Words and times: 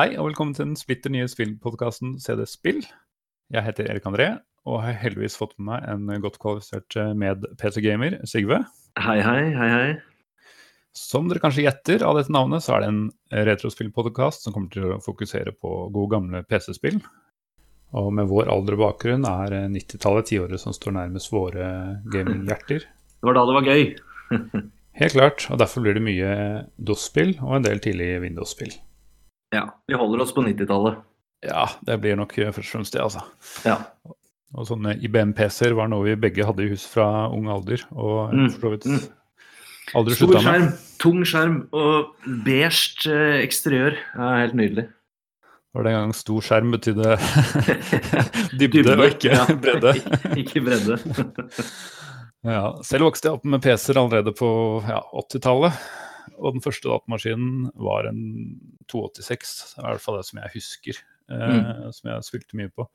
Hei 0.00 0.14
og 0.16 0.30
velkommen 0.30 0.54
til 0.56 0.64
den 0.64 0.78
splitter 0.80 1.12
nye 1.12 1.26
spillpodkasten 1.28 2.14
CD 2.24 2.46
Spill. 2.48 2.78
Jeg 3.52 3.64
heter 3.66 3.90
Erik 3.90 4.06
André 4.08 4.28
og 4.64 4.78
har 4.80 4.96
heldigvis 4.96 5.36
fått 5.36 5.52
med 5.58 5.66
meg 5.74 5.88
en 5.92 6.22
godt 6.24 6.38
kvalifisert 6.40 6.96
eh, 6.96 7.10
med-PC-gamer, 7.20 8.16
Sigve. 8.30 8.62
Hei, 8.96 9.18
hei, 9.20 9.42
hei, 9.52 9.68
hei. 9.74 10.56
Som 10.96 11.28
dere 11.28 11.44
kanskje 11.44 11.66
gjetter 11.66 12.06
av 12.08 12.16
dette 12.16 12.32
navnet, 12.32 12.64
så 12.64 12.78
er 12.78 12.86
det 12.86 12.90
en 12.94 13.04
retrospillpodkast 13.50 14.46
som 14.46 14.56
kommer 14.56 14.72
til 14.72 14.88
å 14.94 15.00
fokusere 15.04 15.52
på 15.52 15.76
gode 15.92 16.14
gamle 16.16 16.44
PC-spill. 16.48 16.96
Og 18.00 18.12
med 18.16 18.32
vår 18.32 18.48
alder 18.56 18.80
og 18.80 18.84
bakgrunn 18.86 19.28
er 19.28 19.60
90-tallet 19.68 20.32
tiåret 20.32 20.64
som 20.64 20.72
står 20.72 20.96
nærmest 20.96 21.34
våre 21.34 21.66
gaminghjerter. 22.08 22.88
Det 22.88 23.28
var 23.28 23.36
da 23.36 23.48
det 23.50 23.60
var 23.60 23.74
gøy. 23.74 23.90
Helt 25.04 25.20
klart, 25.20 25.50
og 25.52 25.60
derfor 25.60 25.84
blir 25.84 26.00
det 26.00 26.08
mye 26.08 26.36
DOS-spill 26.80 27.42
og 27.42 27.58
en 27.58 27.68
del 27.68 27.84
tidlig 27.84 28.14
Windows-spill. 28.24 28.80
Ja, 29.54 29.66
vi 29.90 29.98
holder 29.98 30.22
oss 30.22 30.34
på 30.34 30.44
90-tallet. 30.46 31.00
Ja, 31.46 31.64
det 31.86 31.96
blir 32.02 32.18
nok 32.20 32.34
først 32.36 32.58
og 32.68 32.72
fremst 32.74 32.94
det, 32.94 33.02
altså. 33.02 33.22
Ja. 33.64 33.78
Og 34.54 34.66
sånne 34.66 34.96
IBM-PC-er 34.98 35.74
var 35.78 35.90
noe 35.90 36.08
vi 36.08 36.18
begge 36.18 36.46
hadde 36.46 36.66
i 36.66 36.70
hus 36.72 36.84
fra 36.90 37.28
ung 37.30 37.48
alder. 37.50 37.82
Og 37.94 38.34
Mm, 38.34 38.48
for 38.54 38.60
så 38.60 38.72
vidt 38.74 38.86
mm. 38.86 39.02
aldri 40.00 40.16
Stor 40.16 40.26
slutta 40.26 40.40
med. 40.40 40.46
skjerm, 40.46 40.72
tung 41.02 41.20
skjerm 41.26 41.58
og 41.72 42.26
beige 42.46 43.10
eh, 43.10 43.38
eksteriør. 43.44 43.98
Ja, 44.16 44.32
helt 44.42 44.58
nydelig. 44.58 44.88
Var 45.70 45.86
det 45.86 45.90
en 45.92 46.00
gang 46.00 46.14
stor 46.18 46.42
skjerm 46.42 46.74
betydde 46.74 47.14
dybde 48.58 48.96
og 48.96 49.06
ikke 49.06 49.34
ja. 49.34 49.46
bredde. 49.64 49.94
ikke 50.34 50.64
bredde. 50.66 50.98
Ja, 52.42 52.62
selv 52.86 53.06
vokste 53.06 53.28
jeg 53.28 53.38
opp 53.38 53.46
med 53.46 53.62
PC-er 53.62 54.00
allerede 54.00 54.34
på 54.34 54.48
ja, 54.88 55.02
80-tallet. 55.14 55.78
Og 56.38 56.56
den 56.56 56.64
første 56.64 56.88
datamaskinen 56.90 57.70
var 57.80 58.08
en 58.08 58.20
286, 58.92 59.54
er 59.78 59.86
i 59.86 59.94
hvert 59.94 60.04
fall 60.04 60.20
det 60.20 60.28
som 60.28 60.42
jeg 60.42 60.54
husker. 60.56 61.00
Mm. 61.30 61.90
Som 61.94 62.10
jeg 62.10 62.26
spilte 62.26 62.58
mye 62.58 62.70
på. 62.74 62.88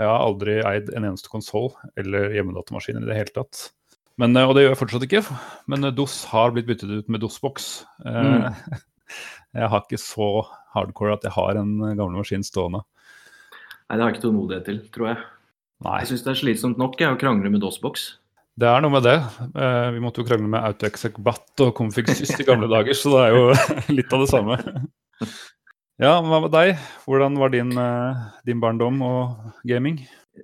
Jeg 0.00 0.08
har 0.08 0.22
aldri 0.24 0.54
eid 0.64 0.88
en 0.96 1.04
eneste 1.04 1.28
konsoll 1.28 1.68
eller 2.00 2.32
hjemmedatamaskin 2.32 3.02
i 3.02 3.08
det 3.08 3.18
hele 3.18 3.34
tatt. 3.34 3.66
Men, 4.20 4.36
eh, 4.36 4.46
og 4.46 4.56
det 4.56 4.64
gjør 4.64 4.74
jeg 4.74 4.80
fortsatt 4.80 5.04
ikke. 5.08 5.22
Men 5.72 5.88
eh, 5.88 5.94
DOS 5.96 6.16
har 6.32 6.54
blitt 6.54 6.68
byttet 6.68 6.90
ut 6.90 7.12
med 7.12 7.22
DOS-boks. 7.24 7.68
Mm. 8.06 8.48
Jeg 9.52 9.68
har 9.68 9.82
ikke 9.84 10.00
så 10.00 10.26
hardcore 10.72 11.18
at 11.18 11.24
jeg 11.26 11.34
har 11.34 11.58
en 11.60 11.72
eh, 11.84 11.92
gammel 11.98 12.16
maskin 12.16 12.44
stående. 12.46 12.78
Nei, 12.80 13.98
det 13.98 14.00
har 14.00 14.08
jeg 14.08 14.14
ikke 14.14 14.22
tålmodighet 14.22 14.64
til, 14.64 14.78
tror 14.94 15.08
jeg. 15.10 15.18
Nei. 15.84 15.98
Jeg 16.00 16.08
syns 16.08 16.22
det 16.24 16.30
er 16.32 16.38
slitsomt 16.38 16.80
nok 16.80 16.96
jeg, 16.96 17.12
å 17.12 17.18
krangle 17.20 17.50
med 17.52 17.60
DOS-boks. 17.60 18.06
Det 18.60 18.68
er 18.68 18.82
noe 18.84 18.92
med 18.92 19.06
det. 19.06 19.16
Eh, 19.56 19.86
vi 19.94 20.00
måtte 20.04 20.20
jo 20.20 20.28
krangle 20.28 20.50
med 20.52 20.60
AutoExec 20.60 21.16
BAT 21.24 21.62
og 21.64 21.70
Config 21.78 22.10
Syst 22.12 22.42
i 22.42 22.44
gamle 22.44 22.68
dager, 22.68 22.92
så 22.96 23.14
det 23.14 23.22
er 23.24 23.36
jo 23.36 23.44
litt 23.96 24.12
av 24.12 24.24
det 24.24 24.28
samme. 24.28 24.58
Ja, 26.02 26.18
hva 26.20 26.40
med 26.42 26.52
deg? 26.52 26.74
Hvordan 27.06 27.38
var 27.40 27.52
din, 27.54 27.70
eh, 27.80 28.26
din 28.48 28.60
barndom 28.60 29.00
og 29.06 29.62
gaming? 29.68 30.02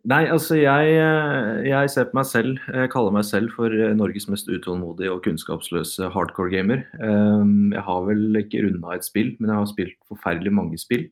Nei, 0.08 0.22
altså 0.28 0.56
jeg, 0.56 0.94
eh, 1.00 1.68
jeg 1.68 1.90
ser 1.92 2.08
på 2.08 2.16
meg 2.16 2.28
selv, 2.28 2.62
jeg 2.72 2.90
kaller 2.92 3.12
meg 3.12 3.26
selv 3.28 3.52
for 3.56 3.76
Norges 3.96 4.28
mest 4.32 4.48
utålmodige 4.48 5.12
og 5.12 5.20
kunnskapsløse 5.24 6.08
hardcore 6.14 6.52
gamer. 6.52 6.86
Um, 7.00 7.70
Jeg 7.76 7.84
har 7.84 8.08
vel 8.08 8.40
ikke 8.40 8.64
runda 8.64 8.96
et 8.96 9.04
spill, 9.04 9.34
men 9.36 9.52
jeg 9.52 9.60
har 9.60 9.68
spilt 9.68 9.96
forferdelig 10.08 10.54
mange 10.56 10.80
spill. 10.80 11.06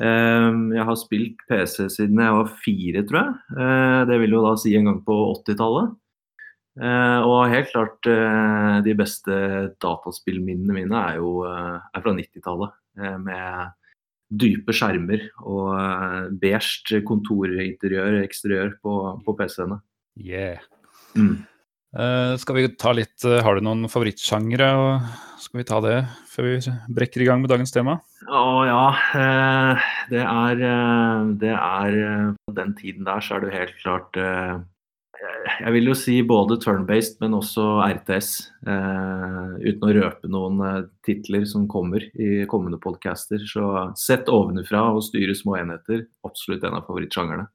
Um, 0.00 0.68
Jeg 0.76 0.84
har 0.84 1.00
spilt 1.00 1.40
PC 1.48 1.88
siden 1.96 2.20
jeg 2.20 2.36
var 2.40 2.52
fire, 2.60 3.04
tror 3.08 3.24
jeg. 3.24 4.06
Det 4.12 4.20
vil 4.20 4.36
jo 4.36 4.44
da 4.48 4.54
si 4.60 4.76
en 4.76 4.88
gang 4.92 5.02
på 5.04 5.18
80-tallet. 5.40 5.96
Eh, 6.78 7.20
Og 7.26 7.50
helt 7.50 7.72
klart 7.72 8.06
eh, 8.06 8.78
de 8.86 8.94
beste 8.94 9.34
dataspillminnene 9.82 10.76
mine 10.76 11.00
er 11.10 11.18
jo 11.18 11.40
eh, 11.48 11.76
er 11.82 12.04
fra 12.04 12.14
90-tallet. 12.14 12.76
eh, 13.00 13.16
Med 13.18 13.76
dype 14.30 14.70
skjermer 14.70 15.24
og 15.42 16.36
beige 16.38 17.00
kontorinteriør, 17.02 18.20
eksteriør 18.22 18.76
på, 18.78 18.92
på 19.26 19.34
PC-ene. 19.40 19.80
Yeah. 20.14 20.62
Mm. 21.18 21.40
Eh, 21.98 22.36
skal 22.38 22.54
vi 22.54 22.68
ta 22.78 22.92
litt 22.94 23.24
Har 23.26 23.58
du 23.58 23.64
noen 23.66 23.88
favorittsjangre? 23.90 24.68
og 24.78 25.40
Skal 25.42 25.58
vi 25.58 25.66
ta 25.66 25.80
det 25.82 25.96
før 26.30 26.46
vi 26.46 26.74
brekker 26.94 27.24
i 27.24 27.26
gang 27.26 27.42
med 27.42 27.50
dagens 27.50 27.74
tema? 27.74 27.96
Å 28.30 28.44
ja, 28.68 28.84
eh, 29.18 29.88
det 30.12 30.22
er 30.22 30.62
Det 31.42 31.50
er 31.56 31.98
På 32.46 32.54
den 32.54 32.76
tiden 32.78 33.02
der 33.10 33.18
så 33.26 33.40
er 33.40 33.48
det 33.48 33.56
helt 33.58 33.74
klart 33.82 34.14
Jeg 35.60 35.72
vil 35.74 35.90
jo 35.90 35.94
si 35.98 36.14
både 36.24 36.56
turn-based, 36.62 37.18
men 37.20 37.34
også 37.36 37.64
RTS. 37.84 38.30
eh, 38.66 39.50
uten 39.68 39.84
å 39.88 39.94
røpe 39.96 40.30
noen 40.32 40.60
eh, 40.64 40.82
titler 41.06 41.44
som 41.48 41.66
kommer 41.68 42.04
i 42.16 42.46
kommende 42.48 42.80
podcaster. 42.80 43.42
Så 43.48 43.64
sett 44.00 44.30
ovenfra 44.32 44.86
og 44.94 45.02
styre 45.04 45.36
små 45.36 45.58
enheter. 45.60 46.06
Absolutt 46.26 46.64
en 46.64 46.78
av 46.80 46.86
favorittsjangerne. 46.88 47.48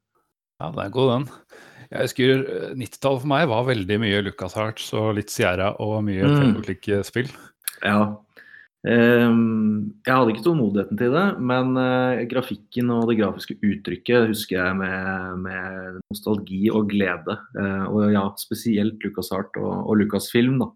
Ja, 0.61 0.69
det 0.71 0.85
er 0.85 0.93
god 0.93 1.11
den. 1.11 1.25
Jeg 1.89 2.07
husker 2.07 2.31
eh, 2.43 2.69
90-tallet 2.77 3.25
for 3.25 3.31
meg 3.33 3.49
var 3.51 3.67
veldig 3.71 3.97
mye 4.05 4.21
Lucas 4.25 4.55
Hearts 4.57 4.93
og 4.97 5.15
litt 5.17 5.33
Sierra 5.33 5.73
og 5.81 5.97
mye 6.05 6.25
Mm. 6.25 6.37
Technoclick-spill. 6.39 7.33
Ja. 7.83 7.99
Ehm, 8.85 9.95
jeg 10.05 10.13
hadde 10.13 10.33
ikke 10.35 10.43
tålmodigheten 10.45 10.99
til 10.99 11.13
det, 11.15 11.25
men 11.41 11.73
eh, 11.81 12.23
grafikken 12.29 12.91
og 12.93 13.07
det 13.09 13.17
grafiske 13.17 13.57
uttrykket 13.57 14.29
husker 14.29 14.59
jeg 14.59 14.77
med, 14.77 15.41
med 15.41 15.97
nostalgi 16.03 16.67
og 16.69 16.91
glede. 16.91 17.37
Eh, 17.57 17.85
og 17.89 18.13
ja, 18.13 18.27
spesielt 18.37 19.01
LucasArt 19.01 19.57
og, 19.61 19.73
og 19.89 20.01
Lucasfilm, 20.03 20.59
da. 20.61 20.69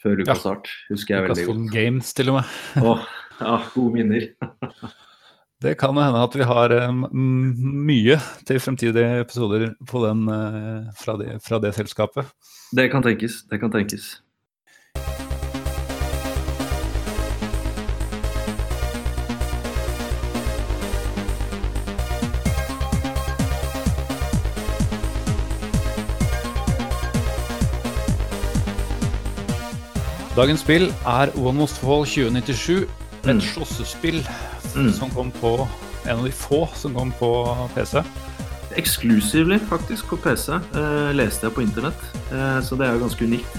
Før 0.00 0.22
LucasArt, 0.22 0.70
husker 0.92 1.16
jeg 1.16 1.26
veldig 1.26 1.42
Lucasfilm 1.42 1.66
godt. 1.66 1.74
Games, 1.74 2.14
til 2.16 2.30
og 2.32 2.38
med. 2.38 2.54
Åh, 2.86 3.04
ja, 3.42 3.60
gode 3.74 3.94
minner. 3.98 4.30
Det 5.60 5.74
kan 5.76 5.92
hende 5.92 6.22
at 6.24 6.32
vi 6.40 6.44
har 6.48 6.72
eh, 6.72 6.86
mye 7.12 8.14
til 8.48 8.62
fremtidige 8.64 9.18
episoder 9.26 9.66
på 9.90 10.00
den, 10.06 10.22
fra, 10.96 11.18
det, 11.20 11.34
fra 11.44 11.58
det 11.60 11.74
selskapet. 11.76 12.30
Det 12.72 12.88
kan 12.88 13.04
tenkes. 13.04 13.42
Det 13.50 13.60
kan 13.60 13.74
tenkes. 13.74 14.14
Dagens 30.36 30.62
spill 30.62 30.88
er 31.08 31.32
One 31.38 31.58
Most 31.58 31.80
Fall 31.82 32.04
2097. 32.06 32.86
Et 33.20 33.26
Mm. 33.34 33.40
slåssespill 33.40 34.22
Mm. 34.76 34.92
som 34.92 35.10
kom 35.10 35.30
på 35.32 35.68
En 36.06 36.16
av 36.18 36.24
de 36.24 36.30
få 36.32 36.66
som 36.74 36.94
kom 36.94 37.12
på 37.12 37.68
PC. 37.74 38.02
Exclusively, 38.76 39.58
faktisk, 39.58 40.06
på 40.08 40.16
PC. 40.16 40.52
eh, 40.52 41.12
leste 41.12 41.42
jeg 41.46 41.52
på 41.54 41.60
internett. 41.62 42.00
Eh, 42.32 42.60
så 42.62 42.74
det 42.78 42.86
er 42.88 42.94
jo 42.94 43.00
ganske 43.06 43.24
unikt. 43.26 43.56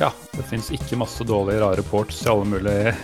Ja, 0.00 0.10
det 0.36 0.44
fins 0.46 0.70
ikke 0.70 0.96
masse 0.98 1.22
dårlige, 1.24 1.60
rare 1.60 1.82
ports 1.82 2.18
til 2.18 2.28
alle 2.30 2.44
mulige 2.44 2.96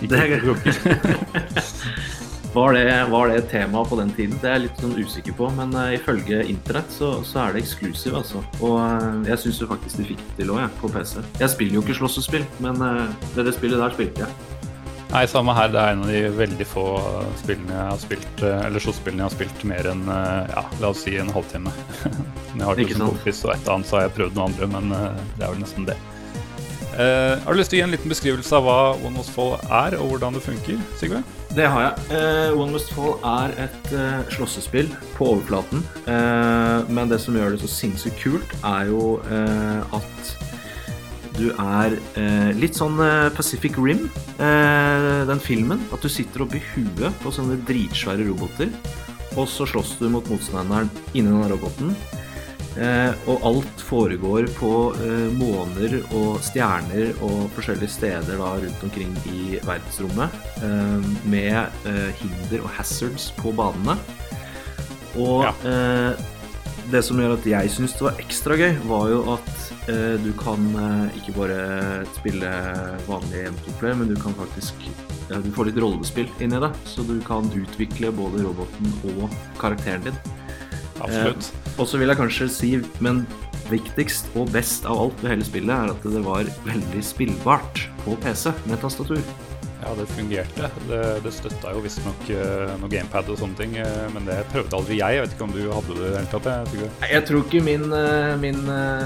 Det 0.00 0.12
er- 0.12 0.40
Var 2.56 2.72
det, 2.72 3.06
var 3.10 3.28
det 3.28 3.34
et 3.36 3.50
tema 3.50 3.82
på 3.84 3.98
den 4.00 4.10
tiden? 4.16 4.38
Det 4.40 4.48
er 4.48 4.54
jeg 4.54 4.62
litt 4.62 4.78
sånn 4.80 4.94
usikker 4.96 5.34
på, 5.36 5.48
men 5.58 5.74
uh, 5.76 5.90
ifølge 5.92 6.38
internett 6.48 6.88
så, 6.88 7.10
så 7.20 7.42
er 7.42 7.52
det 7.52 7.60
eksklusiv, 7.66 8.16
altså. 8.16 8.40
Og 8.64 8.78
uh, 8.80 9.18
jeg 9.28 9.42
syns 9.42 9.60
jo 9.60 9.68
faktisk 9.68 10.00
de 10.00 10.06
fikk 10.14 10.22
det 10.22 10.38
til 10.38 10.54
òg, 10.54 10.62
jeg, 10.62 10.72
på 10.80 10.88
PC. 10.94 11.18
Jeg 11.36 11.52
spiller 11.52 11.76
jo 11.76 11.84
ikke 11.84 11.98
slåssespill, 12.00 12.48
men 12.64 12.80
uh, 12.80 13.12
det, 13.34 13.44
det 13.50 13.54
spillet 13.58 13.84
der 13.84 13.92
spilte 13.92 14.24
jeg. 14.24 14.64
Nei, 15.12 15.26
samme 15.28 15.52
her. 15.60 15.68
Det 15.76 15.84
er 15.84 15.98
en 15.98 16.06
av 16.06 16.14
de 16.14 16.24
veldig 16.40 16.70
få 16.72 16.86
spillene 17.42 17.76
jeg 17.76 17.92
har 17.92 18.02
spilt, 18.06 18.48
eller 18.48 18.86
slåsspillene 18.88 19.26
jeg 19.26 19.28
har 19.28 19.36
spilt 19.36 19.68
mer 19.68 19.92
enn 19.92 20.08
ja, 20.08 20.66
la 20.80 20.94
oss 20.96 21.04
si 21.04 21.20
en 21.20 21.36
halvtime. 21.36 21.76
Jeg 22.56 22.64
har 22.64 22.78
det 22.78 22.86
Ikke 22.88 22.96
som 22.96 23.12
kompis, 23.12 23.44
og 23.44 23.52
et 23.52 23.68
annet 23.68 23.88
så 23.92 23.98
har 23.98 24.06
jeg 24.06 24.16
prøvd 24.16 24.38
noe 24.38 24.48
andre, 24.48 24.68
men 24.72 24.92
det 24.96 25.44
er 25.44 25.50
vel 25.52 25.60
nesten 25.60 25.84
det. 25.84 26.00
Eh, 26.96 27.38
har 27.44 27.52
du 27.52 27.58
lyst 27.60 27.68
til 27.72 27.76
å 27.76 27.80
gi 27.82 27.84
en 27.84 27.92
liten 27.92 28.08
beskrivelse 28.12 28.56
av 28.56 28.64
hva 28.64 28.76
One 29.04 29.18
Must 29.18 29.32
Fall 29.34 29.58
er, 29.60 29.98
og 30.00 30.14
hvordan 30.14 30.38
det 30.38 30.40
funker, 30.46 30.78
Sigve? 30.96 31.20
Det 31.56 31.66
har 31.68 31.82
jeg. 31.84 32.06
Uh, 32.08 32.56
One 32.56 32.72
Must 32.72 32.92
Fall 32.96 33.18
er 33.20 33.52
et 33.66 33.90
uh, 33.92 34.22
slåssespill 34.32 34.88
på 35.16 35.28
overflaten. 35.34 35.84
Men 36.06 37.12
det 37.12 37.20
som 37.20 37.36
gjør 37.36 37.52
det 37.52 37.60
så 37.62 37.70
sinnssykt 37.72 38.20
kult, 38.22 38.52
er 38.64 38.88
jo 38.92 39.16
at 39.96 40.34
du 41.36 41.50
er 41.52 41.96
litt 42.56 42.76
sånn 42.78 43.00
Pacific 43.36 43.76
Rim, 43.80 44.06
den 44.38 45.42
filmen. 45.42 45.82
At 45.92 46.04
du 46.04 46.08
sitter 46.12 46.44
oppi 46.46 46.62
huet 46.74 47.16
på 47.24 47.32
sånne 47.34 47.58
dritsvære 47.68 48.28
roboter, 48.28 48.72
og 49.36 49.48
så 49.50 49.66
slåss 49.68 49.96
du 50.00 50.08
mot 50.12 50.28
motstanderen 50.32 50.88
inni 51.12 51.32
den 51.32 51.52
roboten. 51.52 51.96
Eh, 52.76 53.12
og 53.32 53.40
alt 53.48 53.80
foregår 53.88 54.50
på 54.58 54.70
eh, 55.00 55.30
måner 55.32 55.94
og 56.12 56.42
stjerner 56.44 57.14
og 57.24 57.46
forskjellige 57.56 57.88
steder 57.94 58.36
da, 58.36 58.50
rundt 58.60 58.82
omkring 58.84 59.14
i 59.32 59.56
verdensrommet. 59.64 60.34
Eh, 60.60 61.06
med 61.24 61.56
eh, 61.88 62.10
hinder 62.20 62.66
og 62.66 62.72
hazards 62.76 63.30
på 63.38 63.54
banene. 63.56 63.96
Og 65.16 65.46
Ja. 65.46 65.52
eh, 65.64 66.24
det 66.92 67.00
som 67.02 67.18
gjør 67.18 67.32
at 67.38 67.46
jeg 67.48 67.70
syns 67.72 67.96
det 67.96 68.04
var 68.06 68.20
ekstra 68.22 68.54
gøy, 68.60 68.76
var 68.86 69.08
jo 69.10 69.22
at 69.32 69.48
eh, 69.90 70.14
du 70.22 70.28
kan 70.38 70.68
ikke 71.16 71.32
bare 71.34 72.04
spille 72.14 72.52
vanlig 73.08 73.46
M2-play, 73.48 73.96
men 73.98 74.12
du 74.12 74.14
kan 74.20 74.36
faktisk 74.38 74.74
ja, 75.30 75.40
Du 75.42 75.48
får 75.50 75.66
litt 75.72 75.80
rollespill 75.82 76.28
inni 76.44 76.60
det, 76.62 76.68
så 76.86 77.02
du 77.02 77.16
kan 77.26 77.48
utvikle 77.50 78.12
både 78.14 78.44
roboten 78.44 78.92
og 79.16 79.32
karakteren 79.58 80.04
din. 80.04 80.20
Absolutt. 81.00 81.48
Og 81.76 81.88
så 81.88 81.98
vil 82.00 82.08
jeg 82.08 82.16
kanskje 82.16 82.46
si, 82.48 82.70
men 83.04 83.24
viktigst 83.68 84.30
og 84.38 84.48
best 84.54 84.86
av 84.88 85.00
alt 85.02 85.24
ved 85.24 85.34
hele 85.34 85.48
spillet, 85.48 85.74
er 85.74 85.92
at 85.92 86.06
det 86.08 86.22
var 86.24 86.48
veldig 86.64 87.02
spillbart 87.04 87.82
på 88.04 88.16
PC 88.22 88.48
med 88.70 88.80
tastatur. 88.80 89.20
Ja, 89.86 89.94
det 89.94 90.06
fungerte. 90.06 90.70
Det, 90.88 91.00
det 91.22 91.30
støtta 91.30 91.70
jo 91.70 91.80
visstnok 91.84 92.22
uh, 92.34 92.72
noe 92.80 92.90
gamepad 92.90 93.28
og 93.30 93.38
sånne 93.38 93.54
ting, 93.60 93.76
uh, 93.78 94.08
men 94.10 94.26
det 94.26 94.40
prøvde 94.50 94.74
aldri 94.74 94.98
jeg. 94.98 95.14
Jeg 95.14 95.22
vet 95.22 95.36
ikke 95.36 95.46
om 95.46 95.54
du 95.54 95.60
hadde 95.62 95.94
det 95.94 96.00
i 96.00 96.10
det 96.10 96.16
hele 96.16 96.30
tatt? 96.32 96.48
Jeg, 96.50 96.70
tror 96.72 97.12
jeg 97.12 97.26
tror 97.28 97.44
ikke 97.44 97.62
min, 97.68 97.86
uh, 97.92 98.32
min 98.42 98.58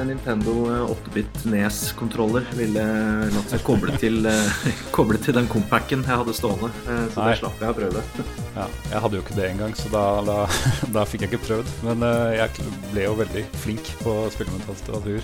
Nintendo 0.09 0.55
8-bit 0.87 1.45
Nes-kontroller 1.53 2.49
ville 2.57 2.87
latt 3.35 3.53
seg 3.53 3.65
koble 3.67 3.99
til, 4.01 4.25
koble 4.97 5.21
til 5.21 5.37
den 5.37 5.51
compacken 5.53 6.07
jeg 6.07 6.23
hadde 6.23 6.37
stående. 6.39 6.73
så 6.87 7.21
Nei. 7.21 7.29
det 7.29 7.39
slapp 7.43 7.61
jeg 7.61 7.75
å 7.75 7.79
prøve. 7.83 8.05
ja, 8.59 8.69
jeg 8.95 9.05
hadde 9.05 9.21
jo 9.21 9.27
ikke 9.27 9.37
det 9.37 9.49
engang, 9.51 9.77
så 9.77 9.93
da, 9.93 10.05
da, 10.25 10.39
da 10.97 11.05
fikk 11.05 11.27
jeg 11.27 11.35
ikke 11.35 11.45
prøvd. 11.51 11.75
Men 11.91 12.09
jeg 12.39 12.71
ble 12.95 13.05
jo 13.05 13.17
veldig 13.21 13.49
flink 13.61 13.93
på 14.01 14.23
å 14.25 14.31
spille 14.33 14.57
med 14.57 14.65
tastatur. 14.71 15.21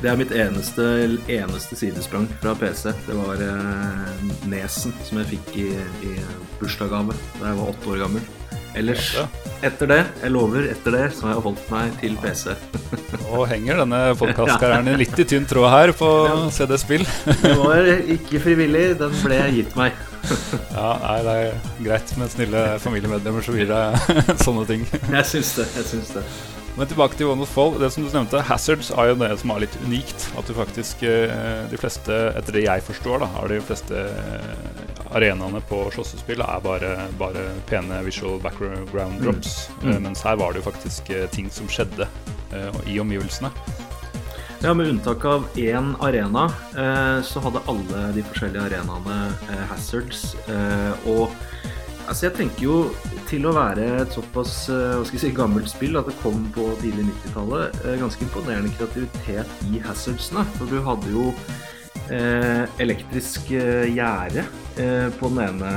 Det 0.00 0.08
er 0.08 0.16
mitt 0.16 0.30
eneste, 0.32 0.84
eneste 1.28 1.76
sidesprang 1.76 2.24
fra 2.40 2.54
PC. 2.56 2.88
Det 3.04 3.16
var 3.18 3.42
eh, 3.44 4.22
Nesen 4.48 4.94
som 5.04 5.20
jeg 5.20 5.34
fikk 5.34 5.50
i, 5.60 5.70
i 6.08 6.14
bursdagsgave 6.56 7.16
da 7.36 7.50
jeg 7.50 7.58
var 7.58 7.74
åtte 7.74 7.92
år 7.92 8.00
gammel. 8.06 8.24
Ellers, 8.80 9.10
etter 9.66 9.88
det, 9.90 9.98
jeg 10.22 10.30
lover, 10.30 10.68
etter 10.70 10.94
det 10.94 11.02
så 11.16 11.26
har 11.26 11.34
jeg 11.34 11.42
holdt 11.48 11.70
meg 11.72 11.96
til 12.00 12.14
PC. 12.22 12.52
Og 13.34 13.42
henger 13.50 13.82
denne 13.82 13.98
podkastkarrieren 14.16 14.88
litt 15.02 15.18
i 15.20 15.26
tynn 15.28 15.48
tråd 15.50 15.68
her 15.74 15.92
på 15.98 16.10
CD-spill. 16.54 17.04
det 17.42 17.56
var 17.58 17.90
ikke 18.14 18.40
frivillig, 18.46 18.84
den 19.02 19.16
ble 19.24 19.40
gitt 19.58 19.74
meg. 19.76 19.98
ja, 20.76 20.88
nei, 21.02 21.18
det 21.26 21.34
er 21.34 21.60
greit 21.82 22.14
med 22.20 22.32
snille 22.32 22.64
familiemedlemmer 22.80 23.44
som 23.44 23.58
gir 23.58 23.68
deg 23.68 24.38
sånne 24.46 24.64
ting. 24.70 24.86
Jeg 24.94 25.26
syns 25.34 25.52
det. 25.58 25.68
jeg 25.80 25.90
syns 25.90 26.14
det. 26.14 26.24
Men 26.78 26.88
tilbake 26.88 27.18
til 27.18 27.28
One 27.28 27.42
of 27.44 27.50
Fall. 27.50 27.74
Det 27.80 27.90
som 27.92 28.04
du 28.04 28.12
nevnte, 28.14 28.40
Hazards 28.46 28.92
er 28.94 29.10
jo 29.10 29.16
det 29.20 29.30
som 29.42 29.52
er 29.54 29.64
litt 29.64 29.76
unikt. 29.82 30.26
At 30.38 30.46
du 30.48 30.54
faktisk 30.56 31.02
eh, 31.06 31.66
De 31.70 31.80
fleste, 31.80 32.16
etter 32.38 32.56
det 32.56 32.64
jeg 32.64 32.84
forstår, 32.86 33.24
da, 33.24 33.30
er 33.40 33.52
de 33.52 33.60
fleste 33.66 34.04
eh, 34.06 35.04
arenaene 35.10 35.62
på 35.66 35.82
slåssespill 35.94 36.42
er 36.44 36.62
bare, 36.62 36.94
bare, 37.18 37.48
pene 37.68 37.98
visual 38.06 38.38
background 38.42 39.18
mm. 39.18 39.22
drops. 39.24 39.54
Mm. 39.82 39.90
Mm. 39.90 40.02
Mens 40.08 40.22
her 40.26 40.38
var 40.38 40.54
det 40.54 40.62
jo 40.62 40.68
faktisk 40.70 41.10
ting 41.34 41.50
som 41.50 41.68
skjedde 41.70 42.06
i 42.90 42.96
omgivelsene. 43.02 43.50
Ja, 44.62 44.74
Med 44.74 44.90
unntak 44.90 45.24
av 45.24 45.46
én 45.58 45.94
arena, 46.04 46.48
så 47.24 47.42
hadde 47.42 47.62
alle 47.70 48.02
de 48.14 48.24
forskjellige 48.26 48.66
arenaene 48.68 49.18
hazards. 49.70 50.34
og 51.06 51.30
Altså, 52.10 52.26
jeg 52.26 52.34
tenker 52.40 52.64
jo 52.64 52.76
til 53.30 53.46
å 53.46 53.54
være 53.54 53.86
et 54.02 54.14
såpass 54.14 54.54
eh, 54.72 54.96
hva 54.98 55.06
skal 55.06 55.18
jeg 55.18 55.24
si, 55.28 55.32
gammelt 55.36 55.70
spill 55.70 55.98
at 56.00 56.08
det 56.10 56.16
kom 56.22 56.42
på 56.54 56.66
tidlig 56.82 57.06
90-tallet, 57.12 57.82
eh, 57.84 57.98
ganske 58.00 58.26
imponerende 58.26 58.72
kreativitet 58.74 59.66
i 59.70 59.82
hazardsene. 59.84 60.44
For 60.56 60.70
du 60.70 60.80
hadde 60.86 61.12
jo 61.14 61.28
eh, 62.10 62.64
elektrisk 62.82 63.52
eh, 63.54 63.86
gjerde 63.94 64.44
eh, 64.82 65.08
på 65.20 65.30
den 65.30 65.42
ene 65.46 65.72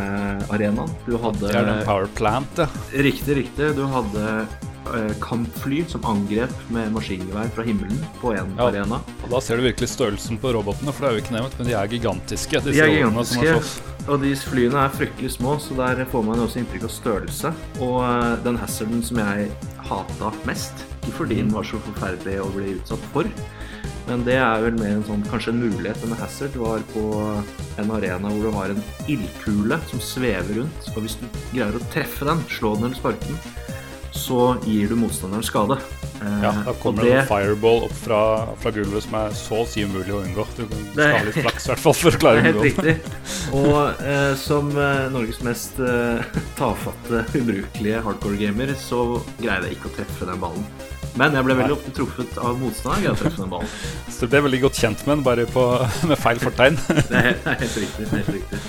arenaen. 0.53 0.91
Du 1.05 1.15
hadde 1.21 1.45
Det 1.45 1.61
er 1.61 1.69
den 1.69 1.87
power 1.87 2.09
plant, 2.17 2.63
ja. 2.63 2.69
Riktig, 3.05 3.37
riktig. 3.43 3.71
Du 3.77 3.85
hadde 3.91 4.27
eh, 4.33 5.13
kampfly 5.23 5.83
som 5.93 6.09
angrep 6.09 6.53
med 6.73 6.89
maskingevær 6.97 7.53
fra 7.53 7.69
himmelen 7.69 8.01
på 8.21 8.33
én 8.33 8.53
ja, 8.57 8.69
arena. 8.71 9.03
Og 9.21 9.33
da 9.37 9.45
ser 9.45 9.61
du 9.61 9.69
virkelig 9.69 9.93
størrelsen 9.93 10.41
på 10.41 10.57
robotene, 10.57 10.95
for 10.95 11.05
det 11.05 11.11
er 11.11 11.19
jo 11.19 11.25
ikke 11.27 11.37
nevnt, 11.37 11.57
men 11.61 11.69
de 11.69 11.77
er 11.77 11.97
gigantiske. 11.97 12.65
Disse 12.65 12.79
de 12.81 12.87
er 12.87 12.95
gigantiske. 12.97 13.91
Og 14.11 14.19
de 14.19 14.33
flyene 14.35 14.81
er 14.83 14.91
fryktelig 14.91 15.37
små, 15.37 15.55
så 15.63 15.77
der 15.77 16.03
får 16.11 16.25
man 16.27 16.41
også 16.43 16.59
inntrykk 16.59 16.89
av 16.89 16.91
størrelse. 16.91 17.51
Og 17.79 17.99
eh, 18.03 18.33
den 18.43 18.59
hazarden 18.59 19.03
som 19.05 19.21
jeg 19.21 19.51
hata 19.87 20.31
mest, 20.47 20.83
ikke 21.03 21.17
fordi 21.21 21.39
den 21.39 21.53
var 21.55 21.67
så 21.67 21.79
forferdelig 21.85 22.41
å 22.43 22.49
bli 22.51 22.75
utsatt 22.77 23.07
for, 23.15 23.29
men 24.07 24.25
det 24.27 24.35
er 24.35 24.63
vel 24.65 24.75
mer 24.75 24.97
en 24.97 25.05
sånn, 25.07 25.23
kanskje 25.31 25.53
en 25.53 25.61
mulighet. 25.63 26.01
Denne 26.03 26.19
hazard 26.19 26.55
var 26.59 26.83
på 26.91 27.05
en 27.79 27.93
arena 27.95 28.31
hvor 28.33 28.49
du 28.49 28.57
har 28.57 28.73
en 28.73 28.83
ildkule 29.07 29.79
som 29.87 30.03
svever 30.03 30.59
rundt. 30.59 30.89
Og 30.93 31.05
hvis 31.05 31.15
du 31.21 31.27
greier 31.53 31.77
å 31.79 31.85
treffe 31.93 32.27
den, 32.27 32.43
slå 32.51 32.75
den 32.75 32.89
eller 32.89 32.99
sparke 32.99 33.29
den, 33.29 33.39
så 34.13 34.57
gir 34.67 34.91
du 34.91 34.99
motstanderen 34.99 35.47
skade. 35.47 35.79
Ja, 36.21 36.51
da 36.51 36.71
eh, 36.71 36.79
kommer 36.81 37.03
det 37.03 37.15
en 37.17 37.27
fireball 37.27 37.83
opp 37.87 37.95
fra, 37.97 38.21
fra, 38.61 38.71
gulvet 38.75 39.05
som 39.05 39.17
er 39.19 39.35
så 39.37 39.61
å 39.63 39.67
si 39.69 39.83
umulig 39.83 40.13
å 40.13 40.21
unngå. 40.23 40.45
Du 40.57 40.63
skal 40.65 41.15
ha 41.17 41.21
litt 41.27 41.39
flaks 41.41 41.67
i 41.67 41.73
hvert 41.73 41.83
fall 41.83 41.97
for 41.99 42.15
å 42.15 42.21
klare 42.21 42.39
å 42.39 42.43
unngå 42.43 42.65
Helt 42.67 42.79
riktig. 42.83 42.95
Og 43.59 44.03
eh, 44.05 44.31
som 44.39 44.71
eh, 44.77 45.05
Norges 45.13 45.41
mest 45.45 45.81
eh, 45.83 46.39
tafatte, 46.59 47.25
ubrukelige 47.35 48.03
hardcore-gamer, 48.07 48.75
så 48.79 49.05
greide 49.41 49.69
jeg 49.69 49.79
ikke 49.79 49.91
å 49.91 49.95
treffe 49.99 50.29
den 50.29 50.43
ballen. 50.43 50.67
Men 51.19 51.35
jeg 51.37 51.45
ble 51.45 51.57
veldig 51.59 51.75
ofte 51.75 51.91
truffet 51.93 52.37
av 52.41 52.55
motstander. 52.57 53.13
Så 54.13 54.25
du 54.25 54.31
ble 54.31 54.41
veldig 54.47 54.63
godt 54.63 54.79
kjent 54.81 55.03
med 55.05 55.19
den, 55.19 55.25
bare 55.27 55.45
på, 55.49 55.65
med 56.09 56.17
feil 56.21 56.41
fortegn? 56.41 56.79
det 56.87 57.19
er 57.19 57.29
helt, 57.29 57.51
helt 57.51 57.77
riktig. 57.83 58.07
Helt 58.15 58.33
riktig. 58.39 58.61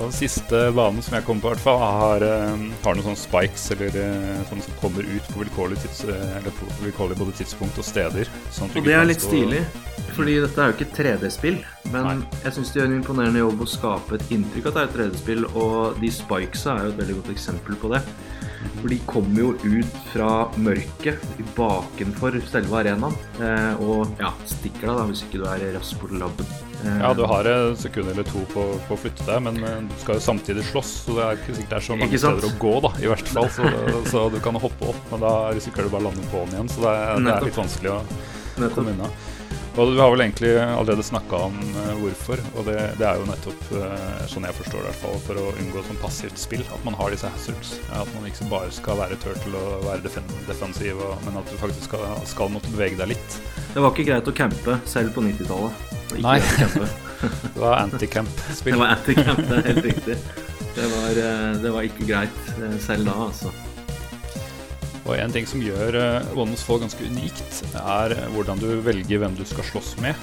Den 0.00 0.12
siste 0.16 0.58
banen 0.72 1.02
som 1.04 1.18
jeg 1.18 1.26
kom 1.26 1.40
på, 1.42 1.50
hvert 1.52 1.60
fall, 1.60 1.80
har, 1.84 2.22
eh, 2.24 2.62
har 2.84 2.96
noen 2.96 3.04
sånne 3.04 3.20
spikes 3.20 3.66
eller 3.74 3.96
eh, 4.00 4.38
sånne 4.48 4.64
som 4.64 4.78
kommer 4.80 5.04
ut 5.04 5.26
på 5.28 5.42
vilkårlig, 5.42 5.76
tids, 5.82 6.06
eh, 6.08 6.46
på 6.46 6.68
vilkårlig 6.86 7.18
både 7.20 7.34
tidspunkt 7.36 7.76
og 7.76 7.84
steder. 7.84 8.30
Sånn 8.54 8.72
og 8.72 8.86
det 8.86 8.94
er 8.96 9.04
litt 9.04 9.20
stilig, 9.20 9.60
fordi 10.16 10.38
dette 10.40 10.56
er 10.64 10.72
jo 10.72 10.78
ikke 10.78 10.88
3D-spill. 10.96 11.60
Men 11.92 12.08
Nei. 12.08 12.16
jeg 12.46 12.56
syns 12.56 12.72
de 12.72 12.80
gjør 12.80 12.88
en 12.88 12.96
imponerende 12.96 13.42
jobb 13.42 13.60
å 13.60 13.68
skape 13.68 14.16
et 14.16 14.32
inntrykk 14.32 14.70
av 14.70 14.72
at 14.72 14.78
det 14.78 14.82
er 14.82 14.88
et 14.88 14.96
3D-spill, 15.02 15.44
og 15.52 16.00
de 16.00 16.12
spikesa 16.16 16.78
er 16.78 16.88
jo 16.88 16.94
et 16.94 17.02
veldig 17.02 17.18
godt 17.20 17.32
eksempel 17.36 17.80
på 17.84 17.92
det. 17.92 18.00
For 18.80 18.88
de 18.92 18.98
kommer 19.08 19.42
jo 19.42 19.50
ut 19.60 20.00
fra 20.10 20.30
mørket 20.56 21.24
bakenfor 21.56 22.40
selve 22.48 22.80
arenaen, 22.80 23.16
og 23.84 24.16
ja, 24.20 24.32
stikker 24.48 24.88
deg 24.88 25.00
da 25.02 25.06
hvis 25.10 25.24
ikke 25.26 25.42
du 25.42 25.46
er 25.52 25.66
rask 25.76 26.00
på 26.00 26.08
labben. 26.16 26.48
Ja, 26.84 27.12
du 27.14 27.24
har 27.28 27.44
et 27.44 27.80
sekund 27.80 28.08
eller 28.08 28.24
to 28.24 28.42
på, 28.54 28.62
på, 28.86 28.96
å 28.96 29.00
flytte 29.00 29.26
deg, 29.26 29.42
men 29.44 29.58
eh, 29.60 29.80
du 29.84 29.96
skal 30.00 30.16
jo 30.16 30.24
samtidig 30.24 30.64
slåss. 30.70 30.92
Så 31.04 31.16
det 31.18 31.26
er 31.26 31.40
ikke 31.40 31.56
sikkert 31.58 31.74
det 31.74 31.78
er 31.78 31.86
så 31.86 31.98
mange 32.00 32.20
steder 32.22 32.46
å 32.48 32.52
gå, 32.62 32.72
da, 32.86 32.92
i 33.02 33.10
hvert 33.10 33.32
fall. 33.34 33.50
Så, 33.52 33.72
så, 34.08 34.22
du 34.32 34.38
kan 34.44 34.56
hoppe 34.62 34.92
opp, 34.94 35.02
men 35.12 35.24
da 35.24 35.34
risikerer 35.56 35.90
du 35.90 35.94
bare 35.94 36.06
å 36.06 36.08
lande 36.08 36.24
på 36.32 36.44
den 36.46 36.56
igjen. 36.56 36.72
Så 36.72 36.86
det 36.86 36.94
det 37.26 37.34
er 37.34 37.48
litt 37.50 37.60
vanskelig 37.60 37.92
å 37.98 38.70
komme 38.72 38.96
unna. 38.96 39.10
Og 39.78 39.92
Du 39.94 40.00
har 40.00 40.10
vel 40.10 40.24
egentlig 40.24 40.50
allerede 40.58 41.04
snakka 41.06 41.44
om 41.46 41.54
uh, 41.76 41.92
hvorfor, 42.00 42.40
og 42.58 42.66
det, 42.66 42.76
det, 42.98 43.06
er 43.06 43.20
jo 43.20 43.28
nettopp 43.28 43.68
uh, 43.78 44.24
sånn 44.30 44.48
jeg 44.48 44.56
forstår 44.58 44.82
det, 44.82 44.82
i 44.82 44.90
hvert 44.90 45.02
fall, 45.04 45.20
for 45.28 45.38
å 45.38 45.44
unngå 45.62 45.84
sånn 45.86 46.00
passivt 46.02 46.42
spill. 46.42 46.64
At 46.74 46.82
man 46.86 46.98
har 46.98 47.14
disse 47.14 47.30
hazards. 47.30 47.76
At 47.94 48.10
man 48.16 48.26
ikke 48.28 48.48
bare 48.50 48.74
skal 48.74 48.98
være 48.98 49.20
turtle 49.22 49.62
og 49.62 49.86
være 49.86 50.04
defen 50.08 50.26
defensiv, 50.48 50.98
og, 50.98 51.14
men 51.26 51.38
at 51.40 51.48
du 51.48 51.56
faktisk 51.62 51.86
skal, 51.86 52.04
skal 52.28 52.52
måtte 52.52 52.74
bevege 52.74 52.98
deg 52.98 53.14
litt. 53.14 53.38
Det 53.70 53.78
var 53.78 53.94
ikke 53.94 54.08
greit 54.10 54.32
å 54.32 54.36
campe 54.42 54.78
selv 54.90 55.14
på 55.14 55.24
90-tallet. 55.28 55.88
Nei. 56.18 56.38
det 57.54 57.62
var 57.62 57.78
anti-camp-spill. 57.86 58.74
Det 58.74 58.82
var 58.82 58.96
anti-camp, 58.98 59.44
det 59.46 59.62
er 59.62 59.68
helt 59.70 59.84
riktig. 59.92 60.20
Det 60.74 60.92
var, 60.96 61.10
uh, 61.14 61.50
det 61.62 61.76
var 61.78 61.86
ikke 61.86 62.10
greit 62.10 62.54
selv 62.82 63.06
da, 63.06 63.20
altså. 63.30 63.54
Og 65.06 65.14
en 65.16 65.32
ting 65.32 65.46
som 65.48 65.62
gjør 65.64 65.96
uh, 65.96 66.56
Fall 66.60 66.82
ganske 66.82 67.06
unikt, 67.08 67.62
er 67.80 68.14
hvordan 68.34 68.60
du 68.60 68.68
velger 68.84 69.22
hvem 69.22 69.38
du 69.38 69.46
skal 69.48 69.66
slåss 69.70 69.94
med. 70.02 70.18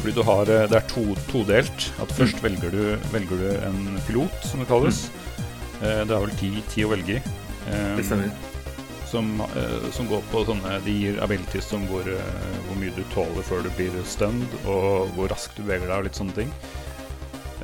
Fordi 0.00 0.14
du 0.16 0.22
har, 0.26 0.48
uh, 0.48 0.64
det 0.70 0.78
er 0.78 0.88
to, 0.90 1.04
todelt. 1.30 1.90
At 2.02 2.12
først 2.16 2.40
mm. 2.40 2.44
velger, 2.46 2.74
du, 2.74 3.10
velger, 3.12 3.42
du, 3.42 3.48
en 3.68 4.00
pilot, 4.08 4.40
som 4.44 4.62
det 4.62 4.70
kalles. 4.70 5.06
Mm. 5.10 5.84
Uh, 5.84 6.02
det 6.08 6.16
er 6.16 6.24
vel 6.26 6.34
ti, 6.40 6.50
ti 6.72 6.86
å 6.86 6.90
velge 6.94 7.20
i. 7.20 7.22
Um. 7.68 8.32
Som, 9.14 9.28
som, 9.94 10.08
går 10.10 10.24
på 10.32 10.40
sånne 10.42 10.80
De 10.82 10.90
gir 10.90 11.20
abilities 11.22 11.68
som 11.70 11.84
hvor, 11.86 12.02
hvor 12.02 12.78
mye 12.80 12.90
du 12.96 13.04
tåler 13.12 13.46
før 13.46 13.62
du 13.62 13.68
blir 13.76 13.94
stunned, 14.10 14.56
og 14.66 15.12
hvor 15.14 15.30
raskt 15.30 15.54
du 15.54 15.62
beveger 15.62 15.86
deg, 15.86 16.00
og 16.00 16.08
litt 16.08 16.18
sånne 16.18 16.34
ting. 16.34 16.50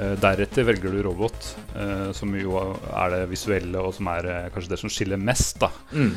Eh, 0.00 0.16
deretter 0.16 0.64
velger 0.64 0.94
du 0.94 1.02
robot, 1.04 1.46
eh, 1.76 2.10
som 2.16 2.32
jo 2.38 2.56
er 2.56 3.12
det 3.12 3.24
visuelle, 3.28 3.82
og 3.84 3.92
som 3.92 4.08
er 4.14 4.28
eh, 4.32 4.46
kanskje 4.54 4.72
det 4.72 4.80
som 4.80 4.92
skiller 4.92 5.20
mest. 5.20 5.60
da 5.60 5.70
mm. 5.92 6.12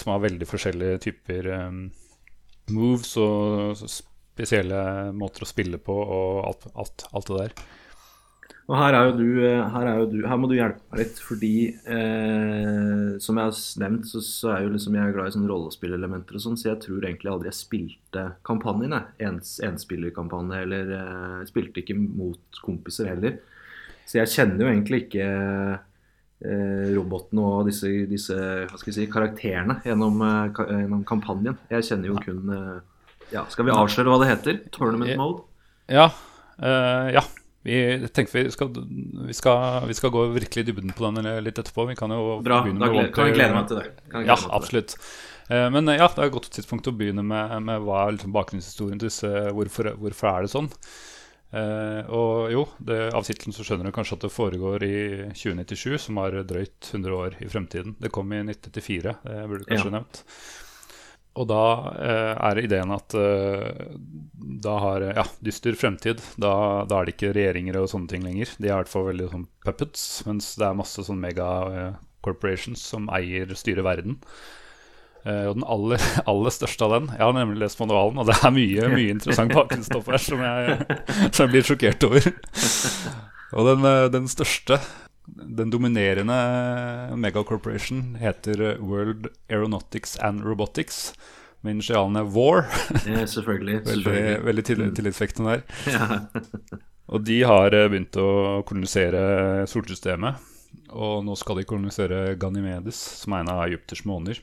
Som 0.00 0.14
har 0.14 0.22
veldig 0.22 0.46
forskjellige 0.48 0.98
typer 1.04 1.46
moves 2.72 3.10
og 3.20 3.76
spesielle 3.76 4.78
måter 5.12 5.44
å 5.44 5.48
spille 5.48 5.76
på 5.76 5.92
og 5.92 6.38
alt, 6.48 6.64
alt, 6.72 7.04
alt 7.12 7.28
det 7.28 7.36
der. 7.42 7.52
Og 8.68 8.76
her, 8.76 8.92
er 8.92 9.06
jo 9.08 9.12
du, 9.16 9.28
eh, 9.48 9.62
her, 9.72 9.86
er 9.88 10.00
jo 10.02 10.08
du, 10.12 10.18
her 10.28 10.36
må 10.36 10.48
du 10.50 10.58
hjelpe 10.58 10.82
meg 10.92 11.00
litt, 11.00 11.20
fordi 11.24 11.52
eh, 11.88 13.14
som 13.24 13.38
jeg 13.40 13.48
har 13.48 13.60
nevnt, 13.80 14.08
så, 14.10 14.20
så 14.24 14.50
er 14.52 14.66
jo 14.66 14.72
liksom 14.74 14.98
jeg 14.98 15.14
glad 15.14 15.30
i 15.30 15.34
sånne 15.38 15.48
rollespillelementer 15.48 16.36
og 16.36 16.44
sånn, 16.44 16.58
så 16.60 16.74
jeg 16.74 16.82
tror 16.84 17.06
egentlig 17.08 17.32
aldri 17.32 17.48
jeg 17.48 17.56
spilte 17.62 18.24
kampanjen. 18.44 18.98
Ens, 19.24 19.54
enspillerkampanje, 19.64 20.60
eller 20.66 20.92
eh, 20.98 21.46
spilte 21.48 21.80
ikke 21.80 21.96
mot 21.96 22.60
kompiser 22.60 23.08
heller. 23.14 23.40
Så 24.08 24.20
jeg 24.20 24.32
kjenner 24.34 24.66
jo 24.66 24.70
egentlig 24.74 25.00
ikke 25.06 25.24
eh, 26.44 26.92
robotene 26.92 27.48
og 27.48 27.72
disse, 27.72 27.90
disse 28.12 28.36
si, 28.84 29.08
karakterene 29.08 29.80
gjennom, 29.88 30.20
eh, 30.28 30.62
gjennom, 30.82 31.08
kampanjen. 31.08 31.56
Jeg 31.72 31.88
kjenner 31.88 32.12
jo 32.12 32.20
kun 32.20 32.52
eh, 32.52 32.78
Ja, 33.32 33.48
Skal 33.52 33.68
vi 33.68 33.72
avsløre 33.76 34.12
hva 34.12 34.22
det 34.22 34.30
heter? 34.30 34.62
Tournament 34.76 35.16
mode? 35.20 35.44
Ja. 35.88 36.10
Uh, 36.60 37.08
ja. 37.12 37.20
Vi 37.66 38.08
tenker 38.14 38.44
vi 38.44 38.50
skal, 38.54 38.68
vi, 39.26 39.34
skal, 39.34 39.86
vi 39.88 39.94
skal 39.98 40.12
gå 40.14 40.22
virkelig 40.36 40.62
i 40.62 40.68
dybden 40.70 40.92
på 40.96 41.08
den 41.10 41.26
litt 41.44 41.58
etterpå. 41.58 41.88
Vi 41.90 41.96
kan 41.98 42.10
jo 42.14 42.38
Bra. 42.44 42.62
begynne 42.64 42.78
med 42.84 42.94
gleder, 42.94 43.10
kan 43.16 43.26
jeg 43.28 43.34
glede 43.40 43.56
meg 43.56 43.68
til 43.68 43.80
det. 43.82 43.88
Ja, 44.28 44.36
til 44.38 44.54
absolutt. 44.60 44.94
Eh, 45.50 45.66
Men 45.74 45.88
eh, 45.88 45.98
ja, 45.98 46.06
det 46.14 46.22
er 46.22 46.30
et 46.30 46.36
godt 46.38 46.50
tidspunkt 46.54 46.88
å 46.88 46.94
begynne 46.96 47.24
med, 47.26 47.54
med 47.66 47.82
hva 47.84 48.06
er 48.06 48.16
liksom 48.16 48.32
bakgrunnshistorien 48.36 49.00
til 49.02 49.10
disse 49.10 49.32
hvorfor, 49.56 49.90
hvorfor 49.98 50.30
er 50.30 50.46
det 50.46 50.52
sånn. 50.54 50.70
Eh, 51.48 52.02
og 52.12 52.50
jo, 52.52 52.62
det, 52.84 52.98
av 53.16 53.24
tittelen 53.24 53.56
så 53.56 53.64
skjønner 53.64 53.88
du 53.88 53.94
kanskje 53.96 54.18
at 54.18 54.24
det 54.26 54.32
foregår 54.34 54.84
i 54.84 54.96
2097, 55.32 55.98
som 56.06 56.18
er 56.20 56.38
drøyt 56.48 56.90
100 56.92 57.14
år 57.16 57.38
i 57.42 57.48
fremtiden. 57.48 57.96
Det 57.98 58.12
kom 58.14 58.32
i 58.36 58.42
1994, 58.44 59.14
det 59.24 59.44
burde 59.48 59.64
du 59.64 59.70
kanskje 59.72 59.88
Ja. 59.90 59.94
nevnt. 59.98 60.22
Og 61.38 61.46
da 61.50 61.64
eh, 61.94 62.34
er 62.50 62.60
ideen 62.64 62.92
at 62.94 63.14
eh, 63.14 63.86
da 64.58 64.74
har 64.82 65.04
ja, 65.06 65.24
dyster 65.44 65.76
fremtid. 65.78 66.22
Da, 66.40 66.84
da 66.88 67.00
er 67.00 67.08
det 67.08 67.14
ikke 67.14 67.32
regjeringer 67.36 67.78
og 67.80 67.90
sånne 67.92 68.10
ting 68.10 68.26
lenger. 68.26 68.50
De 68.58 68.68
er 68.68 68.74
i 68.74 68.78
hvert 68.80 68.92
fall 68.92 69.08
veldig 69.10 69.30
sånn 69.32 69.48
puppets, 69.66 70.06
mens 70.26 70.54
det 70.58 70.66
er 70.66 70.78
masse 70.78 71.04
sånn 71.06 71.20
mega 71.22 71.48
eh, 71.70 71.90
corporations 72.26 72.82
som 72.82 73.06
eier, 73.14 73.52
styrer 73.58 73.86
verden. 73.86 74.18
Eh, 75.24 75.46
og 75.50 75.58
den 75.58 75.66
aller, 75.66 76.02
aller 76.30 76.54
største 76.54 76.86
av 76.86 76.94
den 76.94 77.08
Jeg 77.10 77.24
har 77.24 77.34
nemlig 77.36 77.62
lest 77.64 77.80
manualen, 77.82 78.20
og 78.22 78.28
det 78.30 78.38
er 78.38 78.54
mye 78.54 78.90
mye 78.96 79.16
interessant 79.16 79.54
bakgrunnsstoff 79.54 80.10
her 80.12 80.22
som 80.22 80.44
jeg, 80.44 80.78
som 81.30 81.44
jeg 81.44 81.54
blir 81.54 81.68
sjokkert 81.70 82.08
over. 82.08 82.30
Og 83.56 83.64
den, 83.64 83.84
eh, 83.88 84.06
den 84.12 84.26
største, 84.28 84.76
den 85.36 85.70
dominerende 85.70 86.36
megacorporation, 87.16 88.14
heter 88.20 88.60
eh, 88.72 88.80
World 88.84 89.28
Aeronautics 89.48 90.16
and 90.18 90.44
Robotics. 90.44 91.12
Med 91.60 91.74
initialene 91.74 92.22
WAR. 92.22 92.68
Ja, 93.06 93.24
selvfølgelig. 93.26 93.80
Veldig, 93.86 94.04
selvfølgelig. 94.04 94.44
veldig 94.46 94.64
til- 94.68 94.92
tillitsvektende 94.94 95.56
der. 95.56 95.64
Ja. 95.90 96.20
Og 97.08 97.24
de 97.24 97.38
har 97.48 97.74
eh, 97.74 97.88
begynt 97.90 98.14
å 98.20 98.28
kolonisere 98.68 99.64
solsystemet. 99.66 100.38
Og 100.94 101.24
nå 101.26 101.34
skal 101.40 101.58
de 101.58 101.64
kolonisere 101.66 102.36
Ganymedes, 102.38 102.98
som 103.24 103.34
er 103.34 103.42
en 103.42 103.50
av 103.56 103.64
Egypters 103.66 104.04
måner. 104.06 104.38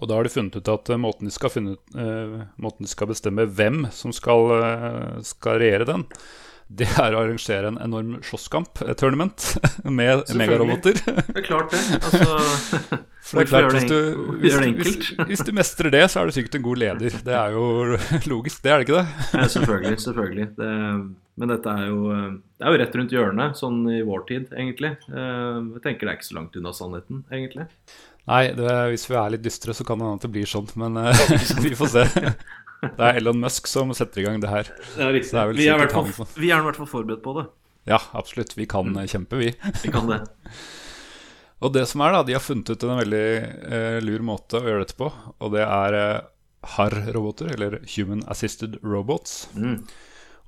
Og 0.00 0.08
da 0.08 0.16
har 0.18 0.26
de 0.26 0.32
funnet 0.34 0.56
ut 0.58 0.70
at 0.72 0.90
eh, 0.90 0.98
måten 1.00 1.28
de 1.30 1.34
skal, 1.34 1.52
finne, 1.54 1.76
måten 2.58 2.86
de 2.86 2.90
skal 2.90 3.10
bestemme 3.12 3.46
hvem 3.46 3.84
som 3.94 4.10
skal, 4.16 4.50
skal 5.26 5.60
regjere 5.62 5.86
den, 5.92 6.06
det 6.70 6.86
er 7.02 7.14
å 7.16 7.20
arrangere 7.24 7.66
en 7.72 7.78
enorm 7.82 8.12
slåsskamp-tournament 8.22 9.46
med 9.90 10.20
Selvfølgelig. 10.22 10.36
megaroboter. 10.38 11.00
Det 11.02 11.40
er 11.40 11.46
klart 11.46 11.72
det. 11.74 11.80
Altså, 11.98 12.28
det 13.32 13.42
er 13.42 13.48
klart, 13.50 13.72
hvis 13.74 13.88
du, 13.90 13.96
hvis, 14.44 14.58
hvis, 14.78 15.08
hvis 15.32 15.42
du 15.48 15.50
mestrer 15.56 15.90
det, 15.94 16.04
så 16.12 16.20
er 16.22 16.30
du 16.30 16.36
sikkert 16.36 16.60
en 16.60 16.66
god 16.68 16.78
leder. 16.84 17.16
Det 17.26 17.34
er 17.34 17.56
jo 17.56 17.64
logisk, 18.32 18.62
det 18.62 18.70
er 18.74 18.78
det 18.84 18.86
ikke 18.88 19.00
det? 19.00 19.26
ja, 19.34 19.48
selvfølgelig. 19.56 19.96
selvfølgelig. 20.06 20.46
Det, 20.60 20.70
men 21.40 21.52
dette 21.54 21.74
er 21.82 21.90
jo, 21.90 22.00
det 22.60 22.68
er 22.68 22.74
jo 22.76 22.80
rett 22.84 22.96
rundt 23.00 23.16
hjørnet, 23.16 23.58
sånn 23.58 23.82
i 23.90 23.98
vår 24.06 24.24
tid, 24.30 24.48
egentlig. 24.54 24.94
Eh, 25.10 25.58
Jeg 25.74 25.84
tenker 25.88 26.06
det 26.06 26.14
er 26.14 26.18
ikke 26.20 26.30
så 26.30 26.38
langt 26.38 26.58
unna 26.60 26.72
sannheten, 26.76 27.24
egentlig. 27.34 27.66
Nei, 28.30 28.42
det, 28.54 28.72
hvis 28.92 29.08
vi 29.10 29.16
er 29.18 29.30
litt 29.34 29.42
dystre, 29.42 29.74
så 29.74 29.82
kan 29.88 29.98
det 29.98 30.06
hende 30.06 30.20
at 30.20 30.26
det 30.28 30.32
blir 30.38 30.46
sånn, 30.50 30.68
men 30.78 31.00
eh, 31.02 31.22
vi 31.64 31.72
får 31.78 31.94
se. 31.96 32.04
Det 32.80 33.06
er 33.06 33.18
Elon 33.20 33.40
Musk 33.42 33.68
som 33.68 33.92
setter 33.96 34.22
i 34.22 34.26
gang 34.26 34.40
det 34.42 34.50
her. 34.50 34.68
Det 34.96 35.04
er 35.04 35.12
riktig. 35.16 35.32
Det 35.34 35.40
er 35.40 35.54
vi, 35.56 35.66
er 35.68 35.76
i 35.76 35.84
hvert 35.84 35.96
fall, 35.96 36.28
vi 36.36 36.50
er 36.50 36.62
i 36.62 36.68
hvert 36.68 36.78
fall 36.80 36.88
forberedt 36.90 37.24
på 37.24 37.34
det. 37.36 37.46
Ja, 37.88 38.00
absolutt. 38.16 38.56
Vi 38.56 38.66
kan 38.70 38.88
mm. 38.92 39.02
kjempe, 39.10 39.40
vi. 39.40 39.52
Vi 39.82 39.92
kan 39.92 40.08
det. 40.10 40.22
Og 41.60 41.74
det 41.74 41.84
som 41.90 42.00
er, 42.00 42.14
da, 42.14 42.24
de 42.24 42.36
har 42.36 42.44
funnet 42.44 42.70
ut 42.72 42.84
en 42.86 43.00
veldig 43.02 43.24
eh, 43.68 43.98
lur 44.00 44.22
måte 44.24 44.56
å 44.56 44.64
gjøre 44.64 44.86
dette 44.86 44.96
på, 44.96 45.10
og 45.12 45.50
det 45.52 45.60
er 45.60 45.96
eh, 45.98 46.28
HAR-roboter, 46.76 47.50
eller 47.52 47.82
Human 47.98 48.22
Assisted 48.32 48.78
Robots. 48.80 49.42
Mm. 49.52 49.82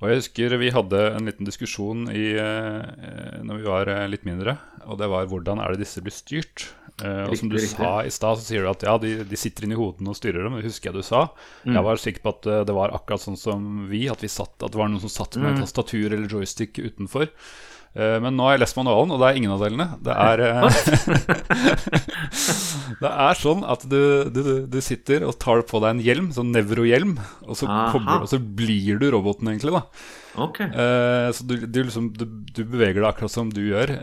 Og 0.01 0.09
jeg 0.09 0.23
husker 0.23 0.57
vi 0.57 0.71
hadde 0.73 1.03
en 1.13 1.29
liten 1.29 1.47
diskusjon 1.47 2.07
i, 2.09 2.33
eh, 2.41 3.37
når 3.45 3.61
vi 3.61 3.67
var 3.69 3.91
eh, 3.93 4.07
litt 4.09 4.25
mindre, 4.25 4.57
og 4.89 4.97
det 4.99 5.11
var 5.13 5.29
hvordan 5.29 5.61
er 5.61 5.73
det 5.73 5.85
disse 5.85 6.01
blir 6.01 6.15
styrt? 6.15 6.65
Eh, 7.01 7.23
og 7.25 7.33
som 7.39 7.49
du 7.49 7.55
Riktig, 7.57 7.73
sa 7.73 8.03
i 8.05 8.11
stad, 8.13 8.37
så 8.37 8.45
sier 8.45 8.61
du 8.61 8.69
at 8.69 8.83
ja, 8.85 8.93
de, 9.01 9.15
de 9.25 9.37
sitter 9.39 9.65
inni 9.65 9.77
hodene 9.79 10.13
og 10.13 10.17
styrer 10.19 10.45
dem. 10.45 10.59
Det 10.59 10.67
husker 10.69 10.91
jeg 10.91 11.01
du 11.01 11.07
sa. 11.07 11.23
Mm. 11.65 11.73
Jeg 11.79 11.85
var 11.89 12.01
sikker 12.03 12.25
på 12.25 12.33
at 12.35 12.49
eh, 12.53 12.61
det 12.69 12.75
var 12.77 12.93
akkurat 12.93 13.23
sånn 13.25 13.39
som 13.39 13.87
vi, 13.89 14.05
at, 14.13 14.21
vi 14.21 14.29
satt, 14.29 14.53
at 14.61 14.71
det 14.75 14.79
var 14.79 14.91
noen 14.93 15.01
som 15.03 15.13
satt 15.13 15.39
med 15.41 15.53
Mm. 15.53 15.61
tastatur 15.65 16.13
eller 16.13 16.29
joystick 16.29 16.77
utenfor. 16.79 17.27
Uh, 17.93 18.17
Men 18.23 18.33
nå 18.33 18.47
har 18.47 18.55
jeg 18.55 18.63
lest 18.63 18.77
manualen, 18.79 19.11
og 19.13 19.19
det 19.21 19.27
er 19.27 19.35
ingen 19.37 19.51
av 19.53 19.59
delene. 19.61 19.85
Det 20.01 20.13
er, 20.17 20.41
det 23.03 23.11
er 23.11 23.37
sånn 23.37 23.61
at 23.69 23.83
du, 23.89 23.99
du, 24.33 24.39
du 24.65 24.79
sitter 24.81 25.25
og 25.27 25.35
tar 25.41 25.61
på 25.69 25.81
deg 25.83 25.93
en 25.93 26.01
hjelm, 26.01 26.31
sånn 26.33 26.49
nevrohjelm, 26.55 27.13
og 27.45 27.57
så, 27.59 27.67
og 27.69 28.25
så 28.31 28.39
blir 28.41 28.97
du 29.01 29.05
roboten, 29.13 29.51
egentlig. 29.51 29.75
da 29.77 29.83
okay. 30.47 30.67
uh, 30.73 31.29
Så 31.35 31.45
du, 31.45 31.55
du, 31.67 31.83
liksom, 31.83 32.09
du, 32.17 32.25
du 32.49 32.63
beveger 32.63 33.01
deg 33.01 33.09
akkurat 33.11 33.33
som 33.33 33.51
du 33.53 33.61
gjør, 33.67 33.93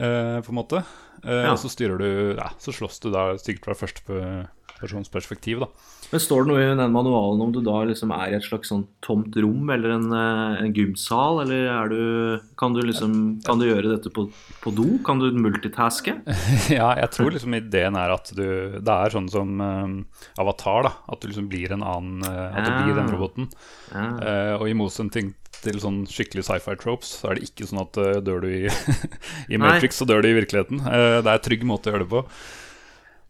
på 0.46 0.54
en 0.54 0.60
måte. 0.60 0.84
Eh, 1.24 1.42
Ja. 1.44 1.52
Og 1.52 1.58
så 1.58 1.68
styrer 1.68 1.98
du 1.98 2.36
Ja, 2.38 2.50
så 2.58 2.72
slåss 2.72 3.00
du 3.02 3.10
da 3.12 3.34
sikkert 3.36 3.64
fra 3.70 3.74
førstepersonsperspektiv, 3.74 5.60
da. 5.60 5.68
Men 6.10 6.18
står 6.24 6.42
det 6.42 6.50
noe 6.50 6.62
i 6.64 6.70
den 6.74 6.90
manualen 6.90 7.42
om 7.44 7.52
du 7.54 7.60
da 7.62 7.84
liksom 7.86 8.10
er 8.16 8.32
i 8.32 8.34
et 8.34 8.42
slags 8.42 8.70
sånn 8.72 8.80
tomt 9.04 9.36
rom 9.38 9.68
eller 9.70 9.92
en, 9.94 10.08
eh, 10.10 10.62
en 10.64 10.72
gymsal, 10.74 11.42
eller 11.44 11.68
er 11.70 11.88
du 11.92 12.40
Kan 12.58 12.72
du 12.74 12.80
liksom 12.82 13.44
Kan 13.46 13.60
du 13.60 13.66
gjøre 13.68 13.92
dette 13.96 14.10
på, 14.10 14.24
på 14.60 14.72
do? 14.74 14.98
Kan 15.06 15.20
du 15.20 15.30
multitaske? 15.30 16.16
Ja, 16.78 16.94
jeg 16.98 17.10
tror 17.14 17.30
liksom 17.30 17.54
ideen 17.54 17.94
er 17.96 18.10
at 18.16 18.32
du 18.34 18.80
Det 18.80 18.88
er 18.96 19.10
sånn 19.14 19.30
som 19.30 19.60
um, 19.60 20.06
Avatar, 20.38 20.82
da. 20.88 20.92
At 21.12 21.20
du 21.22 21.28
liksom 21.28 21.48
blir 21.48 21.70
en 21.76 21.82
annen 21.86 22.24
At 22.26 22.64
du 22.66 22.72
blir 22.82 22.94
den 22.98 23.06
Ah. 23.06 23.14
roboten. 23.14 23.46
Ja. 23.94 24.08
Uh, 24.18 24.54
og 24.62 24.68
i 24.68 24.74
motsetning 24.74 25.34
til 25.64 25.78
sånn 25.82 26.00
skikkelig 26.10 26.44
sci-fi 26.46 26.74
tropes, 26.80 27.12
så 27.20 27.30
er 27.30 27.38
det 27.40 27.48
ikke 27.50 27.68
sånn 27.70 27.82
at 27.82 27.98
uh, 28.00 28.16
dør 28.24 28.42
du 28.44 28.48
i, 28.50 28.64
i 29.52 29.56
Nei. 29.56 29.60
Matrix, 29.64 30.00
så 30.00 30.06
dør 30.08 30.24
du 30.24 30.30
i 30.30 30.36
virkeligheten. 30.40 30.80
Uh, 30.84 31.20
det 31.20 31.28
er 31.28 31.36
en 31.36 31.46
trygg 31.46 31.64
måte 31.68 31.90
å 31.90 31.94
gjøre 31.94 32.06
det 32.06 32.10
på. 32.14 32.24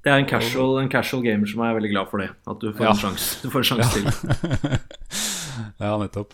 Det 0.00 0.08
er 0.14 0.22
en 0.22 0.28
casual, 0.30 0.78
en 0.80 0.88
casual 0.88 1.20
gamer 1.26 1.50
som 1.50 1.60
er 1.66 1.74
veldig 1.76 1.90
glad 1.92 2.08
for 2.08 2.22
det. 2.24 2.30
At 2.48 2.60
du 2.62 2.70
får 2.72 2.86
Ja. 2.86 2.92
en 2.94 3.00
sjanse 3.02 3.64
sjans 3.68 3.82
ja. 3.84 3.88
til. 3.94 4.78
Ja, 5.82 5.96
nettopp. 6.00 6.30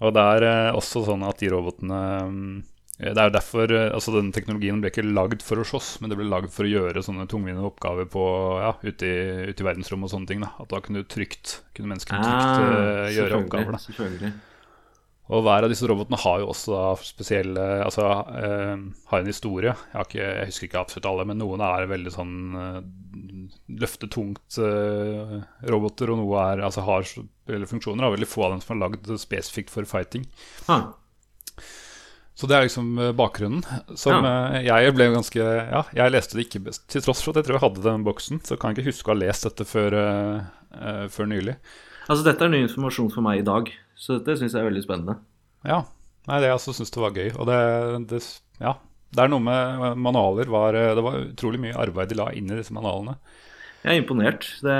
Og 0.00 0.12
det 0.14 0.22
er 0.36 0.44
uh, 0.46 0.76
også 0.78 1.02
sånn 1.08 1.24
at 1.26 1.40
de 1.42 1.48
robotene 1.52 1.96
um, 2.24 2.44
Det 3.00 3.16
er 3.18 3.32
derfor 3.34 3.72
Altså, 3.90 4.12
den 4.14 4.30
teknologien 4.32 4.78
ble 4.80 4.92
ikke 4.92 5.02
lagd 5.04 5.42
for 5.44 5.60
å 5.60 5.64
slåss, 5.66 5.96
men 6.00 6.12
det 6.12 6.16
ble 6.20 6.28
lagd 6.30 6.52
for 6.54 6.68
å 6.68 6.70
gjøre 6.70 7.02
sånne 7.04 7.26
tungvinte 7.28 7.64
oppgaver 7.66 8.06
på 8.12 8.22
Ja, 8.62 8.74
ute 8.84 9.08
i, 9.10 9.16
ute 9.50 9.64
i 9.64 9.66
verdensrommet 9.66 10.06
og 10.08 10.14
sånne 10.14 10.30
ting. 10.30 10.44
da 10.44 10.52
At 10.62 10.70
da 10.72 10.80
kunne 10.84 11.02
du 11.02 11.08
trygt 11.10 11.58
Kunne 11.76 11.90
menneskene 11.94 12.22
trygt 12.22 12.46
Ah, 12.46 13.10
gjøre 13.16 13.42
oppgaver. 13.42 13.74
da 13.76 13.82
Selvfølgelig. 13.88 14.32
Og 15.30 15.44
hver 15.46 15.62
av 15.62 15.70
disse 15.70 15.86
robotene 15.86 16.18
har 16.18 16.40
jo 16.42 16.48
også 16.50 16.72
da 16.74 16.84
spesielle 17.06 17.66
Altså 17.84 18.06
eh, 18.34 18.80
har 19.12 19.20
en 19.20 19.30
historie. 19.30 19.70
Jeg, 19.70 19.94
har 19.94 20.08
ikke, 20.08 20.24
jeg 20.24 20.48
husker 20.50 20.66
ikke 20.66 20.80
absolutt 20.82 21.10
alle, 21.12 21.26
men 21.30 21.38
noen 21.38 21.62
er 21.62 21.90
veldig 21.90 22.14
sånn 22.14 22.34
løftetungt 23.70 23.80
løfte 23.80 24.08
tungt 24.10 24.58
eh, 24.58 25.36
roboter, 25.70 26.10
og 26.12 26.20
noe 26.20 26.46
er, 26.52 26.64
altså 26.66 26.84
har 26.86 27.06
spesielle 27.06 27.68
funksjoner. 27.68 28.06
Er 28.06 28.16
veldig 28.16 28.30
få 28.30 28.46
av 28.46 28.54
dem 28.54 28.64
som 28.64 28.76
er 28.76 28.82
lagd 28.84 29.12
spesifikt 29.20 29.72
for 29.72 29.88
fighting. 29.88 30.26
Ah, 30.70 30.92
Så 32.34 32.48
det 32.48 32.56
er 32.56 32.66
liksom 32.66 32.98
eh, 32.98 33.12
bakgrunnen. 33.16 33.62
Som 33.98 34.24
ja. 34.24 34.62
jeg 34.80 34.94
ble 34.96 35.10
ganske 35.14 35.44
Ja, 35.44 35.84
jeg 35.96 36.14
leste 36.14 36.38
det 36.38 36.48
ikke 36.48 36.64
best. 36.70 36.86
Til 36.92 37.04
tross 37.04 37.22
for 37.24 37.34
at 37.34 37.42
jeg 37.42 37.50
tror 37.50 37.58
jeg 37.58 37.66
hadde 37.66 37.86
den 37.86 38.06
boksen, 38.06 38.42
så 38.46 38.56
kan 38.56 38.72
jeg 38.72 38.80
ikke 38.80 38.94
huske 38.94 39.10
å 39.10 39.14
ha 39.14 39.20
lest 39.22 39.46
dette 39.48 39.68
før, 39.68 39.98
uh, 39.98 40.74
eh, 40.74 41.06
før 41.12 41.30
nylig. 41.30 41.58
altså, 42.08 42.24
dette 42.26 42.46
er 42.46 42.52
ny 42.54 42.64
informasjon 42.66 43.12
for 43.14 43.26
meg 43.26 43.42
i 43.42 43.46
dag, 43.46 43.70
så 44.00 44.16
dette 44.16 44.38
syns 44.40 44.54
jeg 44.56 44.62
er 44.62 44.70
veldig 44.70 44.84
spennende. 44.86 45.18
Ja. 45.68 45.82
Nei, 46.28 46.38
det 46.40 46.48
jeg 46.50 46.56
også 46.56 46.74
syns 46.76 46.92
det 46.94 47.02
var 47.02 47.16
gøy. 47.16 47.28
Og 47.36 47.48
det, 47.50 47.58
det 48.12 48.22
Ja. 48.62 48.78
Det 49.10 49.24
er 49.24 49.30
noe 49.32 49.42
med 49.42 49.96
manualer 49.98 50.46
var, 50.46 50.76
eh, 50.78 50.92
Det 50.94 51.02
var 51.02 51.16
utrolig 51.18 51.58
mye 51.58 51.74
arbeid 51.74 52.12
de 52.12 52.18
la 52.20 52.28
inn 52.30 52.50
i 52.52 52.58
disse 52.60 52.70
manualene. 52.72 53.16
Jeg 53.82 53.96
er 53.96 54.02
imponert. 54.02 54.46
Det, 54.62 54.76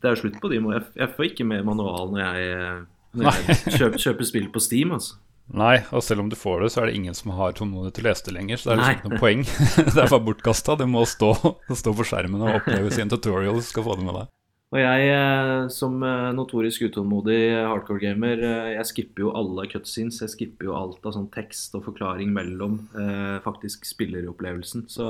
det 0.00 0.08
er 0.08 0.20
slutt 0.20 0.38
på 0.40 0.48
de. 0.48 0.60
Jeg, 0.62 0.86
jeg 0.96 1.10
får 1.16 1.26
ikke 1.26 1.46
med 1.50 1.66
manual 1.68 2.14
når 2.14 2.22
jeg, 2.22 2.86
når 3.18 3.28
jeg 3.28 3.58
kjøper, 3.78 4.02
kjøper 4.06 4.30
spill 4.30 4.48
på 4.54 4.62
Steam. 4.64 4.94
altså. 4.96 5.18
Nei, 5.48 5.78
og 5.96 6.02
selv 6.04 6.20
om 6.20 6.28
du 6.28 6.36
får 6.36 6.60
det, 6.64 6.72
så 6.74 6.82
er 6.82 6.90
det 6.90 6.96
ingen 6.98 7.16
som 7.16 7.32
har 7.36 7.54
tålmodighet 7.56 7.96
til 7.96 8.04
å 8.04 8.08
lese 8.10 8.26
det 8.26 8.34
lenger. 8.36 8.60
Så 8.60 8.68
det 8.68 8.74
er 8.74 8.80
liksom 8.82 8.98
ikke 8.98 9.12
noe 9.12 9.22
poeng. 9.22 9.44
det 9.94 10.02
er 10.02 10.10
bare 10.12 10.24
bortkasta. 10.26 10.76
Det 10.80 10.88
må 10.88 11.04
stå, 11.08 11.30
stå 11.72 11.94
på 11.96 12.08
skjermen 12.08 12.44
og 12.44 12.58
oppleves 12.60 12.98
i 13.00 13.04
en 13.04 13.12
tutorial. 13.12 13.60
Du 13.60 13.64
skal 13.68 13.86
få 13.86 13.96
det 14.00 14.04
med 14.08 14.16
deg. 14.22 14.32
Og 14.68 14.76
jeg, 14.76 15.04
eh, 15.08 15.66
som 15.72 15.94
eh, 16.04 16.26
notorisk 16.36 16.82
utålmodig 16.90 17.40
hardcore-gamer, 17.56 18.42
eh, 18.44 18.70
jeg 18.74 18.88
skipper 18.90 19.24
jo 19.24 19.32
alle 19.40 19.64
cutscenes. 19.72 20.20
Jeg 20.20 20.34
skipper 20.34 20.68
jo 20.68 20.74
alt 20.76 21.06
av 21.08 21.14
sånn 21.16 21.30
tekst 21.32 21.72
og 21.78 21.86
forklaring 21.86 22.34
mellom 22.36 22.82
eh, 22.92 23.38
faktisk 23.44 23.88
spilleropplevelsen. 23.88 24.84
Så 24.92 25.08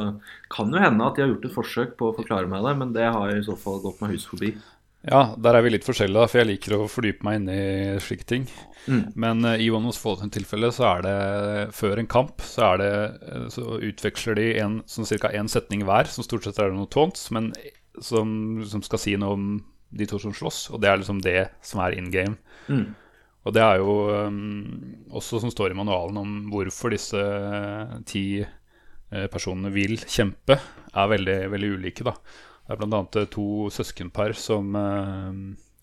kan 0.55 0.71
jo 0.71 0.83
hende 0.83 1.03
at 1.03 1.19
de 1.19 1.25
har 1.27 1.33
gjort 1.33 1.49
et 1.51 1.57
forsøk 1.57 1.97
på 1.99 2.11
å 2.11 2.15
forklare 2.21 2.51
meg 2.51 2.63
det, 2.69 2.75
men 2.79 2.93
det 2.95 3.09
har 3.11 3.33
i 3.35 3.43
så 3.47 3.57
fall 3.59 3.83
gått 3.83 3.99
meg 4.05 4.15
hus 4.15 4.29
forbi. 4.31 4.53
Ja, 5.09 5.25
der 5.39 5.59
er 5.59 5.67
vi 5.67 5.73
litt 5.75 5.87
forskjellige, 5.87 6.31
for 6.31 6.41
jeg 6.41 6.51
liker 6.53 6.77
å 6.77 6.87
fordype 6.91 7.27
meg 7.27 7.41
inn 7.41 7.51
i 7.51 7.99
slike 8.03 8.27
ting. 8.31 8.47
Mm. 8.87 9.03
Men 9.19 9.49
i 9.59 9.69
One 9.75 9.91
of 9.91 9.99
Fallen 9.99 10.31
tilfelle 10.35 10.71
så 10.75 10.87
er 10.93 11.05
det 11.07 11.19
før 11.75 12.03
en 12.03 12.11
kamp 12.11 12.43
så, 12.47 12.75
er 12.75 12.83
det, 12.83 12.95
så 13.55 13.79
utveksler 13.91 14.39
de 14.39 14.49
en, 14.63 14.81
sånn 14.91 15.07
ca. 15.23 15.31
én 15.35 15.51
setning 15.51 15.87
hver, 15.87 16.11
som 16.11 16.27
stort 16.27 16.47
sett 16.47 16.59
er 16.63 16.75
noe 16.75 16.91
taunts, 16.91 17.27
men 17.35 17.51
som, 18.05 18.63
som 18.69 18.83
skal 18.83 18.99
si 19.03 19.17
noe 19.21 19.37
om 19.37 19.49
de 19.91 20.07
to 20.07 20.19
som 20.21 20.35
slåss, 20.37 20.71
og 20.75 20.83
det 20.83 20.89
er 20.91 20.99
liksom 21.01 21.21
det 21.25 21.39
som 21.65 21.81
er 21.81 21.97
in 21.97 22.11
game. 22.13 22.37
Mm. 22.69 22.91
Og 23.49 23.55
det 23.57 23.63
er 23.65 23.79
jo 23.81 23.95
um, 24.29 25.07
også 25.17 25.39
som 25.41 25.51
står 25.55 25.73
i 25.73 25.79
manualen 25.79 26.19
om 26.21 26.33
hvorfor 26.53 26.93
disse 26.93 27.23
ti 28.11 28.43
uh, 28.45 29.27
personene 29.33 29.71
vil 29.73 29.97
kjempe, 30.05 30.59
er 30.93 31.09
veldig, 31.15 31.39
veldig 31.55 31.71
ulike. 31.79 32.05
da. 32.05 32.13
Det 32.69 32.75
er 32.77 32.83
bl.a. 32.83 33.01
to 33.33 33.47
søskenpar 33.73 34.35
som, 34.37 34.75
uh, 34.77 35.33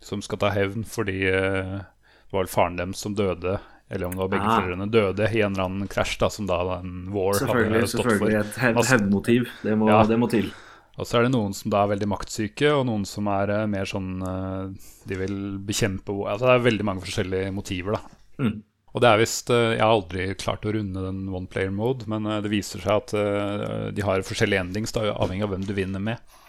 som 0.06 0.22
skal 0.22 0.42
ta 0.44 0.52
hevn 0.54 0.86
fordi 0.86 1.24
uh, 1.34 1.80
det 1.82 2.36
var 2.38 2.52
faren 2.52 2.78
deres 2.78 3.02
som 3.02 3.16
døde, 3.18 3.58
eller 3.90 4.08
om 4.10 4.14
det 4.14 4.22
var 4.24 4.30
begge 4.36 4.46
Ah. 4.50 4.60
foreldrene, 4.60 4.88
døde 4.92 5.28
i 5.34 5.42
en 5.46 5.54
eller 5.56 5.66
annen 5.70 5.90
krasj 5.90 6.20
da, 6.22 6.30
som 6.34 6.46
da 6.50 6.60
en 6.80 7.08
war 7.14 7.34
hadde 7.38 7.82
stått 7.88 8.04
for. 8.06 8.14
selvfølgelig 8.14 8.40
et 8.44 8.90
hevnmotiv. 8.92 9.50
Det, 9.64 9.76
Ja. 9.90 10.04
det 10.10 10.18
må 10.20 10.30
til. 10.30 10.52
Og 10.96 11.08
så 11.08 11.18
er 11.18 11.26
det 11.26 11.34
noen 11.34 11.56
som 11.56 11.72
da 11.74 11.82
er 11.84 11.92
veldig 11.92 12.08
maktsyke, 12.08 12.70
og 12.72 12.86
noen 12.88 13.04
som 13.08 13.28
er 13.32 13.52
eh, 13.52 13.66
mer 13.72 13.90
sånn 13.90 14.14
eh, 14.24 14.94
De 15.10 15.18
vil 15.20 15.36
bekjempe 15.66 16.14
altså 16.24 16.48
Det 16.48 16.54
er 16.54 16.70
veldig 16.70 16.88
mange 16.88 17.04
forskjellige 17.04 17.52
motiver, 17.56 17.98
da. 17.98 18.22
Mm. 18.46 18.56
Og 18.96 19.04
det 19.04 19.10
er 19.10 19.20
visst 19.20 19.52
eh, 19.52 19.74
Jeg 19.76 19.84
har 19.84 19.92
aldri 19.92 20.30
klart 20.40 20.68
å 20.68 20.72
runde 20.76 21.04
den 21.04 21.26
one 21.28 21.52
player 21.52 21.74
mode, 21.76 22.08
men 22.12 22.30
det 22.46 22.52
viser 22.54 22.84
seg 22.84 22.96
at 22.96 23.92
de 23.96 24.08
har 24.08 24.24
forskjellige 24.28 24.68
endings, 24.68 24.96
da, 24.96 25.10
avhengig 25.12 25.48
av 25.48 25.56
hvem 25.56 25.68
du 25.68 25.76
vinner 25.76 26.04
med. 26.04 26.40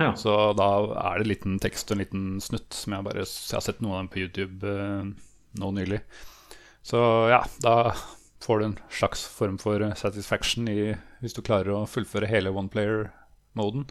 Ja. 0.00 0.14
Så 0.16 0.32
da 0.56 0.68
er 0.96 1.20
det 1.20 1.26
en 1.26 1.32
liten 1.32 1.58
tekst 1.60 1.90
og 1.90 1.96
en 1.96 2.04
liten 2.04 2.28
snutt 2.40 2.72
som 2.72 2.94
jeg 2.96 3.04
bare 3.04 3.24
Jeg 3.24 3.56
har 3.56 3.64
sett 3.64 3.82
noen 3.84 3.98
av 3.98 4.02
dem 4.02 4.12
på 4.12 4.22
YouTube 4.22 4.76
nå 5.60 5.72
nylig. 5.76 6.00
Så 6.84 7.00
ja, 7.28 7.42
da 7.60 7.92
får 8.40 8.60
du 8.60 8.64
en 8.64 8.78
slags 8.92 9.24
form 9.28 9.58
for 9.60 9.84
satisfaction 10.00 10.68
i, 10.72 10.94
hvis 11.20 11.36
du 11.36 11.42
klarer 11.44 11.74
å 11.74 11.88
fullføre 11.88 12.28
hele 12.30 12.52
one 12.56 12.72
player-moden. 13.54 13.86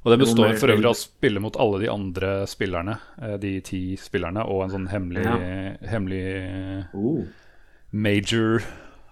Og 0.00 0.12
det 0.12 0.18
består 0.22 0.54
for 0.56 0.72
øvrig 0.72 0.86
av 0.88 0.94
å 0.94 0.96
spille 0.96 1.40
mot 1.40 1.56
alle 1.60 1.80
de 1.82 1.88
andre 1.92 2.46
spillerne, 2.48 2.98
eh, 3.20 3.36
de 3.36 3.60
ti 3.60 3.96
spillerne, 4.00 4.46
og 4.48 4.64
en 4.64 4.70
sånn 4.70 4.88
hemmelig, 4.88 5.26
hemmelig 5.90 6.22
eh, 6.24 6.84
Oh. 6.94 7.26
major 7.92 8.62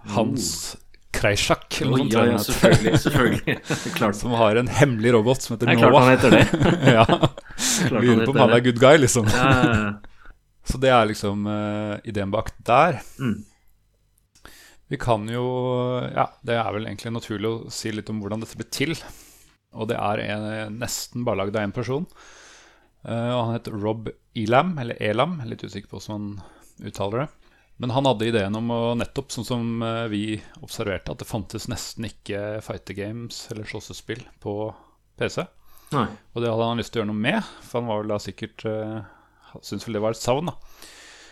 Hans 0.08 0.76
Kreisjak, 1.12 1.82
Oh, 1.84 1.98
ja, 2.08 2.24
ja, 2.24 2.38
selvfølgelig. 2.38 2.98
selvfølgelig. 3.04 3.58
klart, 3.98 4.16
Som 4.16 4.30
har 4.32 4.56
en 4.56 4.68
hemmelig 4.68 5.12
robot 5.12 5.42
som 5.42 5.56
heter 5.56 5.68
er 5.72 5.76
klart 5.76 5.98
han 5.98 6.10
heter 6.14 6.30
det. 6.30 6.46
ja. 6.98 7.04
Klart 7.04 8.04
Lurer 8.04 8.24
på 8.24 8.32
om 8.32 8.40
han 8.44 8.56
er 8.56 8.64
good 8.64 8.80
guy, 8.80 8.96
liksom. 8.96 9.28
Ja, 9.28 9.48
ja, 9.50 9.76
ja. 9.76 9.92
Så 10.68 10.76
det 10.78 10.90
er 10.92 11.06
liksom 11.08 11.46
uh, 11.48 11.96
ideen 12.04 12.30
bak 12.30 12.52
der. 12.64 13.00
Mm. 13.18 13.38
Vi 14.88 14.96
kan 15.00 15.24
jo 15.28 15.44
Ja, 16.12 16.28
det 16.44 16.56
er 16.60 16.72
vel 16.72 16.86
egentlig 16.86 17.12
naturlig 17.12 17.48
å 17.48 17.72
si 17.72 17.92
litt 17.92 18.08
om 18.12 18.20
hvordan 18.20 18.44
dette 18.44 18.56
ble 18.56 18.68
til. 18.72 18.94
Og 19.78 19.88
det 19.90 19.98
er 19.98 20.22
en, 20.26 20.78
nesten 20.80 21.24
bare 21.26 21.42
lagd 21.42 21.56
av 21.56 21.66
én 21.66 21.74
person. 21.74 22.06
Uh, 23.06 23.32
og 23.36 23.42
han 23.46 23.54
heter 23.54 23.76
Rob 23.78 24.08
Elam, 24.38 24.74
eller 24.82 24.98
Elam, 25.02 25.38
litt 25.46 25.62
usikker 25.62 25.90
på 25.90 26.00
hvordan 26.00 26.24
man 26.24 26.88
uttaler 26.88 27.24
det. 27.24 27.28
Men 27.78 27.94
han 27.94 28.08
hadde 28.10 28.26
ideen 28.26 28.58
om 28.58 28.72
å 28.74 28.80
nettopp, 28.98 29.30
sånn 29.30 29.46
som 29.46 29.82
eh, 29.86 30.08
vi 30.10 30.22
observerte, 30.66 31.14
at 31.14 31.20
det 31.22 31.28
fantes 31.28 31.68
nesten 31.70 32.08
ikke 32.08 32.58
fighter 32.66 32.96
games 32.98 33.44
eller 33.52 33.68
slåssespill 33.70 34.24
på 34.42 34.54
PC. 35.14 35.44
Nei. 35.94 36.08
Og 36.34 36.42
det 36.42 36.50
hadde 36.50 36.66
han 36.72 36.82
lyst 36.82 36.90
til 36.90 36.98
å 36.98 37.04
gjøre 37.04 37.12
noe 37.12 37.22
med, 37.28 37.52
for 37.62 37.78
han 37.78 37.92
var 37.92 38.02
vel 38.02 38.10
da 38.10 38.18
sikkert 38.22 38.66
uh, 38.66 38.98
Syntes 39.62 39.86
vel 39.86 39.96
det 39.96 40.02
var 40.02 40.16
et 40.16 40.20
savn, 40.20 40.50
da. 40.50 40.56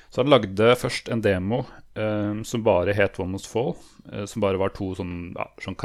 Så 0.08 0.22
han 0.22 0.30
lagde 0.32 0.70
først 0.80 1.10
en 1.12 1.20
demo 1.20 1.58
eh, 1.98 2.38
som 2.48 2.62
bare 2.64 2.94
het 2.96 3.18
One 3.20 3.34
Must 3.34 3.50
Fall. 3.50 3.74
eh, 4.12 4.24
som 4.24 4.40
bare 4.40 4.56
var 4.56 4.72
to 4.72 4.94
sånn, 4.96 5.34
ja, 5.36 5.44
sånn 5.60 5.76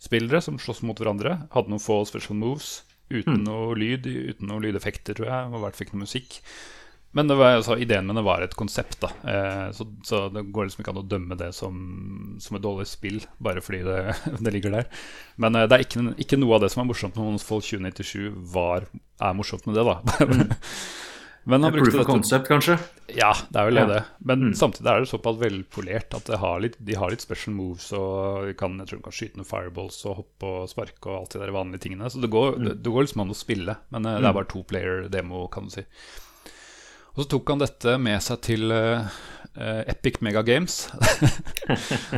karatespillere 0.00 0.40
som 0.40 0.58
slåss 0.58 0.82
mot 0.82 0.98
hverandre. 0.98 1.48
Hadde 1.52 1.70
noen 1.70 1.80
få 1.80 2.04
special 2.04 2.36
moves 2.36 2.84
uten 3.10 3.44
noe 3.44 3.74
lyd, 3.74 4.06
uten 4.06 4.48
noen 4.48 4.62
lydeffekter, 4.62 5.14
tror 5.14 5.28
jeg. 5.28 5.52
Og 5.52 5.60
hvert 5.62 5.76
fikk 5.76 5.92
noe 5.92 6.06
musikk. 6.06 6.40
Men 7.12 7.26
det 7.26 7.34
var, 7.34 7.56
altså, 7.56 7.76
ideen 7.76 8.06
med 8.06 8.14
det 8.16 8.22
var 8.22 8.40
et 8.40 8.54
konsept, 8.54 9.00
da. 9.00 9.10
Eh, 9.26 9.72
så, 9.72 9.84
så 10.04 10.28
det 10.30 10.44
går 10.52 10.68
liksom 10.68 10.84
ikke 10.84 10.92
an 10.92 11.00
å 11.02 11.08
dømme 11.10 11.36
det 11.36 11.52
som, 11.52 12.36
som 12.38 12.56
et 12.56 12.62
dårlig 12.62 12.86
spill 12.86 13.18
bare 13.42 13.60
fordi 13.60 13.82
det, 13.82 14.14
det 14.44 14.52
ligger 14.54 14.70
der. 14.70 14.86
Men 15.36 15.56
eh, 15.56 15.66
det 15.66 15.74
er 15.74 15.84
ikke, 15.84 16.14
ikke 16.22 16.38
noe 16.38 16.54
av 16.54 16.62
det 16.62 16.70
som 16.70 16.84
er 16.84 16.90
morsomt 16.92 17.18
med 17.18 17.32
Monsfold 17.32 17.66
2097, 17.66 18.30
var, 18.54 18.86
er 19.18 19.34
morsomt 19.34 19.66
med 19.66 19.80
det, 19.80 19.88
da. 19.90 19.98
Men 21.50 21.62
han 21.66 21.72
brukte 21.74 21.92
dette 21.98 22.06
concept, 22.08 22.46
kanskje? 22.48 22.76
Ja, 23.16 23.32
det 23.50 23.58
er 23.60 23.66
vel 23.68 23.74
det. 23.80 23.82
Ja. 23.82 23.88
det. 23.96 24.04
Men 24.30 24.40
Mm. 24.50 24.54
samtidig 24.54 24.86
er 24.92 25.00
det 25.04 25.10
såpass 25.10 25.36
velpolert 25.40 26.14
at 26.14 26.24
det 26.30 26.38
har 26.38 26.60
litt, 26.62 26.76
de 26.78 26.94
har 26.94 27.10
litt 27.10 27.20
special 27.24 27.54
moves. 27.56 27.90
Og 27.92 28.54
kan, 28.56 28.78
jeg 28.78 28.86
tror 28.88 28.98
de 29.02 29.06
kan 29.08 29.12
skyte 29.18 29.36
noen 29.40 29.50
fireballs 29.50 30.00
og 30.06 30.16
hoppe 30.22 30.46
og 30.62 30.68
sparke 30.70 31.06
og 31.10 31.18
alt 31.20 31.30
de 31.36 31.42
der 31.44 31.52
vanlige 31.56 31.80
tingene. 31.88 32.10
Så 32.10 32.20
det 32.22 32.30
går, 32.30 32.56
Mm. 32.58 32.64
det, 32.68 32.82
det 32.82 32.92
går 32.92 33.02
liksom 33.08 33.20
an 33.26 33.34
å 33.34 33.38
spille, 33.38 33.76
men 33.90 34.06
eh, 34.06 34.20
det 34.20 34.28
er 34.30 34.32
bare 34.40 34.48
to 34.48 34.62
player 34.62 35.08
demo, 35.08 35.48
kan 35.48 35.64
du 35.64 35.70
si. 35.70 35.84
Og 37.16 37.24
så 37.24 37.28
tok 37.28 37.48
han 37.50 37.58
dette 37.58 37.98
med 37.98 38.22
seg 38.22 38.38
til 38.40 38.70
uh, 38.70 39.08
Epic 39.90 40.20
Mega 40.22 40.42
Games. 40.46 40.88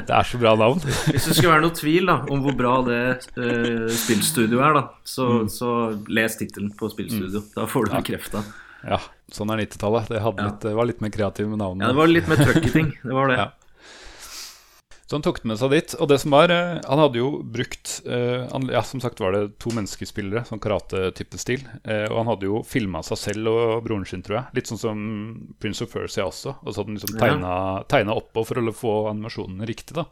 det 0.07 0.11
er 0.13 0.27
så 0.29 0.39
bra 0.39 0.53
navn. 0.59 0.83
Hvis 1.13 1.25
det 1.31 1.37
skulle 1.39 1.55
være 1.55 1.65
noe 1.65 1.77
tvil 1.77 2.11
da, 2.11 2.17
om 2.29 2.43
hvor 2.45 2.57
bra 2.59 2.75
det 2.87 2.99
uh, 3.39 3.87
spillstudioet 3.89 4.67
er, 4.69 4.77
da, 4.77 4.83
så, 5.09 5.29
Mm. 5.43 5.49
så 5.49 5.71
les 6.13 6.37
tittelen 6.37 6.75
på 6.77 6.91
spillstudio. 6.93 7.41
Da 7.57 7.65
får 7.67 7.89
du 7.89 7.95
bekrefta. 7.97 8.43
Ja, 8.45 8.59
sånn 9.33 9.51
er 9.55 9.63
90-tallet. 9.65 10.09
Det, 10.09 10.21
Ja. 10.23 10.51
det 10.61 10.75
var 10.75 10.87
litt 10.87 11.01
mer 11.01 11.11
kreativ 11.15 11.49
med 11.49 11.59
navnene. 11.59 11.85
Ja, 11.85 11.93
det 11.93 11.97
var 12.01 12.07
litt 12.11 12.29
mer 12.29 12.37
trøkk 12.37 12.67
i 12.67 12.73
ting. 12.73 12.93
Det 13.03 13.13
var 13.15 13.29
det. 13.29 13.37
Ja. 13.43 13.51
Så 15.13 15.17
han 15.19 15.23
tok 15.27 15.43
det 15.43 15.49
med 15.51 15.59
seg 15.61 15.71
dit. 15.75 15.93
Og 16.01 16.09
det 16.09 16.17
som 16.23 16.33
var 16.33 16.49
eh, 16.49 16.79
Han 16.89 16.99
hadde 17.03 17.19
jo 17.21 17.43
brukt 17.45 17.99
eh, 18.09 18.47
han, 18.49 18.65
Ja, 18.73 18.81
som 18.87 19.01
sagt 19.03 19.21
var 19.21 19.35
det 19.37 19.59
to 19.61 19.69
menneskespillere, 19.77 20.47
sånn 20.49 20.61
karate-type 20.63 21.37
stil. 21.37 21.67
Eh, 21.85 22.07
og 22.09 22.17
han 22.23 22.31
hadde 22.31 22.49
jo 22.49 22.63
filma 22.65 23.03
seg 23.05 23.21
selv 23.21 23.51
og 23.51 23.83
broren 23.85 24.07
sin, 24.09 24.23
tror 24.25 24.39
jeg. 24.39 24.57
Litt 24.57 24.71
sånn 24.73 24.81
som 24.81 25.03
Prince 25.61 25.85
of 25.85 25.93
Persia 25.93 26.25
også. 26.31 26.55
Og 26.63 26.71
så 26.73 26.81
hadde 26.81 26.95
han 26.95 26.97
liksom 26.97 27.19
Ja. 27.19 27.21
tegna, 27.27 27.53
tegna 27.93 28.17
oppå 28.17 28.47
for 28.49 28.57
å 28.63 28.73
få 28.73 28.95
animasjonene 29.13 29.69
riktig, 29.69 29.93
da. 30.01 30.07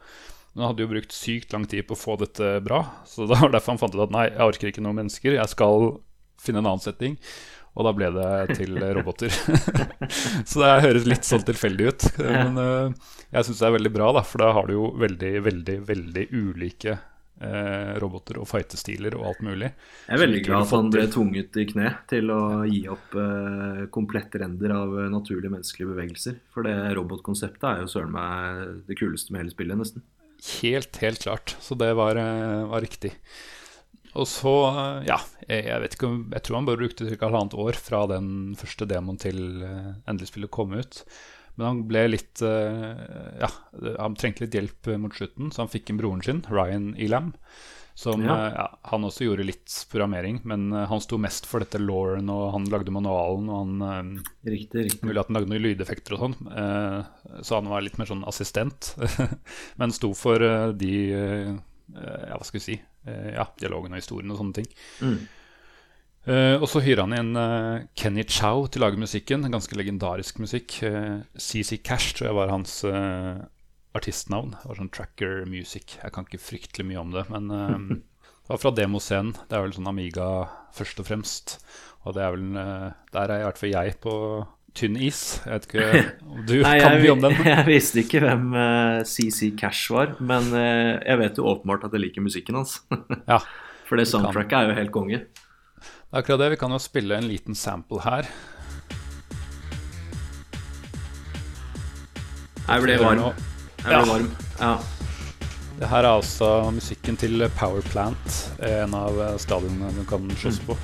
Men 0.52 0.64
han 0.66 0.72
hadde 0.74 0.84
jo 0.84 0.92
brukt 0.92 1.12
sykt 1.16 1.52
lang 1.56 1.64
tid 1.70 1.86
på 1.88 1.96
å 1.96 2.02
få 2.02 2.18
dette 2.20 2.60
bra. 2.60 2.82
Så 3.06 3.24
det 3.30 3.40
var 3.40 3.48
derfor 3.54 3.72
han 3.72 3.78
fant 3.80 3.94
ut 3.96 4.04
at 4.04 4.10
nei, 4.12 4.26
jeg 4.28 4.50
orker 4.52 4.68
ikke 4.68 4.82
noen 4.84 5.00
mennesker. 5.00 5.32
Jeg 5.38 5.48
skal 5.48 6.00
finne 6.42 6.58
en 6.60 6.66
annen 6.74 6.82
setting. 6.84 7.16
Og 7.78 7.86
da 7.86 7.92
ble 7.94 8.08
det 8.16 8.56
til 8.58 8.80
roboter. 8.96 9.30
så 10.48 10.62
det 10.62 10.72
høres 10.86 11.06
litt 11.06 11.28
sånn 11.28 11.44
tilfeldig 11.46 11.86
ut. 11.86 12.08
Men 12.18 12.58
uh, 12.58 13.12
jeg 13.30 13.46
syns 13.46 13.62
det 13.62 13.68
er 13.68 13.76
veldig 13.76 13.92
bra, 13.94 14.10
da, 14.16 14.24
for 14.26 14.42
da 14.42 14.50
har 14.56 14.66
du 14.66 14.74
jo 14.74 14.90
veldig, 14.98 15.32
veldig, 15.46 15.76
veldig 15.86 16.26
ulike 16.34 16.96
uh, 16.96 17.94
roboter 18.02 18.40
og 18.40 18.48
fightestiler 18.50 19.16
og 19.18 19.28
alt 19.30 19.42
mulig. 19.46 19.70
Jeg 20.06 20.16
er 20.16 20.22
veldig 20.24 20.42
glad 20.46 20.66
at 20.66 20.74
han 20.76 20.92
ble 20.92 21.06
tvunget 21.14 21.60
i 21.62 21.66
kne 21.70 21.92
til 22.10 22.32
å 22.34 22.40
gi 22.68 22.82
opp 22.92 23.16
uh, 23.16 23.84
komplett 23.94 24.34
render 24.40 24.74
av 24.74 24.96
eh, 24.98 25.10
naturlige 25.12 25.52
menneskelige 25.52 25.92
bevegelser. 25.94 26.40
For 26.54 26.66
det 26.66 26.76
robotkonseptet 26.98 27.68
er 27.70 27.84
jo 27.84 27.92
søren 27.92 28.14
meg 28.14 28.64
det 28.88 28.98
kuleste 29.00 29.34
med 29.34 29.44
hele 29.44 29.54
spillet, 29.54 29.80
nesten. 29.80 30.04
Helt, 30.60 30.96
helt 31.02 31.22
klart. 31.22 31.56
Så 31.60 31.76
det 31.78 31.92
var, 31.94 32.16
eh, 32.16 32.66
var 32.68 32.80
riktig. 32.80 33.14
Og 34.20 34.28
så, 34.28 34.52
eh, 34.68 35.08
ja 35.08 35.18
jeg, 35.48 35.80
vet 35.82 35.96
ikke 35.96 36.08
om 36.10 36.20
Jeg 36.34 36.44
tror 36.46 36.60
han 36.60 36.68
bare 36.68 36.82
brukte 36.82 37.08
ca. 37.08 37.26
halvannet 37.26 37.56
år 37.58 37.80
fra 37.80 38.04
den 38.10 38.54
første 38.60 38.88
demoen 38.90 39.20
til 39.20 39.64
eh, 39.64 39.92
endelig 40.10 40.30
spillet 40.32 40.52
kom 40.54 40.76
ut. 40.76 41.02
Men 41.56 41.66
han 41.66 41.82
ble 41.88 42.06
litt 42.12 42.44
eh, 42.46 43.42
Ja, 43.42 43.50
han 43.98 44.16
trengte 44.20 44.46
litt 44.46 44.56
hjelp 44.56 44.94
mot 45.00 45.16
slutten, 45.16 45.50
så 45.52 45.64
han 45.64 45.72
fikk 45.72 45.90
inn 45.90 46.00
broren 46.00 46.24
sin, 46.24 46.44
Ryan 46.50 46.92
Elam. 47.00 47.34
Som 47.98 48.22
Ja. 48.24 48.36
ja, 48.54 48.66
Han 48.92 49.04
også 49.04 49.26
gjorde 49.26 49.44
litt 49.44 49.74
programmering, 49.90 50.38
men 50.48 50.70
han 50.72 51.02
sto 51.04 51.18
mest 51.20 51.44
for 51.50 51.60
dette 51.60 51.80
Lauren, 51.82 52.30
og 52.32 52.52
han 52.54 52.68
lagde 52.72 52.94
manualen, 52.94 53.50
og 53.50 53.58
han 53.90 54.12
Riktig, 54.46 54.86
riktig. 54.86 55.02
Mulig 55.04 55.20
at 55.20 55.28
han 55.28 55.36
lagde 55.36 55.50
noen 55.50 55.66
lydeffekter 55.66 56.16
og 56.16 56.22
sånn, 56.22 56.36
så 57.44 57.58
han 57.58 57.68
var 57.68 57.84
litt 57.84 57.98
mer 58.00 58.08
sånn 58.08 58.24
assistent. 58.30 58.94
Men 59.82 59.92
sto 59.92 60.14
for 60.16 60.40
de 60.80 60.94
Ja, 61.96 62.38
hva 62.38 62.46
skal 62.46 62.60
vi 62.60 62.64
si 62.64 62.78
eh, 62.78 63.30
Ja, 63.34 63.46
dialogen 63.60 63.94
og 63.94 64.02
historien 64.02 64.32
og 64.32 64.40
sånne 64.40 64.60
ting. 64.60 64.72
Mm. 65.02 65.20
Uh, 66.28 66.56
og 66.60 66.66
så 66.68 66.82
hyrer 66.84 67.06
han 67.06 67.16
inn 67.16 67.30
uh, 67.32 67.86
Kenny 67.96 68.26
Chow 68.28 68.66
til 68.68 68.82
å 68.82 68.88
lage 68.88 69.00
musikken. 69.00 69.46
En 69.46 69.56
ganske 69.56 69.76
legendarisk 69.78 70.42
musikk. 70.42 70.76
Uh, 70.84 71.22
CC 71.32 71.80
Cash 71.80 72.12
tror 72.18 72.28
jeg 72.28 72.36
var 72.36 72.52
hans 72.52 72.74
eh, 72.84 73.40
artistnavn. 73.96 74.54
Det 74.54 74.68
var 74.68 74.78
sånn 74.78 74.92
tracker 74.94 75.44
music. 75.50 75.96
Jeg 75.98 76.14
kan 76.14 76.26
ikke 76.26 76.42
fryktelig 76.42 76.86
mye 76.90 77.02
om 77.02 77.14
det, 77.14 77.26
men 77.32 77.50
eh, 77.54 77.76
det 78.44 78.52
var 78.52 78.62
fra 78.62 78.74
demoscenen. 78.76 79.34
Det 79.48 79.56
er 79.56 79.64
vel 79.66 79.76
sånn 79.76 79.90
Amiga 79.90 80.28
først 80.76 81.02
og 81.02 81.08
fremst. 81.08 81.56
Og 82.06 82.16
det 82.16 82.24
er 82.24 82.36
vel 82.36 82.56
eh, 82.56 82.88
Der 83.12 83.32
er 83.32 83.42
i 83.42 83.48
hvert 83.48 83.60
fall 83.60 83.74
jeg 83.74 83.98
på 84.04 84.14
tynn 84.74 84.96
is. 84.96 85.40
Jeg 85.46 85.52
vet 85.52 85.66
ikke 85.68 86.02
om 86.32 86.44
du 86.46 86.54
Nei, 86.62 86.76
kan 86.80 86.96
mye 87.02 87.12
om 87.14 87.24
den. 87.24 87.34
jeg 87.52 87.66
visste 87.68 88.02
ikke 88.04 88.20
hvem 88.24 88.46
uh, 88.54 89.00
CC 89.08 89.50
Cash 89.58 89.90
var, 89.94 90.14
men 90.20 90.50
uh, 90.54 91.00
jeg 91.02 91.18
vet 91.24 91.40
jo 91.40 91.48
åpenbart 91.50 91.84
at 91.88 91.96
jeg 91.96 92.04
liker 92.06 92.24
musikken 92.24 92.60
hans. 92.60 92.78
Ja, 93.30 93.40
For 93.88 93.98
det 94.00 94.06
soundtracket 94.10 94.56
er 94.60 94.70
jo 94.70 94.78
helt 94.78 94.92
konge. 94.94 95.18
det 95.26 96.14
er 96.14 96.22
akkurat 96.22 96.40
det. 96.44 96.50
Vi 96.54 96.60
kan 96.62 96.70
jo 96.74 96.78
spille 96.82 97.18
en 97.18 97.26
liten 97.30 97.54
sample 97.58 98.02
her. 98.06 98.30
Jeg 102.70 102.82
ble 102.84 102.96
varm. 103.02 103.22
Jeg 103.26 103.84
ble 103.86 103.92
Ja. 103.96 104.02
varm. 104.06 104.30
Ja. 104.60 104.72
Det 105.80 105.88
her 105.88 106.04
er 106.04 106.10
altså 106.12 106.48
musikken 106.76 107.16
til 107.16 107.40
Power 107.56 107.80
Plant, 107.88 108.34
en 108.60 108.92
av 108.94 109.16
eh, 109.24 109.36
stadionene 109.40 109.88
du 109.96 110.02
kan 110.04 110.26
slåss 110.36 110.58
på. 110.66 110.76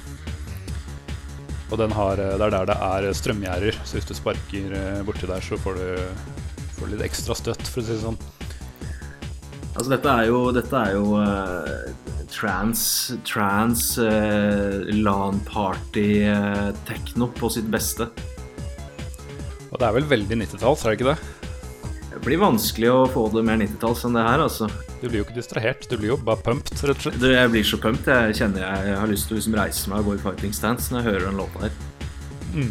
Og 1.66 1.81
den 1.81 1.92
har, 1.96 2.16
det 2.16 2.46
er 2.46 2.55
der 2.55 2.68
det 2.70 2.79
er 2.79 3.12
strømgjerder, 3.16 3.79
så 3.83 3.98
hvis 3.98 4.07
du 4.07 4.14
sparker 4.14 5.02
borti 5.07 5.26
der, 5.26 5.42
så 5.42 5.59
får 5.59 5.81
du, 5.81 5.87
får 6.79 6.92
litt 6.92 7.07
ekstra 7.09 7.35
støtt, 7.35 7.66
for 7.66 7.83
å 7.83 7.87
si 7.87 7.96
det 7.96 8.05
sånn. 8.05 8.20
Altså, 9.76 9.92
dette 9.92 10.09
er 10.09 10.24
jo, 10.31 10.38
dette 10.57 10.72
er 10.72 10.94
jo 10.96 11.18
uh, 11.20 11.85
trans, 12.33 13.12
trans 13.29 14.00
uh, 14.00 14.88
LAN-party-tekno 14.88 17.29
uh, 17.29 17.35
på 17.37 17.44
sitt 17.52 17.68
beste. 17.68 18.09
Og 19.68 19.76
det 19.76 19.85
er 19.85 19.92
vel 19.98 20.09
veldig 20.09 20.33
90-talls, 20.46 20.81
er 20.81 20.88
det 20.94 20.96
ikke 20.96 21.11
det? 21.11 21.20
Det 22.16 22.22
blir 22.24 22.38
vanskelig 22.40 22.88
å 22.88 23.00
få 23.12 23.26
det 23.29 23.42
mer 23.44 23.59
90-talls 23.61 24.07
enn 24.09 24.14
det 24.16 24.22
her, 24.24 24.40
altså. 24.40 24.70
Du 25.02 25.05
blir 25.05 25.18
jo 25.20 25.26
ikke 25.26 25.35
distrahert, 25.37 25.83
du 25.85 25.98
blir 26.00 26.14
jo 26.14 26.16
bare 26.24 26.40
pumped, 26.40 26.72
rett 26.81 26.96
og 26.96 27.05
slett. 27.05 27.18
Du, 27.20 27.26
jeg 27.29 27.50
blir 27.52 27.66
så 27.68 27.76
pumped. 27.83 28.09
Jeg 28.09 28.38
kjenner 28.38 28.62
jeg 28.64 28.94
har 29.02 29.11
lyst 29.11 29.29
til 29.29 29.37
å 29.37 29.40
liksom 29.42 29.57
reise 29.59 29.90
meg 29.92 30.00
og 30.00 30.09
gå 30.09 30.14
i 30.16 30.22
fighting 30.22 30.55
stance 30.57 30.88
når 30.94 31.02
jeg 31.02 31.09
hører 31.11 31.26
den 31.29 31.42
låta 31.42 31.66
her. 31.66 31.74
Mm. 32.55 32.70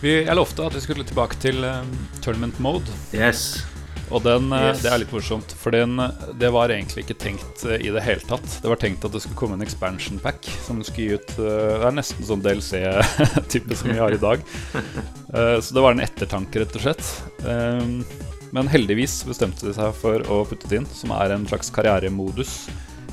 Vi, 0.00 0.14
jeg 0.24 0.34
lovte 0.34 0.66
at 0.66 0.74
vi 0.74 0.82
skulle 0.82 1.06
tilbake 1.06 1.38
til 1.44 1.62
um, 1.62 1.92
tournament 2.24 2.58
mode. 2.66 2.96
Yes. 3.14 3.62
Og 4.10 4.26
den, 4.26 4.50
yes. 4.50 4.82
det 4.82 4.90
er 4.90 5.00
litt 5.04 5.14
morsomt, 5.14 5.54
for 5.62 5.78
den, 5.78 6.02
det 6.42 6.50
var 6.52 6.74
egentlig 6.74 7.06
ikke 7.06 7.18
tenkt 7.22 7.62
i 7.70 7.94
det 7.94 8.02
hele 8.02 8.26
tatt. 8.26 8.58
Det 8.58 8.74
var 8.74 8.82
tenkt 8.82 9.06
at 9.06 9.14
det 9.14 9.22
skulle 9.22 9.38
komme 9.38 9.54
en 9.54 9.62
expansion 9.62 10.18
pack 10.20 10.50
som 10.66 10.82
skulle 10.82 11.14
gi 11.14 11.22
ut 11.22 11.38
Det 11.38 11.54
er 11.78 11.94
nesten 11.94 12.26
sånn 12.26 12.42
DLC-type 12.42 13.78
som 13.78 13.94
vi 13.94 14.02
har 14.02 14.18
i 14.18 14.20
dag. 14.20 14.42
Så 15.62 15.78
det 15.78 15.86
var 15.86 15.94
en 15.94 16.02
ettertanke, 16.04 16.66
rett 16.66 16.76
og 16.76 16.86
slett. 16.90 17.14
Men 18.52 18.68
heldigvis 18.68 19.22
bestemte 19.24 19.64
de 19.64 19.74
seg 19.76 19.94
for 19.96 20.24
å 20.28 20.42
putte 20.48 20.68
det 20.68 20.82
inn, 20.82 20.88
som 20.92 21.14
er 21.16 21.32
en 21.32 21.46
slags 21.48 21.72
karrieremodus 21.72 22.66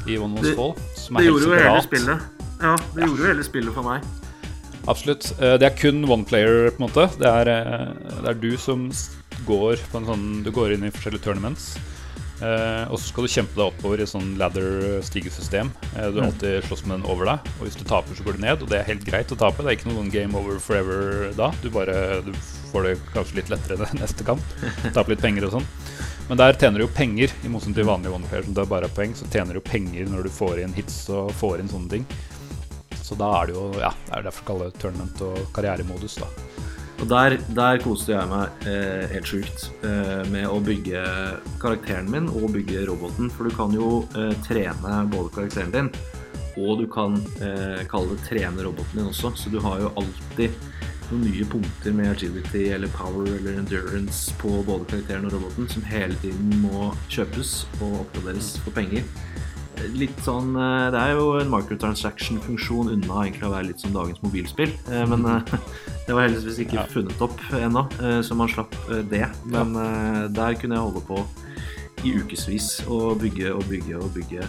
i 0.10 0.18
One 0.20 0.40
One's 0.40 0.56
Fall. 0.58 0.74
Som 1.00 1.16
er 1.16 1.26
det 1.26 1.30
gjorde 1.32 1.48
jo 1.48 1.60
hele 1.60 1.84
spillet. 1.86 2.26
Ja, 2.60 2.74
det 2.76 3.00
ja. 3.00 3.06
gjorde 3.06 3.22
jo 3.24 3.30
hele 3.30 3.46
spillet 3.48 3.78
for 3.78 3.88
meg. 3.88 4.10
Absolutt. 4.90 5.30
Det 5.38 5.68
er 5.68 5.78
kun 5.78 6.04
one 6.10 6.26
player, 6.28 6.72
på 6.74 6.82
en 6.82 6.88
måte. 6.88 7.06
Det 7.20 7.30
er, 7.30 7.54
det 8.20 8.34
er 8.34 8.42
du 8.42 8.52
som 8.60 8.90
går 9.48 9.80
på 9.92 10.00
en 10.00 10.08
sånn 10.10 10.28
Du 10.44 10.52
går 10.56 10.76
inn 10.76 10.88
i 10.88 10.92
forskjellige 10.92 11.28
tournaments. 11.28 11.72
Uh, 12.40 12.88
og 12.88 12.96
så 12.96 13.10
skal 13.10 13.26
du 13.26 13.32
kjempe 13.34 13.58
deg 13.58 13.66
oppover 13.66 14.00
i 14.00 14.08
sånn 14.08 14.38
ladder-stigesystem. 14.40 15.72
Uh, 15.92 16.06
du 16.08 16.22
mm. 16.22 16.26
alltid 16.30 16.68
slåss 16.70 16.86
med 16.86 16.98
den 16.98 17.10
over 17.12 17.28
deg. 17.28 17.52
Og 17.58 17.68
hvis 17.68 17.76
du 17.76 17.84
taper, 17.88 18.16
så 18.16 18.24
går 18.24 18.38
du 18.38 18.46
ned. 18.46 18.64
Og 18.64 18.72
det 18.72 18.80
er 18.80 18.88
helt 18.88 19.04
greit 19.08 19.34
å 19.36 19.40
tape. 19.40 19.64
Det 19.64 19.74
er 19.74 19.80
ikke 19.80 19.92
noen 19.92 20.12
game 20.14 20.40
over 20.40 20.62
forever 20.64 21.34
da. 21.38 21.52
Du 21.64 21.68
bare 21.74 22.22
du 22.24 22.32
får 22.72 22.88
det 22.88 22.96
kanskje 23.14 23.40
litt 23.40 23.52
lettere 23.54 23.90
neste 24.00 24.26
kamp. 24.28 24.56
Taper 24.94 25.14
litt 25.14 25.24
penger 25.24 25.48
og 25.48 25.58
sånn. 25.58 25.70
Men 26.30 26.38
der 26.38 26.54
tjener 26.54 26.78
du 26.78 26.86
jo 26.86 26.94
penger, 26.94 27.32
i 27.42 27.50
motsetning 27.50 27.80
til 27.80 27.88
vanlige 27.90 28.14
one 28.14 28.44
som 28.46 28.58
det 28.58 28.66
er 28.66 28.92
poeng. 28.94 29.16
Så 29.18 29.30
tjener 29.34 29.58
du 29.58 29.64
penger 29.66 30.10
når 30.12 30.28
du 30.28 30.34
får 30.34 30.62
inn 30.64 30.76
hits 30.78 31.02
og 31.14 31.34
får 31.40 31.64
inn 31.64 31.72
sånne 31.72 31.96
ting. 31.96 32.06
Så 33.02 33.18
da 33.18 33.32
er 33.40 33.50
det 33.50 33.56
jo 33.58 33.66
Ja, 33.82 33.90
det 34.06 34.14
er 34.20 34.28
derfor 34.30 34.46
kaller 34.52 34.70
det 34.70 34.82
tournament 34.84 35.24
og 35.26 35.40
karrieremodus, 35.56 36.20
da. 36.22 36.30
Og 37.00 37.08
der, 37.08 37.38
der 37.56 37.80
koste 37.80 38.12
jeg 38.12 38.28
meg 38.28 38.66
eh, 38.68 39.06
helt 39.14 39.30
sjukt 39.30 39.70
eh, 39.88 40.22
med 40.30 40.50
å 40.52 40.60
bygge 40.60 41.02
karakteren 41.62 42.10
min 42.12 42.28
og 42.28 42.52
bygge 42.58 42.84
roboten. 42.90 43.32
For 43.32 43.48
du 43.48 43.56
kan 43.56 43.74
jo 43.74 44.04
eh, 44.20 44.34
trene 44.46 45.04
både 45.10 45.34
karakteren 45.38 45.74
din 45.74 45.94
og 46.60 46.82
du 46.82 46.88
kan 46.92 47.16
eh, 47.40 47.86
kalle 47.90 48.16
det 48.16 48.26
trene 48.28 48.64
roboten 48.66 49.00
din 49.00 49.10
også. 49.10 49.32
Så 49.36 49.50
du 49.50 49.60
har 49.64 49.80
jo 49.80 49.92
alltid 50.00 50.52
noen 51.12 51.26
nye 51.28 51.48
punkter 51.50 51.96
med 51.96 52.12
agility 52.12 52.68
eller 52.76 52.92
power 52.96 53.28
eller 53.28 53.58
endurance 53.62 54.36
på 54.42 54.60
både 54.68 54.88
karakteren 54.92 55.28
og 55.30 55.38
roboten 55.38 55.70
som 55.72 55.86
hele 55.90 56.18
tiden 56.24 56.54
må 56.64 56.92
kjøpes 57.12 57.64
og 57.82 58.04
oppgraderes 58.04 58.56
for 58.64 58.78
penger 58.78 59.08
litt 59.96 60.18
sånn 60.26 60.56
eh, 60.58 60.88
Det 60.94 61.00
er 61.02 61.18
jo 61.18 61.34
en 61.40 61.52
microtransaction-funksjon 61.52 62.92
unna 62.96 63.24
egentlig 63.24 63.48
å 63.48 63.54
være 63.54 63.70
litt 63.70 63.84
som 63.84 63.94
dagens 63.96 64.22
mobilspill. 64.24 64.74
Eh, 64.92 65.06
men 65.10 65.26
eh, 65.30 65.54
det 66.08 66.16
var 66.16 66.28
heldigvis 66.28 66.62
ikke 66.66 66.88
funnet 66.94 67.24
opp 67.24 67.40
ennå, 67.56 67.86
så 68.26 68.38
man 68.38 68.50
slapp 68.52 68.74
det. 69.12 69.28
Men 69.46 69.76
der 70.34 70.58
kunne 70.58 70.80
jeg 70.80 70.88
holde 70.88 71.04
på 71.06 71.20
i 72.06 72.14
ukevis 72.20 72.70
og 72.88 73.20
bygge 73.22 73.52
og 73.54 73.64
bygge 73.70 73.98
og 74.00 74.10
bygge 74.16 74.46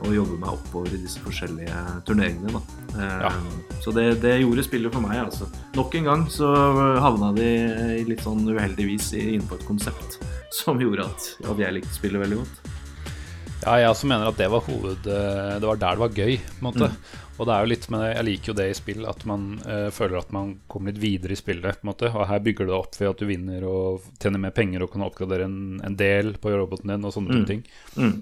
og 0.00 0.10
jobbe 0.14 0.38
meg 0.40 0.52
oppover 0.54 0.94
i 0.94 1.00
disse 1.02 1.20
forskjellige 1.24 1.82
turneringene. 2.08 2.54
Da. 2.54 3.06
Ja. 3.26 3.32
Så 3.84 3.92
det, 3.96 4.06
det, 4.24 4.38
gjorde 4.42 4.64
spillet 4.66 4.94
for 4.94 5.04
meg, 5.04 5.18
altså. 5.22 5.48
Nok 5.76 5.94
en 6.00 6.08
gang 6.10 6.26
så 6.32 6.50
havna 7.02 7.32
de 7.36 7.50
litt 8.08 8.24
sånn 8.24 8.42
uheldigvis 8.48 9.12
inne 9.20 9.46
på 9.46 9.58
et 9.58 9.66
konsept 9.68 10.20
som 10.60 10.80
gjorde 10.80 11.08
at, 11.08 11.30
at 11.46 11.64
jeg 11.66 11.78
likte 11.78 11.96
spillet 12.00 12.24
veldig 12.24 12.42
godt. 12.42 12.70
Ja, 13.60 13.74
jeg 13.76 13.90
også 13.92 14.08
mener 14.08 14.30
at 14.30 14.38
det 14.40 14.48
var 14.48 14.62
hoved 14.64 15.04
eh, 15.04 15.56
Det 15.60 15.68
var 15.68 15.80
der 15.80 15.98
det 15.98 16.02
var 16.02 16.14
gøy. 16.16 16.36
på 16.40 16.60
en 16.60 16.68
måte 16.70 16.88
mm. 16.88 17.00
Og 17.40 17.46
det 17.48 17.54
er 17.54 17.64
jo 17.64 17.70
litt 17.72 17.86
med 17.92 18.04
Jeg 18.06 18.26
liker 18.28 18.52
jo 18.52 18.56
det 18.58 18.68
i 18.68 18.76
spill, 18.76 19.04
at 19.08 19.22
man 19.28 19.44
uh, 19.64 19.88
føler 19.94 20.18
at 20.20 20.32
man 20.36 20.54
kommer 20.68 20.92
litt 20.92 21.00
videre 21.00 21.32
i 21.32 21.40
spillet. 21.40 21.80
på 21.80 21.86
en 21.86 21.90
måte 21.92 22.10
Og 22.12 22.26
her 22.28 22.42
bygger 22.44 22.68
det 22.68 22.76
opp 22.76 22.98
ved 23.00 23.08
at 23.08 23.22
du 23.22 23.28
vinner 23.28 23.64
og 23.68 24.04
tjener 24.20 24.42
mer 24.42 24.52
penger 24.56 24.84
og 24.84 24.92
kan 24.92 25.06
oppgradere 25.06 25.48
en, 25.48 25.80
en 25.84 25.96
del 25.96 26.34
på 26.40 26.52
roboten 26.52 26.92
din 26.92 27.06
og 27.08 27.14
sånne 27.16 27.40
mm. 27.40 27.46
ting. 27.48 27.62
Mm. 27.96 28.16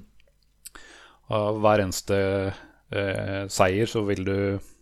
Og 1.35 1.59
hver 1.65 1.83
eneste 1.83 2.19
uh, 2.55 3.43
seier 3.51 3.91
så 3.91 4.05
vil 4.07 4.23
du 4.27 4.39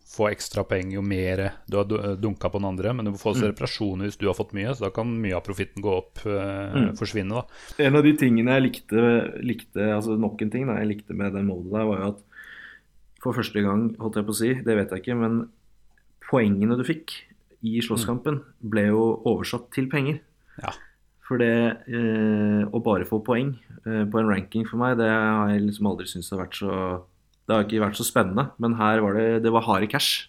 få 0.07 0.29
ekstra 0.31 0.63
penger 0.69 0.97
jo 1.01 1.03
mer 1.03 1.43
du 1.67 1.77
har 1.81 2.15
dunka 2.21 2.51
på 2.51 2.61
den 2.61 2.69
andre. 2.69 2.93
Men 2.95 3.09
du 3.09 3.13
må 3.15 3.21
få 3.21 3.35
mm. 3.35 3.43
reparasjoner 3.51 4.09
hvis 4.09 4.19
du 4.21 4.29
har 4.31 4.39
fått 4.39 4.55
mye, 4.57 4.75
så 4.75 4.87
da 4.87 4.93
kan 4.95 5.11
mye 5.23 5.37
av 5.39 5.45
profitten 5.47 5.85
gå 5.85 5.93
opp, 5.99 6.23
eh, 6.25 6.79
mm. 6.79 6.93
forsvinne. 7.01 7.43
da. 7.43 7.85
En 7.89 7.99
av 7.99 8.07
de 8.07 8.15
tingene 8.19 8.57
jeg 8.57 8.67
likte, 8.69 9.05
likte 9.43 9.91
altså 9.97 10.17
nok 10.21 10.45
en 10.45 10.55
ting 10.55 10.67
da, 10.71 10.79
jeg 10.81 10.93
likte 10.95 11.17
med 11.19 11.35
den 11.37 11.49
modet 11.51 11.75
der, 11.75 11.89
var 11.91 12.03
jo 12.03 12.11
at 12.15 12.25
for 13.25 13.35
første 13.35 13.63
gang, 13.65 13.89
holdt 13.99 14.21
jeg 14.21 14.29
på 14.29 14.35
å 14.35 14.39
si, 14.39 14.53
det 14.63 14.77
vet 14.79 14.93
jeg 14.93 15.03
ikke, 15.03 15.19
men 15.19 15.39
poengene 16.27 16.77
du 16.79 16.85
fikk 16.87 17.17
i 17.67 17.81
slåsskampen, 17.83 18.43
ble 18.63 18.89
jo 18.93 19.03
oversatt 19.27 19.73
til 19.75 19.89
penger. 19.91 20.21
Ja. 20.63 20.71
For 21.27 21.43
det 21.43 21.55
eh, 21.91 22.63
å 22.71 22.83
bare 22.85 23.09
få 23.09 23.19
poeng 23.27 23.57
eh, 23.83 24.05
på 24.07 24.21
en 24.21 24.31
ranking 24.31 24.67
for 24.69 24.79
meg, 24.79 24.95
det 25.01 25.09
har 25.11 25.51
jeg 25.51 25.65
liksom 25.65 25.91
aldri 25.91 26.07
syntes 26.11 26.31
har 26.31 26.45
vært 26.45 26.59
så 26.61 26.77
det 27.47 27.55
har 27.55 27.67
ikke 27.67 27.83
vært 27.85 27.99
så 27.99 28.07
spennende, 28.07 28.49
men 28.63 28.75
her 28.79 29.03
var 29.05 29.19
det, 29.19 29.27
det 29.45 29.53
var 29.55 29.67
harde 29.69 29.89
cash. 29.91 30.27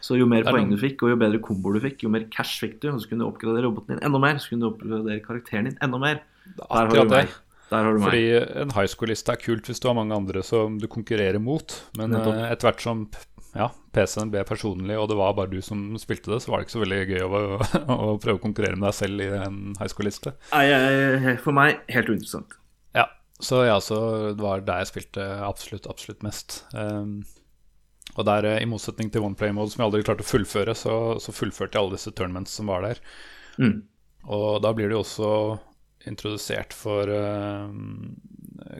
Så 0.00 0.16
jo 0.16 0.26
mer 0.28 0.46
poeng 0.48 0.70
du 0.72 0.78
fikk, 0.80 1.02
og 1.04 1.12
jo 1.12 1.20
bedre 1.20 1.40
komboer 1.44 1.76
du 1.76 1.84
fikk, 1.84 2.04
jo 2.06 2.12
mer 2.12 2.24
cash 2.32 2.60
fikk 2.62 2.78
du. 2.80 2.88
Og 2.92 3.02
så 3.02 3.10
kunne 3.10 3.24
du 3.24 3.28
oppgradere 3.28 3.66
roboten 3.68 3.96
din 3.96 4.04
enda 4.04 4.20
mer. 4.20 4.40
Så 4.40 4.52
kunne 4.52 4.64
du 4.64 4.70
oppgradere 4.70 5.20
karakteren 5.24 5.68
din 5.68 5.78
enda 5.84 6.00
mer. 6.00 6.22
Der 6.56 6.70
har 6.70 6.92
du 6.92 7.12
meg. 7.12 7.34
Der 7.70 7.84
har 7.86 7.94
du 7.94 8.02
Fordi 8.02 8.22
en 8.64 8.72
high 8.74 8.88
school-liste 8.90 9.36
er 9.36 9.40
kult 9.40 9.68
hvis 9.68 9.80
du 9.80 9.86
har 9.90 9.94
mange 9.94 10.16
andre 10.16 10.42
som 10.42 10.78
du 10.80 10.88
konkurrerer 10.90 11.38
mot. 11.40 11.76
Men 12.00 12.16
Nettopp. 12.16 12.40
etter 12.48 12.70
hvert 12.70 12.84
som 12.84 13.04
ja, 13.54 13.68
PC-en 13.94 14.32
ble 14.32 14.42
personlig, 14.46 14.96
og 14.98 15.08
det 15.10 15.18
var 15.18 15.36
bare 15.38 15.50
du 15.50 15.60
som 15.64 15.82
spilte 16.00 16.32
det, 16.32 16.40
så 16.42 16.52
var 16.52 16.60
det 16.60 16.68
ikke 16.68 16.76
så 16.78 16.84
veldig 16.84 17.00
gøy 17.10 17.24
å, 17.26 17.42
å 18.10 18.16
prøve 18.22 18.38
å 18.38 18.42
konkurrere 18.42 18.78
med 18.78 18.88
deg 18.88 18.96
selv 19.00 19.24
i 19.24 19.28
en 19.36 19.60
high 19.80 19.90
school-liste. 19.90 20.34
For 21.44 21.56
meg 21.56 21.84
helt 21.92 22.12
uinteressant. 22.12 22.59
Så 23.40 23.62
ja, 23.64 23.78
så 23.80 23.98
det 24.36 24.44
var 24.44 24.64
der 24.64 24.82
jeg 24.82 24.90
spilte 24.92 25.26
absolutt, 25.46 25.88
absolutt 25.90 26.24
mest. 26.26 26.60
Um, 26.76 27.22
og 28.18 28.26
der, 28.26 28.46
eh, 28.48 28.62
i 28.62 28.68
motsetning 28.68 29.10
til 29.12 29.24
One 29.24 29.38
Play 29.38 29.54
Mode, 29.54 29.72
som 29.72 29.82
jeg 29.82 29.90
aldri 29.90 30.04
klarte 30.04 30.26
å 30.26 30.28
fullføre, 30.28 30.74
så, 30.76 30.94
så 31.22 31.34
fullførte 31.34 31.78
jeg 31.78 31.84
alle 31.84 31.96
disse 31.96 32.12
tournaments 32.16 32.56
som 32.58 32.70
var 32.72 32.84
der. 32.84 33.00
Mm. 33.60 33.76
Og 34.28 34.60
da 34.64 34.72
blir 34.76 34.90
det 34.90 34.98
jo 34.98 35.04
også 35.04 35.30
introdusert 36.10 36.74
for 36.76 37.10
uh, 37.12 37.70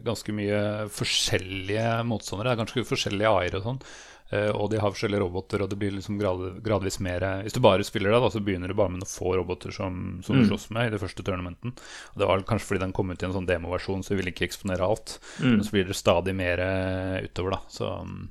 ganske 0.05 0.35
mye 0.35 0.61
forskjellige 0.93 1.87
motstandere. 2.09 2.51
Det 2.51 2.57
er 2.57 2.63
ganske 2.65 2.87
forskjellige 2.89 3.33
AI-er 3.33 3.59
og 3.61 3.67
sånn. 3.69 3.83
Uh, 4.31 4.51
og 4.55 4.69
de 4.71 4.79
har 4.79 4.93
forskjellige 4.95 5.23
roboter, 5.25 5.65
og 5.65 5.71
det 5.73 5.79
blir 5.81 5.95
liksom 5.97 6.19
grad, 6.21 6.61
gradvis 6.63 7.01
mer 7.03 7.25
Hvis 7.43 7.57
du 7.57 7.63
bare 7.65 7.87
spiller 7.87 8.15
det, 8.15 8.21
da, 8.23 8.31
så 8.31 8.43
begynner 8.45 8.71
du 8.71 8.77
bare 8.79 8.93
med 8.93 9.03
noen 9.03 9.11
få 9.11 9.35
roboter 9.39 9.75
som, 9.75 10.21
som 10.27 10.37
mm. 10.37 10.43
du 10.43 10.51
slåss 10.53 10.69
med 10.77 10.89
i 10.89 10.95
det 10.95 11.01
første 11.03 11.25
tournamenten. 11.27 11.75
Og 12.15 12.21
det 12.23 12.29
var 12.31 12.45
kanskje 12.47 12.73
fordi 12.73 12.85
den 12.85 12.95
kom 12.97 13.11
ut 13.11 13.23
i 13.23 13.29
en 13.29 13.35
sånn 13.35 13.49
demoversjon, 13.51 14.05
så 14.07 14.15
vi 14.15 14.21
ville 14.21 14.35
ikke 14.35 14.47
eksponere 14.47 14.87
alt. 14.87 15.19
Mm. 15.41 15.57
Men 15.57 15.65
så 15.67 15.75
blir 15.75 15.91
det 15.91 15.99
stadig 15.99 16.37
mer 16.39 16.63
uh, 16.63 17.19
utover, 17.27 17.59
da. 17.59 17.61
Så 17.73 17.91
um, 18.05 18.31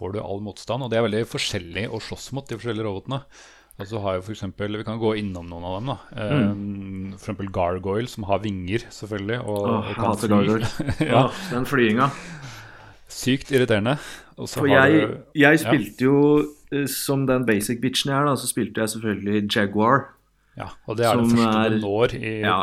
får 0.00 0.16
du 0.16 0.20
all 0.24 0.44
motstand. 0.44 0.84
Og 0.84 0.92
de 0.92 0.98
er 0.98 1.06
veldig 1.06 1.24
forskjellige 1.30 1.94
å 1.94 2.02
slåss 2.02 2.30
mot, 2.36 2.48
de 2.48 2.58
forskjellige 2.58 2.88
robotene. 2.88 3.22
Altså 3.80 4.00
har 4.04 4.18
jo 4.18 4.24
for 4.26 4.34
eksempel, 4.34 4.76
Vi 4.76 4.84
kan 4.84 4.98
gå 5.00 5.14
innom 5.16 5.46
noen 5.48 5.64
av 5.64 5.76
dem. 5.78 5.86
da 5.88 6.26
mm. 6.52 7.14
eksempel 7.16 7.48
Gargoyle, 7.54 8.08
som 8.08 8.26
har 8.28 8.42
vinger, 8.44 8.84
selvfølgelig. 8.92 9.40
Og, 9.40 9.62
Åh, 9.70 9.90
og 9.90 9.94
kan 9.96 10.18
fly. 10.20 10.58
ja. 11.14 11.22
Den 11.52 11.68
flyginga. 11.68 12.10
Sykt 13.10 13.52
irriterende. 13.52 13.96
For 14.48 14.70
jeg, 14.70 15.04
jeg, 15.36 15.60
spilte 15.60 16.06
ja. 16.06 16.08
jo 16.08 16.18
eh, 16.72 16.86
som 16.88 17.26
den 17.28 17.44
basic 17.48 17.82
bitchen 17.82 18.12
jeg 18.12 18.18
er, 18.22 18.30
da, 18.30 18.36
så 18.40 18.48
spilte 18.48 18.80
jeg 18.80 18.94
selvfølgelig 18.94 19.44
Jaguar. 19.50 20.06
Ja, 20.56 20.72
og 20.86 20.98
det 20.98 21.06
er 21.06 21.20
det 21.20 21.30
første 21.34 21.60
er, 21.60 21.74
du 21.74 21.84
når 21.84 22.16
i 22.16 22.34
ja, 22.44 22.58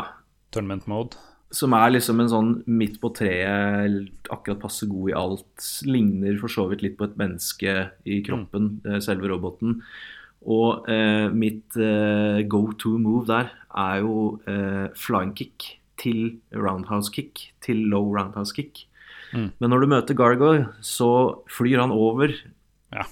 tournament 0.54 0.88
mode. 0.90 1.20
Som 1.54 1.72
er 1.78 1.94
liksom 1.94 2.20
en 2.20 2.30
sånn 2.32 2.50
midt 2.68 2.98
på 3.00 3.12
treet, 3.16 4.10
akkurat 4.28 4.60
passe 4.60 4.88
god 4.90 5.12
i 5.12 5.16
alt. 5.16 5.68
Ligner 5.88 6.36
for 6.40 6.52
så 6.52 6.66
vidt 6.72 6.84
litt 6.84 6.98
på 6.98 7.08
et 7.08 7.16
menneske 7.20 7.76
i 8.04 8.20
kroppen, 8.26 8.78
mm. 8.84 8.98
selve 9.04 9.30
roboten. 9.30 9.78
Og 10.48 10.86
eh, 10.90 11.28
mitt 11.34 11.76
eh, 11.80 12.44
go 12.50 12.68
to 12.78 12.96
move 13.00 13.26
der 13.26 13.50
er 13.74 14.02
jo 14.04 14.38
eh, 14.46 14.86
flying 14.94 15.34
kick 15.36 15.74
til 15.98 16.38
roundhouse 16.54 17.10
kick 17.12 17.50
til 17.64 17.88
low 17.90 18.06
roundhouse 18.14 18.54
kick. 18.54 18.86
Mm. 19.34 19.48
Men 19.60 19.72
når 19.72 19.80
du 19.82 19.90
møter 19.92 20.18
Gargoyle, 20.18 20.68
så 20.84 21.10
flyr 21.52 21.82
han 21.82 21.94
over 21.94 22.32
ja. 22.94 23.04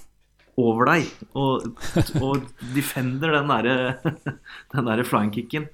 over 0.57 0.89
deg 0.89 1.09
og, 1.37 1.67
og 2.17 2.47
defender 2.73 3.35
den 3.37 3.51
derre 3.51 3.75
den 4.73 4.89
der 4.89 5.05
flying 5.07 5.33
kicken. 5.35 5.69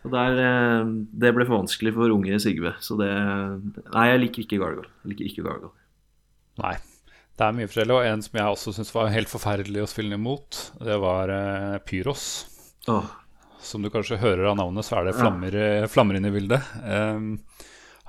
Og 0.00 0.14
der, 0.14 0.38
eh, 0.40 0.92
det 1.22 1.32
ble 1.36 1.44
for 1.44 1.58
vanskelig 1.58 1.92
for 1.96 2.12
unge 2.14 2.38
Sigve. 2.40 2.72
Så 2.80 2.96
det 3.00 3.10
Nei, 3.10 4.06
jeg 4.08 4.22
liker 4.22 4.46
ikke 4.46 4.60
Gargoyle. 4.62 4.88
Jeg 5.02 5.12
liker 5.12 5.28
ikke 5.28 5.44
Gargoyle. 5.44 5.74
Nei. 6.62 6.76
Det 7.40 7.46
er 7.46 7.56
mye 7.56 7.68
forskjellig. 7.70 7.96
Og 7.96 8.06
en 8.08 8.24
som 8.24 8.38
jeg 8.40 8.54
også 8.54 8.74
syns 8.76 8.92
var 8.92 9.12
helt 9.14 9.30
forferdelig 9.32 9.84
å 9.84 9.88
spille 9.88 10.16
imot, 10.16 10.58
det 10.84 10.96
var 11.00 11.32
uh, 11.32 11.76
Pyros. 11.88 12.24
Åh. 12.92 13.12
Som 13.64 13.84
du 13.84 13.90
kanskje 13.92 14.20
hører 14.20 14.50
av 14.50 14.58
navnet, 14.60 14.84
så 14.84 14.98
er 14.98 15.08
det 15.08 15.16
flammer, 15.16 15.56
ja. 15.56 15.88
flammer 15.88 16.16
inn 16.16 16.28
i 16.28 16.32
bildet. 16.32 16.68
Um, 16.80 17.34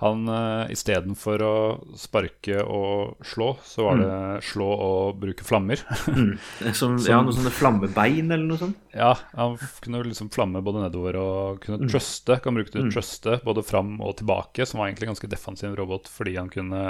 han 0.01 0.25
uh, 0.25 0.65
istedenfor 0.73 1.43
å 1.45 1.55
sparke 1.99 2.63
og 2.65 3.21
slå, 3.21 3.51
så 3.61 3.85
var 3.85 3.99
det 3.99 4.07
mm. 4.09 4.39
slå 4.49 4.69
og 4.73 5.19
bruke 5.21 5.45
flammer. 5.45 5.83
mm. 6.07 6.31
Som, 6.79 6.95
ja, 7.05 7.19
noe 7.21 7.35
sånne 7.37 7.53
flammebein 7.53 8.33
eller 8.33 8.47
noe 8.47 8.57
sånt? 8.57 8.79
Ja, 8.97 9.11
han 9.37 9.59
kunne 9.85 10.01
liksom 10.07 10.31
flamme 10.33 10.63
både 10.65 10.87
nedover 10.87 11.19
og 11.21 11.61
kunne 11.61 11.83
mm. 11.83 11.91
truste. 11.93 12.39
Kan 12.41 12.57
bruke 12.57 12.73
det 12.73 12.87
mm. 12.87 12.91
truste 12.95 13.37
både 13.45 13.61
fram 13.67 13.99
og 14.01 14.17
tilbake, 14.23 14.65
som 14.65 14.81
var 14.81 14.89
egentlig 14.89 15.11
ganske 15.11 15.29
defensiv 15.29 15.77
robot 15.77 16.09
fordi 16.09 16.33
han 16.39 16.49
kunne, 16.49 16.81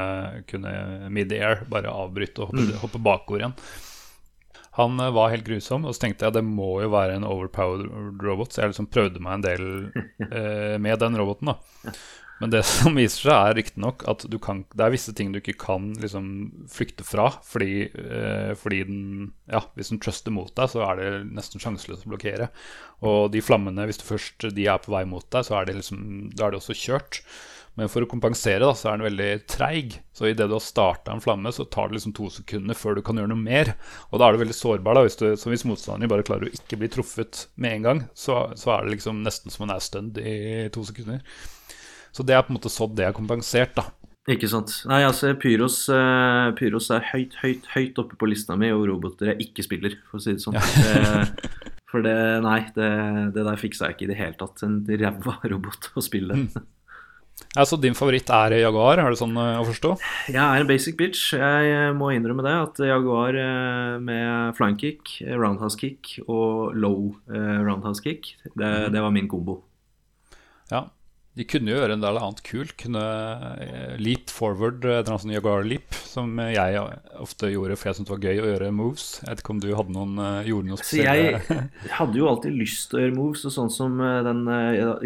kunne 0.47 0.73
mid-air 1.11 1.65
bare 1.71 1.91
avbryte 1.91 2.45
og 2.45 2.53
hoppe, 2.53 2.69
mm. 2.69 2.77
hoppe 2.85 3.03
bakover 3.11 3.43
igjen. 3.43 3.57
Han 4.79 4.95
uh, 5.03 5.11
var 5.11 5.33
helt 5.35 5.49
grusom, 5.51 5.83
og 5.83 5.97
så 5.97 6.05
tenkte 6.05 6.29
jeg 6.29 6.39
det 6.39 6.47
må 6.47 6.77
jo 6.85 6.95
være 6.95 7.19
en 7.19 7.27
overpowered 7.27 8.23
robot, 8.23 8.55
så 8.55 8.63
jeg 8.63 8.71
liksom 8.71 8.87
prøvde 8.87 9.19
meg 9.19 9.41
en 9.41 9.47
del 9.49 9.69
eh, 10.31 10.79
med 10.79 11.03
den 11.03 11.19
roboten. 11.19 11.51
da 11.51 11.91
men 12.41 12.51
det 12.53 12.63
som 12.65 12.97
viser 12.97 13.27
seg, 13.27 13.35
er 13.35 13.57
riktignok 13.59 14.03
at 14.09 14.25
kan, 14.41 14.63
det 14.73 14.85
er 14.85 14.93
visse 14.95 15.13
ting 15.17 15.29
du 15.33 15.39
ikke 15.41 15.59
kan 15.61 15.91
liksom, 16.01 16.25
flykte 16.71 17.05
fra. 17.05 17.29
Fordi, 17.45 17.85
eh, 17.87 18.51
fordi 18.57 18.81
den, 18.89 19.05
ja, 19.51 19.63
hvis 19.77 19.93
den 19.93 20.01
truster 20.01 20.33
mot 20.33 20.49
deg, 20.57 20.73
så 20.73 20.83
er 20.87 20.99
det 20.99 21.09
nesten 21.29 21.61
sjanseløst 21.61 22.07
å 22.07 22.15
blokkere. 22.15 22.49
Og 23.05 23.31
de 23.33 23.45
flammene, 23.45 23.85
hvis 23.89 24.01
du 24.01 24.07
først 24.09 24.49
de 24.57 24.67
er 24.69 24.81
på 24.81 24.93
vei 24.95 25.05
mot 25.09 25.25
deg, 25.29 25.45
så 25.47 25.59
er 25.59 25.69
det, 25.69 25.77
liksom, 25.79 26.03
da 26.33 26.47
er 26.47 26.55
det 26.55 26.61
også 26.63 26.77
kjørt. 26.77 27.21
Men 27.79 27.87
for 27.87 28.03
å 28.03 28.09
kompensere 28.09 28.65
da, 28.65 28.73
så 28.75 28.89
er 28.89 28.97
den 28.97 29.07
veldig 29.07 29.29
treig. 29.49 29.95
Så 30.15 30.27
idet 30.27 30.49
du 30.51 30.57
har 30.57 30.63
starta 30.63 31.13
en 31.13 31.23
flamme, 31.23 31.53
så 31.55 31.63
tar 31.63 31.87
det 31.87 31.97
liksom 31.97 32.15
to 32.17 32.27
sekunder 32.33 32.75
før 32.75 32.97
du 32.97 33.03
kan 33.05 33.21
gjøre 33.21 33.31
noe 33.31 33.39
mer. 33.39 33.73
Og 34.09 34.19
da 34.19 34.27
er 34.27 34.35
du 34.35 34.41
veldig 34.41 34.57
sårbar. 34.57 34.97
da, 34.97 35.05
Hvis, 35.07 35.15
så 35.21 35.53
hvis 35.53 35.63
motstanderen 35.69 36.11
bare 36.11 36.25
klarer 36.27 36.49
å 36.49 36.57
ikke 36.57 36.81
bli 36.81 36.91
truffet 36.91 37.45
med 37.55 37.77
en 37.77 37.87
gang, 37.87 38.03
så, 38.13 38.43
så 38.59 38.75
er 38.75 38.83
det 38.85 38.97
liksom 38.97 39.23
nesten 39.23 39.53
som 39.53 39.65
en 39.67 39.75
er 39.77 39.85
stunned 39.85 40.19
i 40.19 40.67
to 40.75 40.83
sekunder. 40.87 41.23
Så 42.11 42.25
det 42.27 42.35
er 42.35 42.43
på 42.45 42.51
en 42.51 42.59
måte 42.59 42.71
sådd 42.71 42.97
det 42.99 43.07
er 43.07 43.15
kompensert, 43.15 43.75
da. 43.77 43.87
Ikke 44.29 44.49
sant. 44.51 44.73
Nei, 44.85 44.99
altså 45.07 45.31
Pyros, 45.41 45.83
uh, 45.89 46.51
Pyros, 46.57 46.91
er 46.93 47.07
høyt, 47.09 47.39
høyt, 47.41 47.65
høyt 47.73 48.01
oppe 48.03 48.19
på 48.19 48.29
lista 48.29 48.57
mi 48.59 48.69
over 48.69 48.91
roboter 48.91 49.31
jeg 49.31 49.47
ikke 49.47 49.65
spiller, 49.65 49.95
for 50.09 50.19
å 50.19 50.25
si 50.25 50.35
det 50.35 50.43
sånn. 50.43 50.59
Ja. 50.59 51.23
for 51.91 52.05
det, 52.05 52.13
nei, 52.45 52.59
det, 52.75 52.91
det, 53.33 53.47
der 53.47 53.57
fiksa 53.59 53.89
jeg 53.89 53.97
ikke 53.97 54.05
i 54.05 54.11
det 54.11 54.19
hele 54.19 54.37
tatt. 54.37 54.61
En 54.67 54.83
ræva 54.85 55.39
robot 55.53 55.89
å 55.97 56.05
spille. 56.05 56.37
Mm. 56.43 56.69
Så 57.65 57.79
din 57.81 57.97
favoritt 57.97 58.29
er 58.29 58.53
Jaguar, 58.59 59.01
er 59.01 59.09
det 59.09 59.17
sånn 59.17 59.33
eh, 59.41 59.57
å 59.57 59.65
forstå? 59.65 59.95
Jeg 60.29 60.43
er 60.43 60.61
en 60.61 60.69
basic 60.69 60.99
bitch. 60.99 61.31
Jeg 61.33 61.73
eh, 61.73 61.89
må 61.97 62.11
innrømme 62.13 62.45
det. 62.45 62.53
At 62.67 62.85
Jaguar 62.85 63.39
med 64.05 64.53
flying 64.59 64.77
kick, 64.77 65.17
roundhouse 65.25 65.81
kick 65.81 66.19
og 66.27 66.77
low 66.77 67.15
roundhouse 67.25 68.05
kick, 68.05 68.35
det, 68.53 68.69
mm. 68.69 68.91
det 68.93 69.01
var 69.01 69.15
min 69.17 69.31
kombo. 69.31 69.63
Ja, 70.69 70.85
de 71.39 71.45
kunne 71.47 71.71
jo 71.71 71.77
gjøre 71.77 71.95
en 71.95 72.03
del 72.03 72.17
annet 72.19 72.41
kult. 72.43 72.73
Kunne 72.81 73.03
eh, 73.63 73.93
leap 74.01 74.33
forward, 74.35 74.83
eh, 74.83 74.99
sånn 75.07 75.31
Jaguar 75.31 75.63
leap, 75.63 75.95
som 75.95 76.35
jeg 76.43 76.81
ofte 77.23 77.53
gjorde 77.53 77.77
for 77.79 77.91
jeg 77.91 77.99
syntes 77.99 78.09
det 78.09 78.15
var 78.17 78.25
gøy 78.27 78.41
å 78.41 78.49
gjøre 78.49 78.73
moves. 78.75 79.05
Jeg 79.21 79.29
vet 79.29 79.43
ikke 79.45 79.55
om 79.55 79.63
du 79.63 79.69
hadde 79.77 79.95
noen, 79.95 80.19
eh, 80.25 80.49
gjorde 80.51 80.71
noe 80.73 80.81
spesielt? 80.81 81.47
Jeg 81.53 81.95
hadde 82.01 82.19
jo 82.19 82.27
alltid 82.33 82.59
lyst 82.59 82.91
til 82.91 82.99
å 82.99 83.05
gjøre 83.05 83.17
moves, 83.21 83.45
og 83.47 83.55
sånn 83.55 83.71
som 83.71 84.03
den 84.27 84.43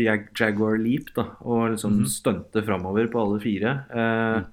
Jaguar 0.02 0.82
leap, 0.82 1.14
da, 1.14 1.30
og 1.46 1.76
liksom 1.76 1.94
mm 1.94 2.02
-hmm. 2.02 2.12
stunte 2.18 2.66
framover 2.66 3.08
på 3.08 3.22
alle 3.22 3.40
fire. 3.46 3.80
Eh, 3.94 4.42
mm 4.42 4.52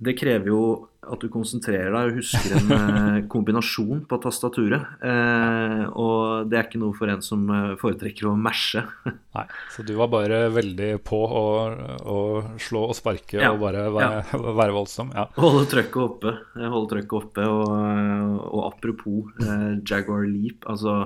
det 0.00 0.16
krever 0.16 0.48
jo 0.48 0.62
at 1.00 1.22
du 1.22 1.30
konsentrerer 1.32 1.94
deg 1.94 2.10
og 2.10 2.18
husker 2.20 2.56
en 2.58 2.72
eh, 2.76 3.18
kombinasjon 3.32 4.02
på 4.08 4.18
tastaturet. 4.20 4.98
Eh, 5.00 5.84
og 5.96 6.50
det 6.50 6.58
er 6.58 6.68
ikke 6.68 6.80
noe 6.82 6.96
for 6.96 7.12
en 7.12 7.22
som 7.24 7.46
eh, 7.54 7.72
foretrekker 7.80 8.28
å 8.28 8.34
mashe. 8.36 8.82
Nei, 9.36 9.46
Så 9.72 9.84
du 9.86 9.94
var 9.96 10.10
bare 10.12 10.42
veldig 10.52 10.90
på 11.06 11.22
å, 11.24 11.46
å 12.04 12.18
slå 12.60 12.84
og 12.90 12.98
sparke 12.98 13.40
ja, 13.40 13.54
og 13.54 13.62
bare 13.64 13.86
være, 13.94 14.20
ja. 14.28 14.42
være 14.60 14.76
voldsom? 14.76 15.14
Ja. 15.16 15.26
Holde 15.40 15.64
trøkket 15.72 16.04
oppe. 16.04 16.36
Holde 16.60 16.92
trøkket 16.92 17.16
oppe. 17.22 17.48
Og, 17.48 18.44
og 18.50 18.62
apropos 18.68 19.32
eh, 19.40 19.80
Jaguar 19.80 20.28
Leap, 20.28 20.68
altså 20.68 21.00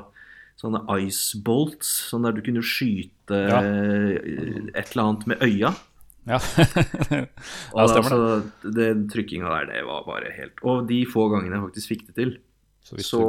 sånne 0.59 0.85
ice 1.03 1.39
bolts, 1.45 1.89
sånn 2.11 2.27
der 2.27 2.35
du 2.35 2.43
kunne 2.47 2.63
skyte 2.65 3.39
ja. 3.51 3.59
et 3.61 4.93
eller 4.95 5.03
annet 5.05 5.27
med 5.31 5.43
øya. 5.43 5.75
Ja, 6.25 6.39
ja 7.77 7.87
stemmer 7.91 8.11
det. 8.11 8.19
Altså, 8.19 8.73
den 8.81 9.07
trykkinga 9.13 9.51
der, 9.53 9.71
det 9.73 9.83
var 9.85 10.07
bare 10.07 10.31
helt 10.33 10.63
Og 10.65 10.87
de 10.89 11.03
få 11.05 11.27
gangene 11.33 11.59
jeg 11.59 11.67
faktisk 11.67 11.91
fikk 11.93 12.07
det 12.09 12.15
til, 12.17 12.37
så, 12.85 12.97
så 13.05 13.25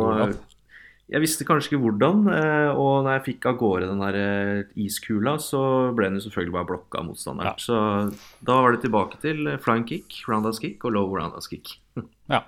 jeg 1.06 1.22
visste 1.22 1.46
kanskje 1.46 1.74
ikke 1.74 1.84
hvordan. 1.84 2.24
Eh, 2.34 2.72
og 2.74 3.06
når 3.06 3.20
jeg 3.20 3.26
fikk 3.28 3.46
av 3.52 3.60
gårde 3.60 3.90
den 3.92 4.02
der 4.02 4.16
eh, 4.18 4.72
iskula, 4.88 5.36
så 5.42 5.62
ble 5.94 6.10
den 6.10 6.18
jo 6.18 6.26
selvfølgelig 6.26 6.56
bare 6.56 6.70
blokka 6.72 7.02
av 7.02 7.10
motstanderen. 7.12 7.52
Ja. 7.52 7.62
Så 7.62 8.46
da 8.48 8.58
var 8.66 8.74
det 8.74 8.82
tilbake 8.88 9.22
til 9.22 9.52
flying 9.62 9.86
kick, 9.90 10.18
roundhouse 10.30 10.64
kick 10.64 10.82
og 10.88 10.96
low 10.98 11.14
roundhouse 11.14 11.52
kick. 11.52 11.76
ja. 12.34 12.42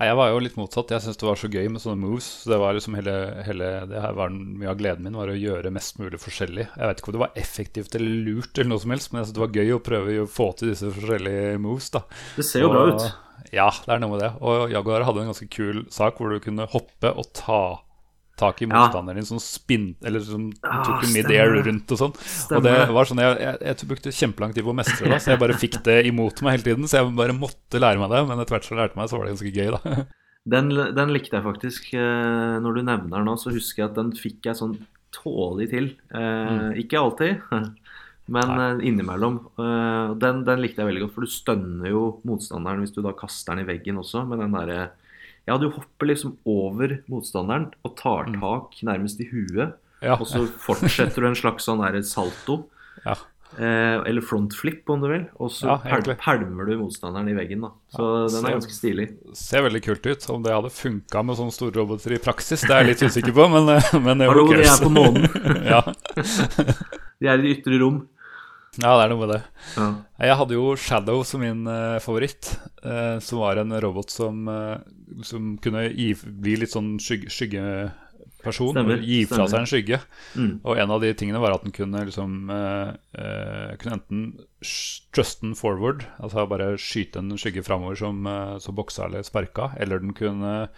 Nei, 0.00 0.08
jeg 0.08 0.18
var 0.20 0.30
jo 0.32 0.42
litt 0.44 0.58
motsatt. 0.58 0.92
Jeg 0.94 1.04
syntes 1.04 1.20
det 1.20 1.28
var 1.28 1.40
så 1.40 1.50
gøy 1.52 1.68
med 1.72 1.82
sånne 1.82 2.00
moves. 2.02 2.28
Så 2.42 2.52
det 2.52 2.60
var 2.62 2.76
liksom 2.76 2.96
hele, 2.98 3.16
hele 3.46 3.70
det 3.90 4.04
her 4.04 4.16
var 4.18 4.30
Mye 4.30 4.70
av 4.72 4.78
gleden 4.80 5.06
min 5.06 5.18
var 5.18 5.30
å 5.32 5.36
gjøre 5.36 5.72
mest 5.74 5.98
mulig 6.00 6.20
forskjellig. 6.22 6.66
Jeg 6.70 6.90
vet 6.90 7.02
ikke 7.02 7.12
om 7.12 7.16
det 7.18 7.24
var 7.24 7.40
effektivt 7.42 7.96
eller 7.98 8.22
lurt, 8.28 8.52
eller 8.54 8.70
noe 8.72 8.82
som 8.82 8.94
helst, 8.94 9.10
men 9.10 9.20
jeg 9.20 9.28
syntes 9.28 9.38
det 9.38 9.44
var 9.44 9.58
gøy 9.60 9.74
å 9.76 9.82
prøve 9.90 10.16
å 10.22 10.30
få 10.30 10.50
til 10.58 10.72
disse 10.72 10.94
forskjellige 10.94 11.58
moves. 11.62 11.90
da 11.94 12.04
Det 12.38 12.46
ser 12.46 12.64
jo 12.64 12.70
og, 12.70 12.76
bra 12.76 12.86
ut. 12.94 13.06
Ja, 13.54 13.68
det 13.84 13.94
er 13.94 14.02
noe 14.02 14.14
med 14.14 14.24
det. 14.24 14.32
Og 14.46 14.72
Jaguar 14.72 15.06
hadde 15.08 15.24
en 15.24 15.32
ganske 15.32 15.48
kul 15.52 15.84
sak 15.92 16.20
hvor 16.20 16.32
du 16.32 16.42
kunne 16.44 16.68
hoppe 16.70 17.12
og 17.12 17.32
ta 17.36 17.62
tak 18.40 18.62
i 18.64 18.68
motstanderen 18.70 19.20
din, 19.20 19.28
som 19.28 19.40
spin, 19.42 19.90
eller 20.06 20.24
som 20.24 20.48
ah, 20.64 20.80
tok 20.86 21.04
mid-air 21.14 21.52
rundt 21.68 21.92
og 21.94 22.00
sånn. 22.00 22.14
Og 22.56 22.64
det 22.64 22.76
var 22.96 23.10
sånn, 23.10 23.20
Jeg, 23.22 23.36
jeg, 23.44 23.60
jeg 23.68 23.90
brukte 23.90 24.14
kjempelang 24.16 24.56
tid 24.56 24.66
på 24.66 24.72
å 24.72 24.78
mestre 24.80 25.12
det, 25.12 25.20
så 25.20 25.34
jeg 25.34 25.42
bare 25.42 25.58
fikk 25.60 25.82
det 25.86 26.00
imot 26.08 26.40
meg 26.46 26.58
hele 26.58 26.66
tiden. 26.70 26.88
Så 26.88 27.00
jeg 27.00 27.12
bare 27.20 27.36
måtte 27.36 27.82
lære 27.82 28.00
meg 28.00 28.14
det, 28.14 28.24
men 28.30 28.42
etter 28.42 28.56
hvert 28.56 28.68
så 28.68 28.80
lærte 28.80 29.00
meg, 29.00 29.12
så 29.12 29.20
var 29.20 29.28
det 29.28 29.36
ganske 29.36 29.54
gøy, 29.54 29.76
da. 29.76 30.08
Den, 30.48 30.70
den 30.72 31.12
likte 31.12 31.36
jeg 31.36 31.44
faktisk. 31.44 31.90
Eh, 31.92 32.54
når 32.64 32.78
du 32.78 32.82
nevner 32.82 33.18
den 33.18 33.28
nå, 33.28 33.36
så 33.40 33.52
husker 33.52 33.82
jeg 33.82 33.90
at 33.90 33.98
den 33.98 34.14
fikk 34.16 34.48
jeg 34.48 34.58
sånn 34.58 34.78
tålig 35.14 35.68
til. 35.72 35.90
Eh, 36.14 36.54
mm. 36.54 36.78
Ikke 36.80 37.02
alltid, 37.02 37.42
men 38.34 38.54
Nei. 38.54 38.70
Eh, 38.70 38.86
innimellom. 38.88 39.40
Den, 40.22 40.44
den, 40.46 40.64
likte 40.64 40.82
jeg 40.82 40.90
veldig 40.90 41.04
godt, 41.04 41.14
for 41.16 41.26
du 41.26 41.34
stønner 41.34 41.92
jo 41.92 42.04
motstanderen 42.28 42.84
hvis 42.84 42.96
du 42.96 43.02
da 43.04 43.14
kaster 43.18 43.54
den 43.54 43.66
i 43.66 43.70
veggen 43.74 44.00
også, 44.00 44.24
med 44.30 44.40
den 44.42 44.56
derre 44.56 44.80
ja, 45.50 45.58
du 45.58 45.66
hopper 45.74 46.12
liksom 46.12 46.36
over 46.48 47.00
motstanderen 47.10 47.70
og 47.82 47.96
tar 47.98 48.28
mm. 48.30 48.38
tak 48.42 48.76
nærmest 48.86 49.20
i 49.22 49.26
huet. 49.32 49.74
Ja. 50.00 50.14
Og 50.16 50.28
så 50.30 50.46
fortsetter 50.62 51.24
du 51.24 51.28
en 51.28 51.38
slags 51.38 51.66
sånn 51.66 51.82
der 51.82 51.98
salto. 52.06 52.62
Ja. 53.02 53.18
Eh, 53.58 53.96
eller 54.06 54.22
frontflip, 54.22 54.84
om 54.94 55.02
du 55.02 55.08
vil. 55.10 55.24
Og 55.42 55.50
så 55.52 55.74
ja, 55.82 56.14
pælmer 56.22 56.68
du 56.68 56.76
motstanderen 56.84 57.32
i 57.32 57.34
veggen. 57.34 57.66
da 57.66 57.72
Så 57.96 58.06
ja, 58.06 58.28
den 58.36 58.46
er 58.46 58.56
ganske 58.60 58.76
stilig. 58.76 59.08
Ser 59.36 59.66
veldig 59.66 59.82
kult 59.88 60.06
ut. 60.06 60.28
Om 60.36 60.46
det 60.46 60.54
hadde 60.54 60.70
funka 60.74 61.24
med 61.26 61.40
sånne 61.40 61.56
store 61.56 61.74
roboter 61.80 62.14
i 62.14 62.22
praksis, 62.22 62.62
det 62.62 62.76
er 62.76 62.84
jeg 62.84 62.92
litt 62.92 63.04
usikker 63.10 63.34
på, 63.34 63.48
men, 63.50 63.74
eh, 63.74 63.90
men 63.98 64.22
Hallo, 64.22 64.46
de 64.54 64.62
er 64.62 64.78
på 64.84 64.92
månen. 64.94 65.26
ja. 65.74 65.82
de 67.20 67.32
er 67.32 67.42
i 67.42 67.42
det 67.42 67.58
ytre 67.58 67.82
rom. 67.82 68.04
Ja, 68.78 68.92
det 68.94 69.02
er 69.02 69.10
noe 69.10 69.22
med 69.24 69.32
det. 69.34 69.40
Ja. 69.74 69.86
Jeg 70.28 70.36
hadde 70.38 70.54
jo 70.54 70.66
Shadow 70.78 71.24
som 71.26 71.42
min 71.42 71.64
uh, 71.66 71.98
favoritt. 72.02 72.52
Uh, 72.84 73.18
som 73.22 73.42
var 73.42 73.58
en 73.58 73.74
robot 73.82 74.12
som, 74.14 74.44
uh, 74.46 74.78
som 75.26 75.56
kunne 75.62 75.88
gi, 75.88 76.12
bli 76.14 76.54
litt 76.60 76.70
sånn 76.70 76.92
skygge, 77.02 77.32
skyggeperson. 77.34 78.70
Stemmer, 78.76 79.02
gi 79.02 79.24
fra 79.26 79.48
seg 79.50 79.64
en 79.64 79.68
skygge. 79.72 79.98
Mm. 80.38 80.52
Og 80.62 80.78
en 80.84 80.94
av 80.94 81.02
de 81.02 81.10
tingene 81.18 81.42
var 81.42 81.56
at 81.56 81.66
den 81.66 81.74
kunne 81.74 82.04
liksom 82.06 82.38
Kunne 82.50 83.96
enten 83.96 84.22
truste 84.62 85.42
den 85.42 85.58
forward, 85.58 86.06
altså 86.22 86.46
bare 86.48 86.76
skyte 86.78 87.24
en 87.24 87.34
skygge 87.40 87.64
framover 87.66 87.98
som, 87.98 88.22
som 88.62 88.76
boksa 88.76 89.08
eller 89.08 89.26
sparka, 89.26 89.72
eller 89.82 90.02
den 90.04 90.14
kunne 90.14 90.68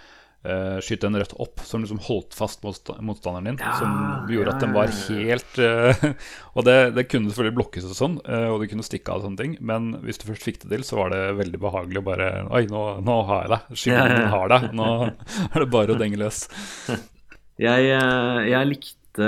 uh, 0.47 0.79
skyte 0.83 1.09
en 1.09 1.19
rødt 1.19 1.35
opp 1.43 1.63
som 1.67 1.85
liksom 1.85 2.01
holdt 2.07 2.37
fast 2.37 2.63
motstanderen 2.65 3.53
din. 3.53 3.61
Ja, 3.63 3.75
som 3.79 4.31
gjorde 4.33 4.55
at 4.55 4.65
den 4.65 4.75
var 4.77 4.91
helt 4.91 5.61
uh, 5.63 6.07
Og 6.57 6.67
det, 6.67 6.77
det, 6.97 7.07
kunne 7.11 7.31
selvfølgelig 7.31 7.59
blokkes 7.61 7.89
og 7.89 7.97
sånn, 7.99 8.19
uh, 8.27 8.49
og 8.53 8.63
det 8.63 8.71
kunne 8.73 8.87
stikke 8.87 9.13
av 9.13 9.23
og 9.23 9.29
sånne 9.29 9.43
ting, 9.43 9.57
men 9.65 9.93
hvis 10.07 10.21
du 10.21 10.29
først 10.31 10.47
fikk 10.49 10.63
det 10.65 10.73
til, 10.75 10.87
så 10.87 10.99
var 11.01 11.15
det 11.15 11.23
veldig 11.39 11.63
behagelig 11.63 12.03
å 12.03 12.07
bare 12.07 12.31
Oi, 12.51 12.65
nå, 12.71 12.83
nå 13.05 13.17
har 13.31 13.47
jeg 13.47 13.55
deg. 13.55 13.79
Skyggen 13.85 14.17
ja. 14.19 14.29
har 14.33 14.53
deg. 14.53 14.69
Nå 14.77 14.91
er 15.53 15.65
det 15.65 15.71
bare 15.73 15.95
å 15.95 16.01
denge 16.01 16.21
løs. 16.23 16.45
Jeg, 17.63 17.85
jeg 18.49 18.67
likte 18.67 19.27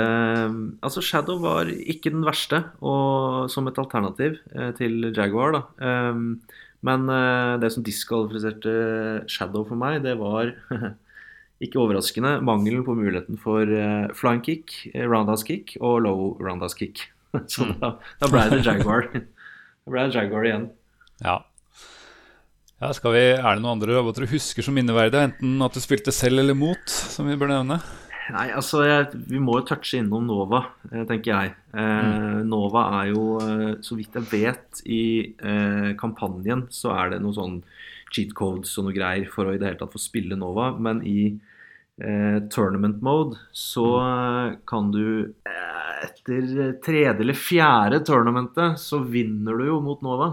Altså, 0.81 0.99
Shadow 1.05 1.37
var 1.39 1.69
ikke 1.69 2.09
den 2.09 2.23
verste 2.25 2.57
og, 2.81 3.45
som 3.53 3.69
et 3.69 3.77
alternativ 3.79 4.39
til 4.79 5.11
Jaguar, 5.13 5.53
da. 5.53 5.61
Um, 6.09 6.41
Men 6.83 7.05
det 7.61 7.69
som 7.71 7.85
diskvalifiserte 7.85 8.73
Shadow 9.31 9.63
for 9.69 9.79
meg, 9.79 10.01
det 10.03 10.17
var 10.19 10.51
ikke 11.63 11.79
overraskende 11.79 12.37
mangelen 12.43 12.83
på 12.85 12.95
muligheten 12.97 13.39
for 13.39 13.63
eh, 13.63 14.11
flying 14.17 14.43
kick, 14.43 14.75
eh, 14.93 15.05
roundhouse 15.07 15.47
kick 15.47 15.75
og 15.79 16.01
low 16.03 16.31
roundhouse 16.43 16.75
kick. 16.77 17.07
Så 17.51 17.67
da, 17.79 17.95
da 18.21 18.31
ble 18.31 18.47
det 18.53 18.63
Jaguar. 18.65 19.09
Da 19.85 19.93
ble 19.93 20.07
det 20.07 20.17
Jaguar 20.17 20.47
igjen. 20.47 20.63
Ja. 21.21 21.35
ja 22.81 22.87
skal 22.97 23.13
vi, 23.13 23.19
er 23.35 23.43
det 23.45 23.61
noen 23.61 23.75
andre 23.75 23.99
roboter 23.99 24.25
du 24.25 24.31
husker 24.31 24.65
som 24.65 24.73
minneverdige? 24.73 25.27
Enten 25.29 25.61
at 25.61 25.77
du 25.77 25.83
spilte 25.83 26.09
selv 26.15 26.41
eller 26.41 26.57
mot, 26.57 26.89
som 26.89 27.29
vi 27.29 27.37
bør 27.37 27.53
nevne? 27.53 27.77
Nei, 28.33 28.47
altså 28.57 28.81
jeg, 28.81 29.19
Vi 29.29 29.37
må 29.37 29.59
jo 29.59 29.67
touche 29.69 29.99
innom 30.01 30.25
Nova, 30.25 30.63
eh, 30.89 31.03
tenker 31.05 31.29
jeg. 31.35 31.53
Eh, 31.77 32.39
Nova 32.49 32.87
er 33.03 33.11
jo, 33.11 33.25
så 33.85 33.97
vidt 33.99 34.17
jeg 34.17 34.25
vet, 34.31 34.81
i 34.89 35.03
eh, 35.37 35.91
kampanjen 36.01 36.65
så 36.73 36.95
er 36.97 37.13
det 37.13 37.21
noe 37.21 37.37
sånn 37.37 37.59
cheat 38.15 38.31
codes 38.37 38.71
og 38.79 38.87
noe 38.87 38.95
greier 38.95 39.27
for 39.31 39.49
å 39.49 39.53
i 39.55 39.59
det 39.61 39.67
hele 39.69 39.79
tatt 39.81 39.93
få 39.95 40.01
spille 40.01 40.37
Nova. 40.39 40.71
Men 40.79 41.01
i 41.07 41.33
eh, 41.99 42.39
tournament 42.53 43.01
mode 43.05 43.37
så 43.55 43.85
eh, 44.01 44.55
kan 44.69 44.89
du 44.95 45.33
eh, 45.47 46.07
etter 46.07 46.73
tredje 46.85 47.15
eller 47.23 47.37
fjerde 47.39 48.01
tournamentet 48.07 48.79
så 48.81 48.99
vinner 49.03 49.59
du 49.59 49.67
jo 49.69 49.81
mot 49.83 50.01
Nova. 50.05 50.31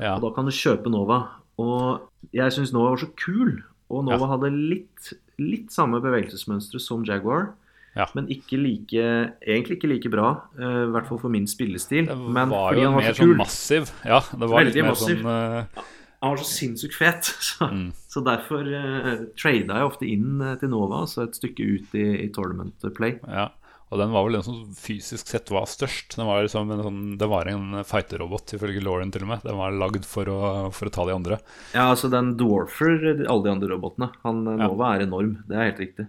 Ja. 0.00 0.16
Og 0.16 0.24
da 0.26 0.32
kan 0.36 0.48
du 0.48 0.54
kjøpe 0.54 0.90
Nova. 0.90 1.20
Og 1.62 2.30
jeg 2.34 2.54
syns 2.56 2.72
Nova 2.74 2.94
var 2.94 3.02
så 3.04 3.10
kul. 3.20 3.60
Og 3.92 4.06
Nova 4.08 4.24
Ja. 4.24 4.30
hadde 4.34 4.50
litt, 4.54 5.12
litt 5.38 5.70
samme 5.70 6.00
bevegelsesmønstre 6.02 6.80
som 6.82 7.04
Jaguar. 7.06 7.52
Ja. 7.94 8.08
Men 8.16 8.26
ikke 8.26 8.58
like, 8.58 9.02
egentlig 9.46 9.76
ikke 9.78 9.86
like 9.92 10.10
bra, 10.10 10.32
eh, 10.58 10.80
i 10.88 10.90
hvert 10.90 11.06
fall 11.06 11.20
for 11.22 11.30
min 11.30 11.46
spillestil. 11.46 12.08
Det 12.10 12.16
Men 12.18 12.50
var 12.50 12.72
fordi 12.74 12.82
jo 12.82 12.90
mer 12.96 13.14
sånn 13.14 13.36
massiv. 13.38 13.92
Ja, 14.02 14.18
det 14.32 14.48
var 14.50 14.64
Veldig 14.64 14.74
litt 14.74 14.82
mer 14.82 14.90
massiv. 14.90 15.20
sånn 15.22 15.30
eh, 15.30 15.84
Han 16.24 16.32
var 16.34 16.40
så 16.40 16.46
sinnssykt 16.48 16.96
fet. 16.96 17.28
Så, 17.50 17.68
Mm. 17.70 17.90
så 18.10 18.22
derfor 18.24 18.64
uh, 18.64 19.26
trada 19.36 19.76
jeg 19.78 19.88
ofte 19.90 20.06
inn 20.08 20.40
eh, 20.40 20.54
til 20.60 20.70
Nova, 20.72 21.02
altså 21.04 21.26
et 21.26 21.36
stykke 21.36 21.66
ut 21.76 21.94
i, 22.00 22.06
i 22.24 22.30
tournament 22.32 22.86
play. 22.96 23.18
Ja, 23.28 23.50
og 23.92 24.00
den 24.00 24.10
var 24.14 24.24
vel 24.26 24.38
den 24.38 24.46
som 24.46 24.62
fysisk 24.78 25.28
sett 25.30 25.52
var 25.54 25.68
størst. 25.70 26.16
Den 26.16 26.26
var 26.26 26.42
liksom 26.42 26.72
en 26.74 26.82
sånn, 26.86 27.02
det 27.20 27.28
var 27.30 27.46
en 27.52 27.82
fighter-robot, 27.86 28.56
ifølge 28.56 28.82
Lauren 28.82 29.12
til 29.14 29.22
og 29.26 29.30
med. 29.34 29.44
Den 29.46 29.58
var 29.60 29.76
lagd 29.76 30.06
for 30.08 30.26
for 30.74 30.88
å 30.90 30.94
ta 30.96 31.04
de 31.06 31.14
andre. 31.14 31.38
Ja, 31.76 31.90
altså 31.92 32.08
den 32.10 32.32
dwarfer 32.40 32.96
alle 33.28 33.44
de 33.44 33.52
andre 33.52 33.70
robotene. 33.76 34.10
Han 34.24 34.42
Nova 34.48 34.94
Ja. 34.94 34.96
Er 34.96 35.06
enorm, 35.06 35.36
det 35.46 35.58
er 35.60 35.68
helt 35.70 35.82
riktig. 35.84 36.08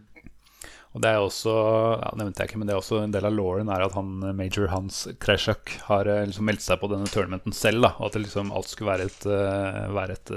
Og 0.96 1.02
det 1.04 1.10
er 1.12 1.20
også, 1.20 1.52
ja, 2.00 2.10
nevnte 2.16 2.40
jeg 2.40 2.50
ikke, 2.50 2.60
men 2.62 2.70
det 2.70 2.72
er 2.72 2.80
også 2.80 3.02
en 3.04 3.12
del 3.12 3.26
av 3.28 3.34
Lauren 3.36 3.68
er 3.74 3.84
at 3.84 3.98
han 3.98 4.14
eh, 4.24 4.36
major 4.38 4.70
Hans 4.72 5.02
Kreshuk 5.20 5.74
har 5.90 6.08
eh, 6.08 6.22
liksom 6.30 6.48
meldt 6.48 6.64
seg 6.64 6.80
på 6.80 6.88
denne 6.88 7.10
tournamenten 7.12 7.56
selv. 7.56 7.84
da, 7.84 7.92
Og 8.00 8.08
at 8.08 8.16
liksom 8.22 8.54
alt 8.56 8.72
skulle 8.72 8.94
være 8.94 9.10
et, 9.10 9.26
eh, 9.28 9.82
være 9.92 10.16
et 10.16 10.32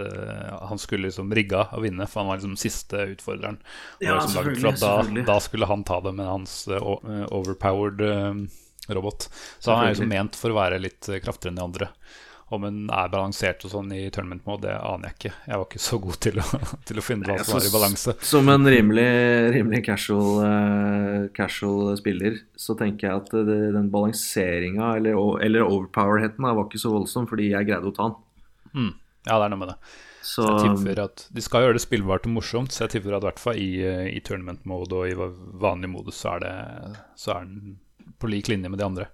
Han 0.72 0.82
skulle 0.82 1.06
liksom 1.06 1.30
rigga 1.38 1.68
å 1.70 1.82
vinne, 1.84 2.08
for 2.10 2.24
han 2.24 2.32
var 2.32 2.40
liksom 2.40 2.58
siste 2.58 3.06
utfordreren. 3.14 3.60
Ja, 4.02 4.16
liksom 4.18 4.34
selvfølgelig, 4.34 4.64
da, 4.66 4.74
selvfølgelig. 4.80 5.26
da 5.30 5.38
skulle 5.46 5.70
han 5.70 5.86
ta 5.86 6.00
det 6.08 6.14
med 6.18 6.26
hans 6.26 6.56
overpowered 6.68 8.02
robot. 8.88 9.28
Så 9.62 9.70
han 9.70 9.86
er 9.86 9.94
liksom 9.94 10.10
ment 10.10 10.38
for 10.38 10.50
å 10.50 10.58
være 10.58 10.82
litt 10.82 11.06
kraftigere 11.22 11.54
enn 11.54 11.60
de 11.60 11.68
andre. 11.68 11.92
Om 12.48 12.64
hun 12.64 12.76
er 12.88 13.10
balansert 13.12 13.64
og 13.66 13.72
sånn 13.74 13.90
i 13.92 14.06
tournament 14.14 14.46
mode, 14.48 14.64
det 14.64 14.76
aner 14.76 15.10
jeg 15.10 15.18
ikke. 15.18 15.32
Jeg 15.50 15.60
var 15.60 15.66
ikke 15.66 15.82
så 15.84 15.98
god 16.00 16.18
til 16.24 16.40
å, 16.40 16.46
til 16.88 17.00
å 17.00 17.04
finne 17.04 17.28
hva 17.28 17.36
som 17.44 17.58
var 17.58 17.68
i 17.68 17.72
balanse. 17.74 18.14
Som 18.24 18.48
en 18.52 18.70
rimelig, 18.72 19.08
rimelig 19.56 19.82
casual, 19.84 20.30
uh, 20.40 21.28
casual 21.36 21.92
spiller, 22.00 22.40
så 22.56 22.76
tenker 22.78 23.10
jeg 23.10 23.22
at 23.22 23.34
det, 23.50 23.58
den 23.76 23.90
balanseringa, 23.92 24.94
eller, 24.96 25.20
eller 25.44 25.66
overpowerheten, 25.68 26.48
var 26.48 26.64
ikke 26.64 26.80
så 26.80 26.94
voldsom, 26.94 27.28
fordi 27.28 27.52
jeg 27.52 27.68
greide 27.68 27.92
å 27.92 27.96
ta 27.96 28.08
den. 28.08 28.22
Mm. 28.72 28.92
Ja, 29.28 29.36
det 29.36 29.42
er 29.44 29.52
noe 29.52 29.60
med 29.60 29.74
det. 29.74 29.80
Så 30.28 30.42
Så 30.42 30.46
jeg 30.48 30.76
tipper 30.76 31.02
at 31.04 31.26
De 31.32 31.42
skal 31.44 31.64
gjøre 31.64 31.76
det 31.78 31.84
spillbart 31.84 32.26
og 32.28 32.34
morsomt, 32.36 32.72
så 32.74 32.84
jeg 32.84 32.96
tipper 32.96 33.16
at 33.16 33.24
i 33.24 33.28
hvert 33.30 33.42
fall 33.42 33.60
i, 33.60 33.68
eh, 33.86 34.08
i 34.12 34.20
tournament 34.24 34.64
mode 34.68 34.96
og 34.96 35.08
i 35.08 35.14
vanlig 35.16 35.92
modus 35.92 36.20
så 36.24 36.36
er, 36.36 36.44
det, 36.44 37.04
så 37.16 37.36
er 37.36 37.46
den 37.46 37.78
på 38.18 38.30
lik 38.30 38.50
linje 38.50 38.68
med 38.68 38.80
de 38.80 38.86
andre. 38.86 39.06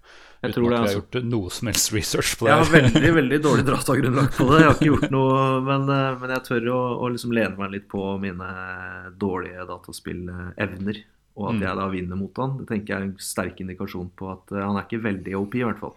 Jeg 0.45 0.53
Uten 0.53 0.57
tror 0.61 0.67
at 0.69 0.75
det, 0.75 0.83
vi 0.85 0.91
har 0.93 0.97
gjort 1.01 1.19
noe 1.33 1.51
som 1.57 1.71
helst 1.73 1.93
research 1.97 2.35
på 2.39 2.45
det. 2.47 2.53
jeg 2.53 2.61
har 2.61 2.73
veldig 2.75 3.13
veldig 3.19 3.41
dårlig 3.49 3.65
datagrunnlag 3.73 4.31
på 4.37 4.47
det. 4.53 4.61
Jeg 4.61 4.69
har 4.69 4.77
ikke 4.79 4.91
gjort 4.93 5.11
noe, 5.15 5.41
men, 5.71 5.89
eh, 5.97 6.19
men 6.21 6.35
jeg 6.37 6.45
tør 6.51 6.69
å, 6.75 6.79
å 7.01 7.11
liksom 7.15 7.33
lene 7.37 7.57
meg 7.59 7.75
litt 7.79 7.89
på 7.91 8.05
mine 8.23 8.49
dårlige 9.25 9.67
dataspillevner. 9.73 11.03
Og 11.35 11.49
at 11.51 11.55
Mm. 11.59 11.63
jeg 11.67 11.77
da 11.81 11.87
vinner 11.91 12.17
mot 12.21 12.37
han. 12.39 12.53
Det 12.61 12.69
tenker 12.69 12.93
jeg 12.95 13.01
er 13.01 13.07
en 13.09 13.17
sterk 13.19 13.59
indikasjon 13.65 14.11
på 14.15 14.29
at 14.31 14.53
eh, 14.55 14.63
han 14.63 14.77
er 14.79 14.85
ikke 14.87 15.03
veldig 15.03 15.33
OP, 15.41 15.57
i 15.59 15.65
hvert 15.67 15.81
fall. 15.83 15.97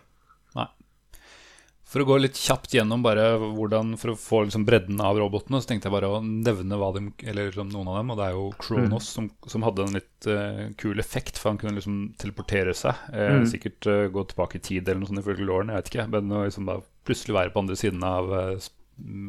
For 1.88 2.04
å 2.04 2.08
gå 2.10 2.18
litt 2.20 2.36
kjapt 2.36 2.74
gjennom 2.76 3.00
bare 3.00 3.38
hvordan, 3.40 3.94
for 3.96 4.12
å 4.12 4.18
få 4.20 4.42
liksom 4.44 4.66
bredden 4.68 5.00
av 5.00 5.16
robotene, 5.22 5.62
så 5.64 5.70
tenkte 5.70 5.88
jeg 5.88 5.94
bare 5.96 6.10
å 6.12 6.20
nevne 6.20 6.76
de, 6.98 7.04
eller 7.24 7.48
liksom 7.48 7.70
noen 7.72 7.88
av 7.88 7.96
dem. 8.02 8.12
Og 8.12 8.18
det 8.20 8.26
er 8.26 8.34
jo 8.36 8.50
Kronos 8.60 9.08
som, 9.16 9.30
som 9.48 9.64
hadde 9.64 9.86
en 9.86 9.96
litt 9.96 10.28
uh, 10.28 10.66
kul 10.82 11.00
effekt, 11.00 11.40
for 11.40 11.54
han 11.54 11.62
kunne 11.62 11.78
liksom 11.80 12.02
teleportere 12.20 12.76
seg. 12.76 13.06
Eh, 13.14 13.38
Mm. 13.38 13.48
Sikkert 13.48 13.88
uh, 13.88 14.10
gå 14.12 14.26
tilbake 14.34 14.60
i 14.60 14.64
tid 14.68 14.84
eller 14.90 15.00
noe 15.06 15.12
sånt 15.14 15.24
ifølge 15.24 15.48
Lauren, 15.48 15.72
jeg 15.72 15.80
vet 15.80 15.94
ikke. 15.94 16.08
Men 16.12 16.36
liksom 16.44 16.68
da 16.68 16.78
plutselig 17.08 17.40
være 17.40 17.56
på 17.56 17.64
andre 17.64 17.80
siden 17.80 18.04
av, 18.04 18.32
eh, 18.36 18.70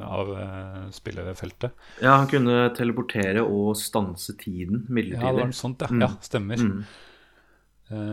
av 0.02 0.34
uh, 0.34 0.84
spillefeltet. 0.98 1.78
Ja, 2.02 2.16
han 2.18 2.26
kunne 2.30 2.72
teleportere 2.74 3.46
og 3.46 3.76
stanse 3.78 4.34
tiden 4.40 4.82
Ja, 4.90 5.28
det 5.30 5.44
var 5.44 5.52
noe 5.52 5.62
sånt, 5.62 5.86
ja. 5.86 5.94
Mm. 5.94 6.08
Ja, 6.08 6.10
stemmer. 6.26 6.58
Mm. 6.58 6.80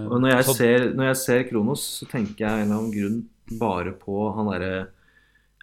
Og 0.06 0.20
når 0.22 0.38
jeg, 0.38 0.44
så- 0.46 0.54
ser, 0.62 0.92
når 0.94 1.10
jeg 1.16 1.18
ser 1.26 1.48
Kronos, 1.50 1.82
så 2.00 2.06
tenker 2.14 2.46
jeg 2.46 2.52
en 2.62 2.70
eller 2.70 2.78
annen 2.84 2.94
grunn 2.94 3.24
bare 3.60 3.94
på 4.00 4.30
han 4.36 4.52
derre 4.54 4.76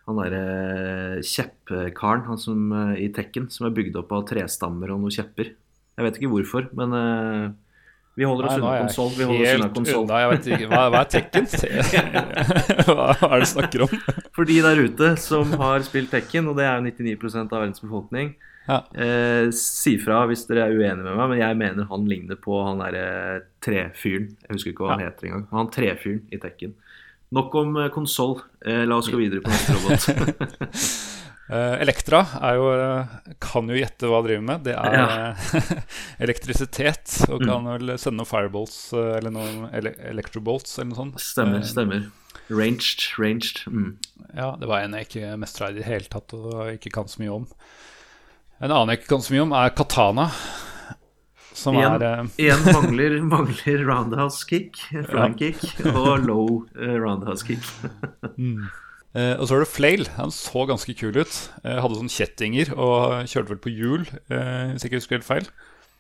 han 0.03 0.19
derre 0.19 1.23
kjeppkaren 1.23 2.25
han 2.27 2.39
som, 2.41 2.73
eh, 2.75 3.05
i 3.07 3.09
Tekken 3.15 3.49
som 3.51 3.69
er 3.69 3.75
bygd 3.77 3.97
opp 4.01 4.13
av 4.17 4.25
trestammer 4.27 4.91
og 4.91 5.03
noen 5.03 5.15
kjepper. 5.15 5.53
Jeg 5.93 6.07
vet 6.07 6.19
ikke 6.19 6.31
hvorfor, 6.33 6.67
men 6.75 6.95
uh, 6.97 7.53
vi 8.17 8.25
holder 8.27 8.49
oss 8.49 8.57
unna 8.59 8.73
konsoll. 8.81 9.11
Vi 9.15 9.27
holder 9.29 9.45
oss 9.45 9.59
unna 9.59 9.69
konsoll. 9.77 10.07
Jeg 10.09 10.31
vet 10.33 10.49
ikke, 10.49 10.71
hva, 10.73 10.81
hva 10.93 11.03
er 11.05 11.11
Tekken? 11.13 11.47
hva 12.89 13.11
er 13.13 13.35
det 13.37 13.45
du 13.45 13.51
snakker 13.53 13.85
om? 13.87 13.93
For 14.37 14.49
de 14.49 14.57
der 14.65 14.81
ute 14.89 15.13
som 15.23 15.53
har 15.61 15.85
spilt 15.87 16.11
Tekken, 16.13 16.49
og 16.51 16.59
det 16.59 16.67
er 16.67 16.81
jo 16.81 16.89
99 16.89 17.45
av 17.45 17.61
verdens 17.61 17.85
befolkning, 17.85 18.35
Ja. 18.67 18.81
uh, 18.95 19.51
si 19.55 19.97
fra 19.99 20.21
hvis 20.31 20.45
dere 20.47 20.69
er 20.69 20.77
uenige 20.77 21.03
med 21.03 21.17
meg, 21.19 21.33
men 21.33 21.41
jeg 21.41 21.59
mener 21.59 21.89
han 21.91 22.05
ligner 22.11 22.39
på 22.41 22.59
han 22.67 22.83
derre 22.83 23.07
trefyren. 23.63 24.33
Jeg 24.49 24.57
husker 24.57 24.75
ikke 24.75 24.87
hva 24.89 24.97
han 24.97 25.05
Ja. 25.05 25.13
heter 25.13 25.29
engang. 25.31 25.47
Han 25.53 25.71
trefyren 25.75 26.25
i 26.33 26.43
Tekken. 26.43 26.75
Nok 27.33 27.55
om 27.63 27.77
eh, 27.81 27.91
konsoll. 27.93 28.39
Eh, 28.65 28.85
la 28.89 29.01
oss 29.01 29.11
gå 29.13 29.21
videre 29.21 29.45
på 29.45 29.53
neste 29.53 29.79
robot. 29.79 30.71
Eh, 31.53 31.75
Elektra 31.83 32.23
er 32.41 32.57
jo, 32.57 32.69
kan 33.43 33.67
jo 33.69 33.77
gjette 33.77 34.09
hva 34.09 34.23
han 34.23 34.25
driver 34.25 34.45
med. 34.47 34.63
Det 34.65 34.73
er 34.79 34.95
ja. 34.97 35.65
elektrisitet. 36.25 37.17
Mm. 37.27 37.35
Og 37.35 37.45
kan 37.45 37.67
vel 37.69 37.93
sende 38.01 38.23
noen 38.23 38.31
fireballs 38.31 38.77
eller 38.95 39.35
noen 39.35 39.67
ele 39.75 39.93
electrobolts 40.15 40.79
eller 40.79 40.93
noe 40.93 41.01
sånt. 41.03 41.21
Stemmer, 41.21 41.67
stemmer. 41.69 42.07
Ranged, 42.49 43.05
ranged. 43.21 43.67
Mm. 43.69 43.99
Ja, 44.33 44.55
det 44.57 44.71
var 44.71 44.87
en 44.87 44.97
jeg 44.97 45.11
ikke 45.11 45.35
mestra 45.43 45.69
i 45.69 45.77
det 45.77 45.85
hele 45.91 46.09
tatt 46.09 46.33
og 46.39 46.73
ikke 46.73 46.95
kan 46.95 47.11
så 47.11 47.21
mye 47.21 47.37
om. 47.43 47.47
En 48.63 48.71
annen 48.71 48.95
jeg 48.95 49.03
ikke 49.03 49.13
kan 49.17 49.27
så 49.27 49.35
mye 49.35 49.45
om, 49.45 49.57
er 49.59 49.77
katana. 49.77 50.29
Som 51.63 51.79
en, 51.79 51.97
er 51.97 52.23
Én 52.23 52.31
Igjen 52.43 52.65
mangler, 52.69 53.19
mangler 53.35 53.85
roundhouse 53.87 54.47
kick, 54.49 54.81
flying 54.91 55.39
kick 55.39 55.63
og 55.93 56.27
low 56.27 56.47
eh, 56.77 56.97
roundhouse 56.99 57.47
kick. 57.47 57.63
Eh, 59.13 59.35
og 59.37 59.45
så 59.45 59.59
er 59.59 59.61
det 59.61 59.69
Flail. 59.69 60.07
Han 60.17 60.31
så 60.33 60.63
ganske 60.65 60.95
kul 60.97 61.19
ut. 61.21 61.35
Eh, 61.67 61.81
hadde 61.85 61.99
sånne 61.99 62.15
kjettinger 62.15 62.71
og 62.73 63.29
kjørte 63.29 63.53
vel 63.53 63.61
på 63.61 63.73
hjul, 63.75 64.07
eh, 64.33 64.71
hvis 64.73 64.87
jeg 64.87 64.89
ikke 64.89 65.01
husker 65.03 65.19
helt 65.19 65.29
feil. 65.29 65.51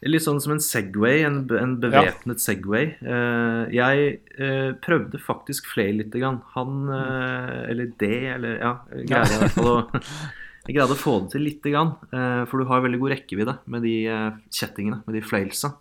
Litt 0.03 0.25
sånn 0.25 0.41
som 0.43 0.57
en 0.57 0.63
Segway, 0.65 1.21
en, 1.23 1.45
en 1.55 1.77
bevæpnet 1.79 2.43
Segway. 2.43 2.89
Uh, 3.07 3.71
jeg 3.71 4.17
uh, 4.35 4.73
prøvde 4.83 5.21
faktisk 5.23 5.69
Flail 5.71 6.01
lite 6.01 6.19
grann. 6.19 6.41
Han, 6.57 6.89
uh, 6.91 7.71
eller 7.71 7.93
det, 8.01 8.19
eller 8.33 8.57
ja, 8.59 8.73
greide 8.91 9.37
i 9.37 9.43
hvert 9.45 9.55
fall 9.55 9.71
å 9.71 9.77
Jeg 10.63 10.77
greide 10.77 10.95
å 10.95 10.99
få 10.99 11.17
det 11.25 11.33
til 11.35 11.43
lite 11.43 11.73
grann. 11.73 11.97
eh, 12.15 12.45
for 12.47 12.63
du 12.63 12.69
har 12.71 12.85
veldig 12.85 13.01
god 13.03 13.13
rekkevidde 13.17 13.55
med 13.67 13.83
de 13.83 13.95
eh, 14.07 14.35
kjettingene, 14.55 15.01
med 15.07 15.17
de 15.19 15.23
flailsa. 15.27 15.73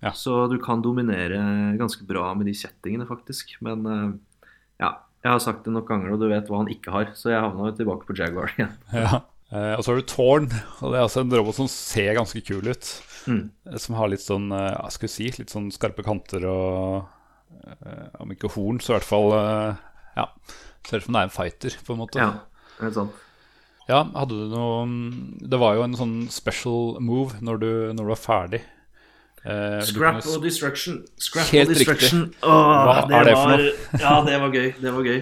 Ja. 0.00 0.12
Så 0.16 0.46
du 0.48 0.56
kan 0.62 0.82
dominere 0.84 1.40
ganske 1.76 2.06
bra 2.06 2.28
med 2.38 2.46
de 2.46 2.54
kjettingene, 2.54 3.08
faktisk. 3.08 3.56
Men 3.66 3.82
eh, 3.90 4.12
ja, 4.84 4.92
jeg 5.24 5.32
har 5.34 5.42
sagt 5.42 5.66
det 5.66 5.74
nok 5.74 5.88
ganger, 5.90 6.14
og 6.14 6.22
du 6.22 6.28
vet 6.30 6.46
hva 6.46 6.60
han 6.62 6.70
ikke 6.70 6.94
har. 6.94 7.10
Så 7.18 7.32
jeg 7.32 7.42
havna 7.42 7.72
tilbake 7.74 8.06
på 8.06 8.16
Jaguar 8.16 8.54
igjen. 8.54 8.76
Ja. 9.02 9.24
Og 9.50 9.80
så 9.82 9.90
har 9.90 9.98
du 9.98 10.06
Tårn, 10.06 10.44
og 10.78 10.92
det 10.92 10.98
er 11.00 11.02
altså 11.02 11.24
en 11.24 11.32
robot 11.34 11.56
som 11.56 11.66
ser 11.66 12.12
ganske 12.14 12.38
kul 12.46 12.68
ut. 12.70 12.90
Mm. 13.26 13.48
Som 13.82 13.96
har 13.98 14.12
litt 14.12 14.22
sånn, 14.22 14.44
jeg 14.54 15.00
vi 15.02 15.08
si, 15.10 15.26
litt 15.40 15.50
sånn 15.50 15.72
skarpe 15.74 16.04
kanter 16.06 16.46
og 16.46 17.10
Om 18.22 18.30
ikke 18.30 18.52
horn, 18.54 18.78
så 18.78 18.92
i 18.92 18.94
hvert 18.94 19.08
fall 19.08 19.34
Ja. 20.14 20.28
Ser 20.86 21.02
ut 21.02 21.08
som 21.08 21.18
det 21.18 21.24
er 21.24 21.26
en 21.26 21.34
fighter, 21.34 21.74
på 21.82 21.96
en 21.96 22.00
måte. 22.04 22.22
Ja, 22.22 22.30
helt 22.78 22.94
sant. 23.00 23.18
Ja, 23.88 24.04
hadde 24.14 24.36
du 24.36 24.48
noe 24.52 24.84
Det 25.50 25.58
var 25.58 25.74
jo 25.74 25.82
en 25.82 25.94
sånn 25.98 26.16
special 26.30 27.00
move 27.00 27.40
når 27.42 27.58
du, 27.62 27.70
når 27.96 28.04
du 28.04 28.10
var 28.12 28.20
ferdig. 28.20 28.60
Eh, 29.44 29.80
Scrap 29.88 30.20
kunne- 30.20 30.36
og 30.36 30.42
destruction. 30.44 30.98
Scrap 31.18 31.46
Helt 31.54 31.70
og 31.70 31.74
destruction. 31.74 32.34
Åh, 32.42 32.84
Hva 32.86 33.08
det 33.08 33.16
er 33.16 33.24
det 33.24 33.34
for 33.34 33.50
var, 33.50 33.60
Ja, 34.04 34.14
det 34.26 34.40
var 34.40 34.50
gøy. 34.50 34.68
Det 34.80 34.92
var 34.94 35.02
gøy. 35.08 35.20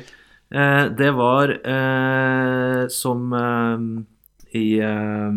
Eh, 0.50 0.88
det 0.98 1.10
var 1.14 1.52
eh, 1.54 2.88
som 2.88 3.32
eh, 3.32 4.58
i 4.58 4.66
eh, 4.80 5.32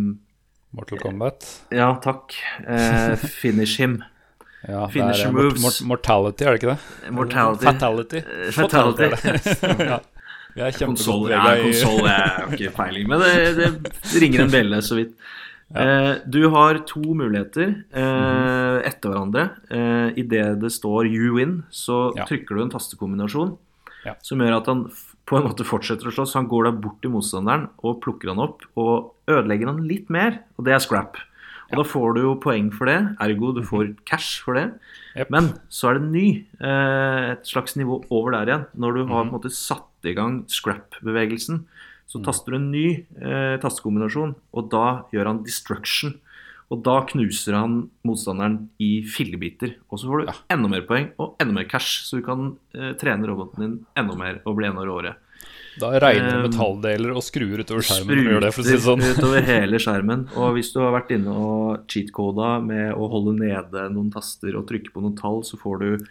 Mortal 0.74 1.00
Kombat. 1.04 1.46
Ja, 1.72 1.94
takk. 2.04 2.34
Eh, 2.68 3.16
finish 3.16 3.78
him. 3.78 4.02
Ja, 4.62 4.84
er, 4.86 5.10
eh, 5.10 5.32
moves. 5.34 5.58
mort- 5.64 5.82
mortality, 5.90 6.44
er 6.46 6.54
det 6.54 6.60
ikke 6.62 6.76
det? 6.76 7.12
Mortality. 7.18 7.66
Fatality. 7.66 8.20
Fatality. 8.54 9.08
fatality. 9.10 9.50
er 9.66 9.86
ja. 9.96 9.98
Vi 10.56 10.62
er 10.62 10.72
kjempegodt 10.76 11.30
ja, 11.32 11.44
i 11.56 11.62
konsoll 11.64 12.08
har 12.08 12.52
ikke 12.52 12.74
peiling, 12.80 13.08
men 13.08 13.20
det, 13.24 13.36
det 13.58 14.22
ringer 14.22 14.46
en 14.46 14.52
bjelle 14.52 14.82
så 14.84 14.98
vidt. 15.00 15.14
Ja. 15.72 16.18
du 16.28 16.50
har 16.52 16.82
to 16.84 17.00
muligheter 17.16 17.70
eh, 17.96 18.82
etter 18.90 19.08
hverandre. 19.14 19.46
Eh, 19.72 20.20
Idet 20.20 20.60
det 20.60 20.72
står 20.76 21.08
'you 21.08 21.32
win', 21.38 21.62
så 21.72 22.12
Ja. 22.18 22.26
trykker 22.28 22.56
du 22.58 22.62
en 22.66 22.70
tastekombinasjon 22.74 23.58
Ja. 24.06 24.16
som 24.22 24.40
gjør 24.40 24.58
at 24.58 24.66
han 24.68 24.92
på 25.26 25.38
en 25.38 25.48
måte 25.48 25.64
fortsetter 25.64 26.10
å 26.10 26.12
slåss. 26.12 26.34
Han 26.36 26.50
går 26.50 26.66
da 26.66 26.72
bort 26.72 27.02
til 27.02 27.12
motstanderen 27.12 27.70
og 27.84 28.02
plukker 28.04 28.28
han 28.34 28.40
opp 28.44 28.64
og 28.76 29.14
ødelegger 29.30 29.68
han 29.72 29.88
litt 29.88 30.10
mer, 30.10 30.40
og 30.60 30.66
det 30.66 30.74
er 30.74 30.80
scrap. 30.84 31.16
Og 31.72 31.78
da 31.78 31.84
får 31.88 32.16
du 32.16 32.22
jo 32.22 32.36
poeng 32.36 32.68
for 32.74 32.86
det, 32.92 33.16
ergo 33.22 33.54
du 33.56 33.62
får 33.64 33.96
cash 34.04 34.42
for 34.44 34.56
det. 34.56 34.74
Yep. 35.16 35.30
Men 35.32 35.54
så 35.70 35.88
er 35.92 36.00
det 36.00 36.12
ny, 36.12 36.46
eh, 36.60 37.32
et 37.32 37.46
slags 37.48 37.78
nivå 37.78 38.04
over 38.12 38.32
der 38.32 38.46
igjen. 38.52 38.66
Når 38.78 38.94
du 38.94 39.06
har 39.08 39.24
på 39.24 39.28
en 39.30 39.32
måte 39.40 39.52
satt 39.56 39.88
i 40.10 40.14
gang 40.18 40.42
scrap-bevegelsen, 40.52 41.64
så 42.12 42.20
taster 42.26 42.52
du 42.52 42.58
en 42.58 42.72
ny 42.74 42.86
eh, 43.22 43.56
tastekombinasjon, 43.64 44.34
og 44.54 44.70
da 44.74 45.04
gjør 45.14 45.30
han 45.32 45.44
destruction. 45.46 46.18
Og 46.72 46.84
da 46.86 47.02
knuser 47.04 47.56
han 47.56 47.90
motstanderen 48.08 48.70
i 48.80 49.02
fillebiter. 49.04 49.74
Og 49.92 50.00
så 50.00 50.08
får 50.08 50.22
du 50.22 50.30
Ja. 50.32 50.36
enda 50.56 50.70
mer 50.72 50.86
poeng 50.88 51.10
og 51.20 51.36
enda 51.44 51.54
mer 51.54 51.66
cash, 51.68 52.04
så 52.08 52.20
du 52.20 52.24
kan 52.24 52.56
eh, 52.74 52.94
trene 53.00 53.28
roboten 53.28 53.60
din 53.60 53.86
enda 54.00 54.16
mer 54.16 54.40
og 54.46 54.56
bli 54.56 54.68
enda 54.70 54.86
råere. 54.88 55.16
Da 55.80 55.90
regner 56.00 56.38
um, 56.40 56.50
metalldeler 56.50 57.12
og 57.16 57.24
skruer 57.24 57.60
utover 57.64 57.84
skjermen. 57.84 58.24
gjør 58.28 58.42
det, 58.44 58.54
for 58.54 58.62
å 58.62 58.66
si 58.68 58.76
det 58.76 58.84
sånn. 58.84 59.04
utover 59.04 59.42
hele 59.54 59.80
skjermen. 59.80 60.26
Og 60.36 60.54
hvis 60.56 60.72
du 60.74 60.80
har 60.84 60.92
vært 60.96 61.12
inne 61.16 61.32
og 61.32 61.88
cheat-koda 61.92 62.58
med 62.64 62.92
å 62.96 63.08
holde 63.12 63.36
nede 63.40 63.86
noen 63.92 64.12
taster 64.12 64.56
og 64.60 64.68
trykke 64.68 64.92
på 64.96 65.04
noen 65.04 65.16
tall, 65.20 65.42
så 65.48 65.60
får 65.60 65.80
du 65.80 66.06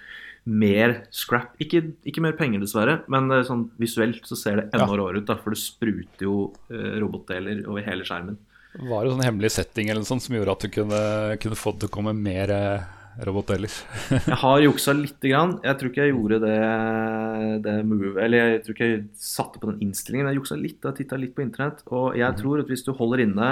mer 0.46 1.02
scrap. 1.12 1.52
Ikke, 1.60 1.82
ikke 2.08 2.22
mer 2.24 2.32
penger, 2.38 2.60
dessverre, 2.62 3.00
men 3.12 3.30
er 3.30 3.42
sånn 3.44 3.66
visuelt 3.78 4.24
så 4.26 4.36
ser 4.38 4.56
det 4.56 4.64
enda 4.72 4.86
Ja. 4.86 4.96
råere 4.96 5.18
ut. 5.20 5.26
da, 5.26 5.36
For 5.36 5.50
det 5.50 5.58
spruter 5.60 6.24
jo 6.26 6.52
eh, 6.70 6.96
robotdeler 7.02 7.66
over 7.68 7.82
hele 7.82 8.04
skjermen. 8.04 8.38
Var 8.78 9.04
det 9.04 9.10
sånn 9.12 9.24
hemmelig 9.26 9.50
setting 9.50 9.90
eller 9.90 10.02
sånt 10.06 10.22
som 10.22 10.34
gjorde 10.36 10.52
at 10.52 10.60
du 10.64 10.68
kunne, 10.70 11.36
kunne 11.42 11.56
fått 11.58 11.80
det 11.80 11.88
å 11.90 11.94
komme 11.94 12.14
mer 12.14 12.50
eh, 12.54 12.84
robotdeler? 13.26 13.68
Jeg 14.30 14.38
har 14.42 14.60
juksa 14.62 14.94
lite 14.94 15.28
grann. 15.32 15.56
Jeg 15.66 15.76
tror 15.78 15.90
ikke 15.90 16.04
jeg 16.06 16.14
gjorde 16.14 16.38
det, 16.44 17.62
det 17.66 17.74
move 17.84 18.14
Eller 18.22 18.38
jeg 18.54 18.62
tror 18.64 18.76
ikke 18.76 18.88
jeg 18.92 19.04
satte 19.18 19.58
på 19.60 19.70
den 19.72 19.82
innstillingen. 19.88 20.30
Jeg 20.30 20.38
juksa 20.40 20.56
litt 20.56 20.86
og 20.86 20.96
titta 20.96 21.18
litt 21.20 21.34
på 21.36 21.42
internett. 21.44 21.82
Og 21.90 22.14
jeg 22.16 22.38
tror 22.38 22.62
at 22.62 22.70
hvis 22.70 22.86
du 22.86 22.92
holder 22.96 23.24
inne 23.26 23.50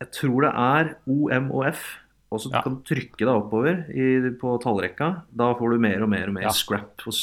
Jeg 0.00 0.10
tror 0.14 0.46
det 0.46 0.52
er 0.54 0.94
OM 1.10 1.50
og 2.36 2.42
så 2.44 2.52
Ja. 2.52 2.60
kan 2.62 2.76
du 2.76 2.82
trykke 2.86 3.18
deg 3.24 3.32
oppover 3.32 3.80
i, 3.90 4.30
på 4.40 4.56
tallrekka. 4.62 5.08
Da 5.34 5.54
får 5.58 5.72
du 5.74 5.78
mer 5.88 6.04
og 6.04 6.12
mer 6.12 6.28
og 6.28 6.36
mer 6.36 6.46
Ja. 6.50 6.52
scrap 6.54 7.02
og 7.08 7.16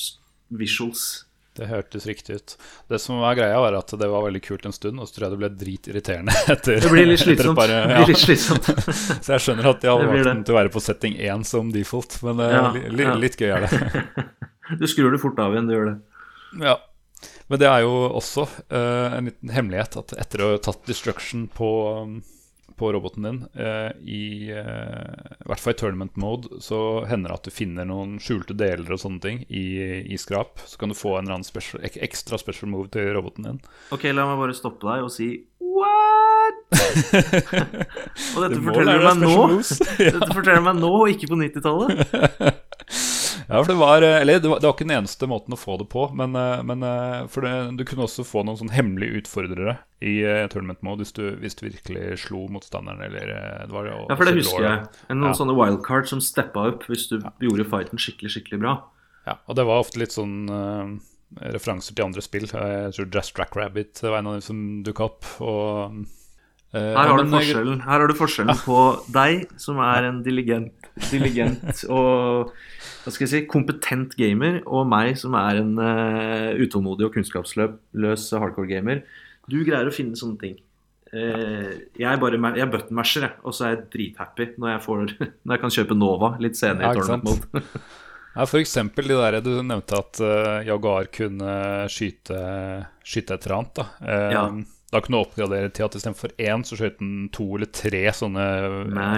visuals. 0.57 1.25
Det 1.53 1.67
hørtes 1.69 2.07
riktig 2.09 2.35
ut. 2.39 2.53
Det 2.89 2.97
som 2.99 3.19
var 3.21 3.35
greia, 3.37 3.59
var 3.61 3.75
at 3.77 3.91
det 3.93 4.07
var 4.09 4.23
veldig 4.25 4.39
kult 4.41 4.63
en 4.65 4.73
stund, 4.73 4.97
og 4.99 5.05
så 5.05 5.13
tror 5.19 5.27
jeg 5.27 5.33
det 5.35 5.41
ble 5.43 5.49
dritirriterende 5.61 6.33
etter 6.55 6.79
Det 6.81 6.89
blir 6.89 7.05
litt 7.05 7.21
slitsomt. 7.21 7.55
par- 7.59 7.69
ja. 7.69 7.83
blir 7.91 8.09
litt 8.09 8.17
slitsomt. 8.23 8.65
Så 9.23 9.35
jeg 9.35 9.43
skjønner 9.45 9.69
at 9.69 9.81
de 9.83 9.91
hadde 9.91 10.07
valgt 10.09 10.25
den 10.31 10.41
til 10.47 10.55
å 10.55 10.57
være 10.57 10.71
på 10.73 10.81
setting 10.81 11.13
1 11.21 11.45
som 11.45 11.69
default, 11.71 12.17
men 12.25 12.41
eh, 12.41 12.55
Ja, 12.57 12.63
li, 12.73 12.81
li, 12.89 13.03
ja. 13.05 13.13
litt 13.21 13.37
gøy 13.37 13.51
er 13.53 13.67
det. 13.67 14.25
Du 14.79 14.87
skrur 14.89 15.11
det 15.13 15.19
fort 15.21 15.37
av 15.43 15.53
igjen, 15.53 15.67
du 15.69 15.75
gjør 15.75 15.89
det. 15.91 15.95
Ja. 16.65 16.77
Men 17.51 17.59
det 17.59 17.67
er 17.69 17.81
jo 17.85 17.93
også 18.17 18.47
uh, 18.71 19.13
en 19.19 19.25
liten 19.29 19.49
hemmelighet 19.53 19.97
at 19.99 20.13
etter 20.17 20.41
å 20.41 20.51
ha 20.55 20.57
tatt 20.63 20.85
destruction 20.89 21.45
på, 21.53 21.69
um, 22.01 22.13
på 22.77 22.91
roboten 22.93 23.27
din, 23.27 23.39
eh, 23.53 23.91
i, 24.03 24.51
eh, 24.51 25.37
i 25.39 25.47
hvert 25.49 25.61
fall 25.61 25.75
i 25.75 25.79
tournament 25.79 26.17
mode, 26.19 26.59
så 26.63 27.05
hender 27.09 27.31
det 27.31 27.39
at 27.39 27.49
du 27.49 27.53
finner 27.53 27.87
noen 27.89 28.17
skjulte 28.23 28.55
deler 28.57 28.95
og 28.95 29.01
sånne 29.01 29.23
ting 29.23 29.41
i, 29.49 29.65
i 30.03 30.19
skrap. 30.19 30.61
Så 30.65 30.79
kan 30.81 30.93
du 30.93 30.97
få 30.97 31.17
en 31.17 31.25
eller 31.27 31.39
annen 31.39 31.47
special, 31.47 31.83
ek, 31.85 31.99
ekstra 32.05 32.39
special 32.41 32.71
move 32.73 32.91
til 32.93 33.11
roboten 33.15 33.49
din. 33.49 33.61
Ok, 33.95 34.07
la 34.11 34.27
meg 34.29 34.41
bare 34.41 34.57
stoppe 34.57 34.87
deg 34.89 35.05
og 35.05 35.13
si 35.13 35.31
what? 35.63 36.61
og 38.35 38.43
dette 38.43 38.59
forteller 38.61 38.99
du 38.99 39.07
meg 39.07 39.23
nå. 39.23 39.37
Dette 39.61 40.33
forteller 40.33 40.63
meg 40.65 40.81
nå, 40.81 40.93
og 41.03 41.13
ikke 41.13 41.31
på 41.31 41.39
90-tallet. 41.39 42.03
Ja, 43.47 43.59
for 43.59 43.71
det 43.71 43.77
var 43.79 44.05
eh, 44.05 44.21
Eller 44.21 44.39
det 44.39 44.49
var, 44.49 44.59
det 44.61 44.67
var 44.67 44.75
ikke 44.75 44.87
den 44.87 44.95
eneste 44.97 45.27
måten 45.29 45.55
å 45.55 45.59
få 45.59 45.77
det 45.81 45.87
på, 45.91 46.05
men, 46.17 46.35
eh, 46.39 46.61
men 46.67 46.85
eh, 46.87 47.25
for 47.31 47.45
det, 47.45 47.53
du 47.79 47.83
kunne 47.87 48.05
også 48.07 48.25
få 48.27 48.43
noen 48.47 48.59
sånn 48.61 48.73
hemmelige 48.73 49.23
utfordrere 49.23 49.77
i 50.03 50.17
uh, 50.27 50.43
tournament 50.51 50.81
mode 50.83 51.05
hvis 51.05 51.15
du, 51.15 51.23
hvis 51.39 51.55
du 51.55 51.61
virkelig 51.69 52.17
slo 52.25 52.41
motstanderen, 52.51 52.99
eller 53.05 53.29
det 53.63 53.71
var 53.71 53.87
Ja, 53.87 54.17
for 54.17 54.27
det 54.27 54.33
husker 54.41 54.65
jeg. 54.65 54.81
En, 55.07 55.21
noen 55.21 55.31
Ja. 55.31 55.37
sånne 55.39 55.55
wildcard 55.55 56.09
som 56.11 56.19
steppa 56.23 56.65
opp 56.73 56.83
hvis 56.91 57.07
du 57.07 57.21
gjorde 57.39 57.63
fighten 57.71 58.01
skikkelig, 58.01 58.33
skikkelig 58.35 58.59
bra. 58.65 58.73
Ja, 59.23 59.37
og 59.47 59.55
det 59.55 59.63
var 59.69 59.79
ofte 59.79 60.01
litt 60.01 60.11
sånn 60.11 60.41
uh, 60.51 60.91
referanser 61.53 61.95
til 61.95 62.03
andre 62.05 62.23
spill. 62.25 62.49
Jeg 62.51 62.91
tror 62.97 63.07
Just 63.15 63.35
Track 63.37 63.55
Rabbit 63.55 64.03
var 64.03 64.19
en 64.19 64.27
av 64.33 64.37
dem 64.37 64.43
som 64.43 64.59
dukka 64.83 65.07
opp. 65.07 65.29
Og, 65.39 66.03
Her 66.73 67.09
har 67.11 67.19
men, 67.21 67.33
eh, 67.37 67.81
her 67.85 68.01
har 68.01 68.07
du 68.09 68.15
forskjellen 68.17 68.57
på 68.65 68.77
deg, 69.13 69.43
som 69.61 69.77
er 69.83 70.07
en 70.09 70.23
diligent, 70.25 70.73
diligent 71.11 71.83
og 71.85 72.53
hva 73.03 73.11
skal 73.11 73.25
jeg 73.25 73.31
si, 73.33 73.41
kompetent 73.51 74.15
gamer, 74.15 74.61
og 74.63 74.87
meg, 74.87 75.17
som 75.19 75.35
er 75.35 75.59
en 75.59 75.73
uh, 75.75 76.55
utålmodig 76.55 77.09
og 77.09 77.17
kunnskapsløs 77.17 78.29
hardcore 78.39 78.69
gamer. 78.69 79.01
Du 79.51 79.57
greier 79.67 79.89
å 79.89 79.93
finne 79.93 80.15
sånne 80.15 80.39
ting. 80.39 80.53
Uh, 81.11 81.83
jeg 81.99 82.21
bare 82.21 82.39
jeg 82.55 82.69
button-masher, 82.71 83.27
jeg, 83.27 83.35
og 83.43 83.53
så 83.53 83.67
er 83.67 83.75
jeg 83.75 83.83
drithappy 83.93 84.47
når 84.55 84.71
jeg, 84.71 84.83
får, 84.87 85.03
når 85.43 85.55
jeg 85.57 85.63
kan 85.65 85.75
kjøpe 85.75 85.97
Nova 85.99 86.31
litt 86.41 86.57
senere 86.57 86.87
Ja, 86.87 86.93
i 86.95 87.01
tournament 87.03 87.27
mode. 87.27 87.83
Ja, 88.33 88.47
for 88.49 88.57
eksempel 88.57 89.11
de 89.11 89.13
der 89.19 89.35
du 89.45 89.51
nevnte 89.61 89.99
at 89.99 90.17
uh, 90.23 90.63
Jaguar 90.65 91.05
kunne 91.13 91.51
skyte, 91.91 92.39
skyte 93.05 93.35
et 93.37 93.51
annet. 93.51 93.75
Da. 93.77 93.85
Uh, 93.99 94.31
Ja. 94.33 94.45
Da 94.93 95.01
kunne 95.01 95.17
du 95.19 95.25
oppgradere 95.25 95.71
til 95.73 95.85
at 95.87 95.95
istedenfor 95.97 96.33
én, 96.37 96.63
så 96.67 96.77
skjøt 96.79 96.99
den 97.01 97.29
to 97.33 97.47
eller 97.57 97.69
tre 97.73 98.03
sånne 98.15 98.43
eh, 98.63 98.75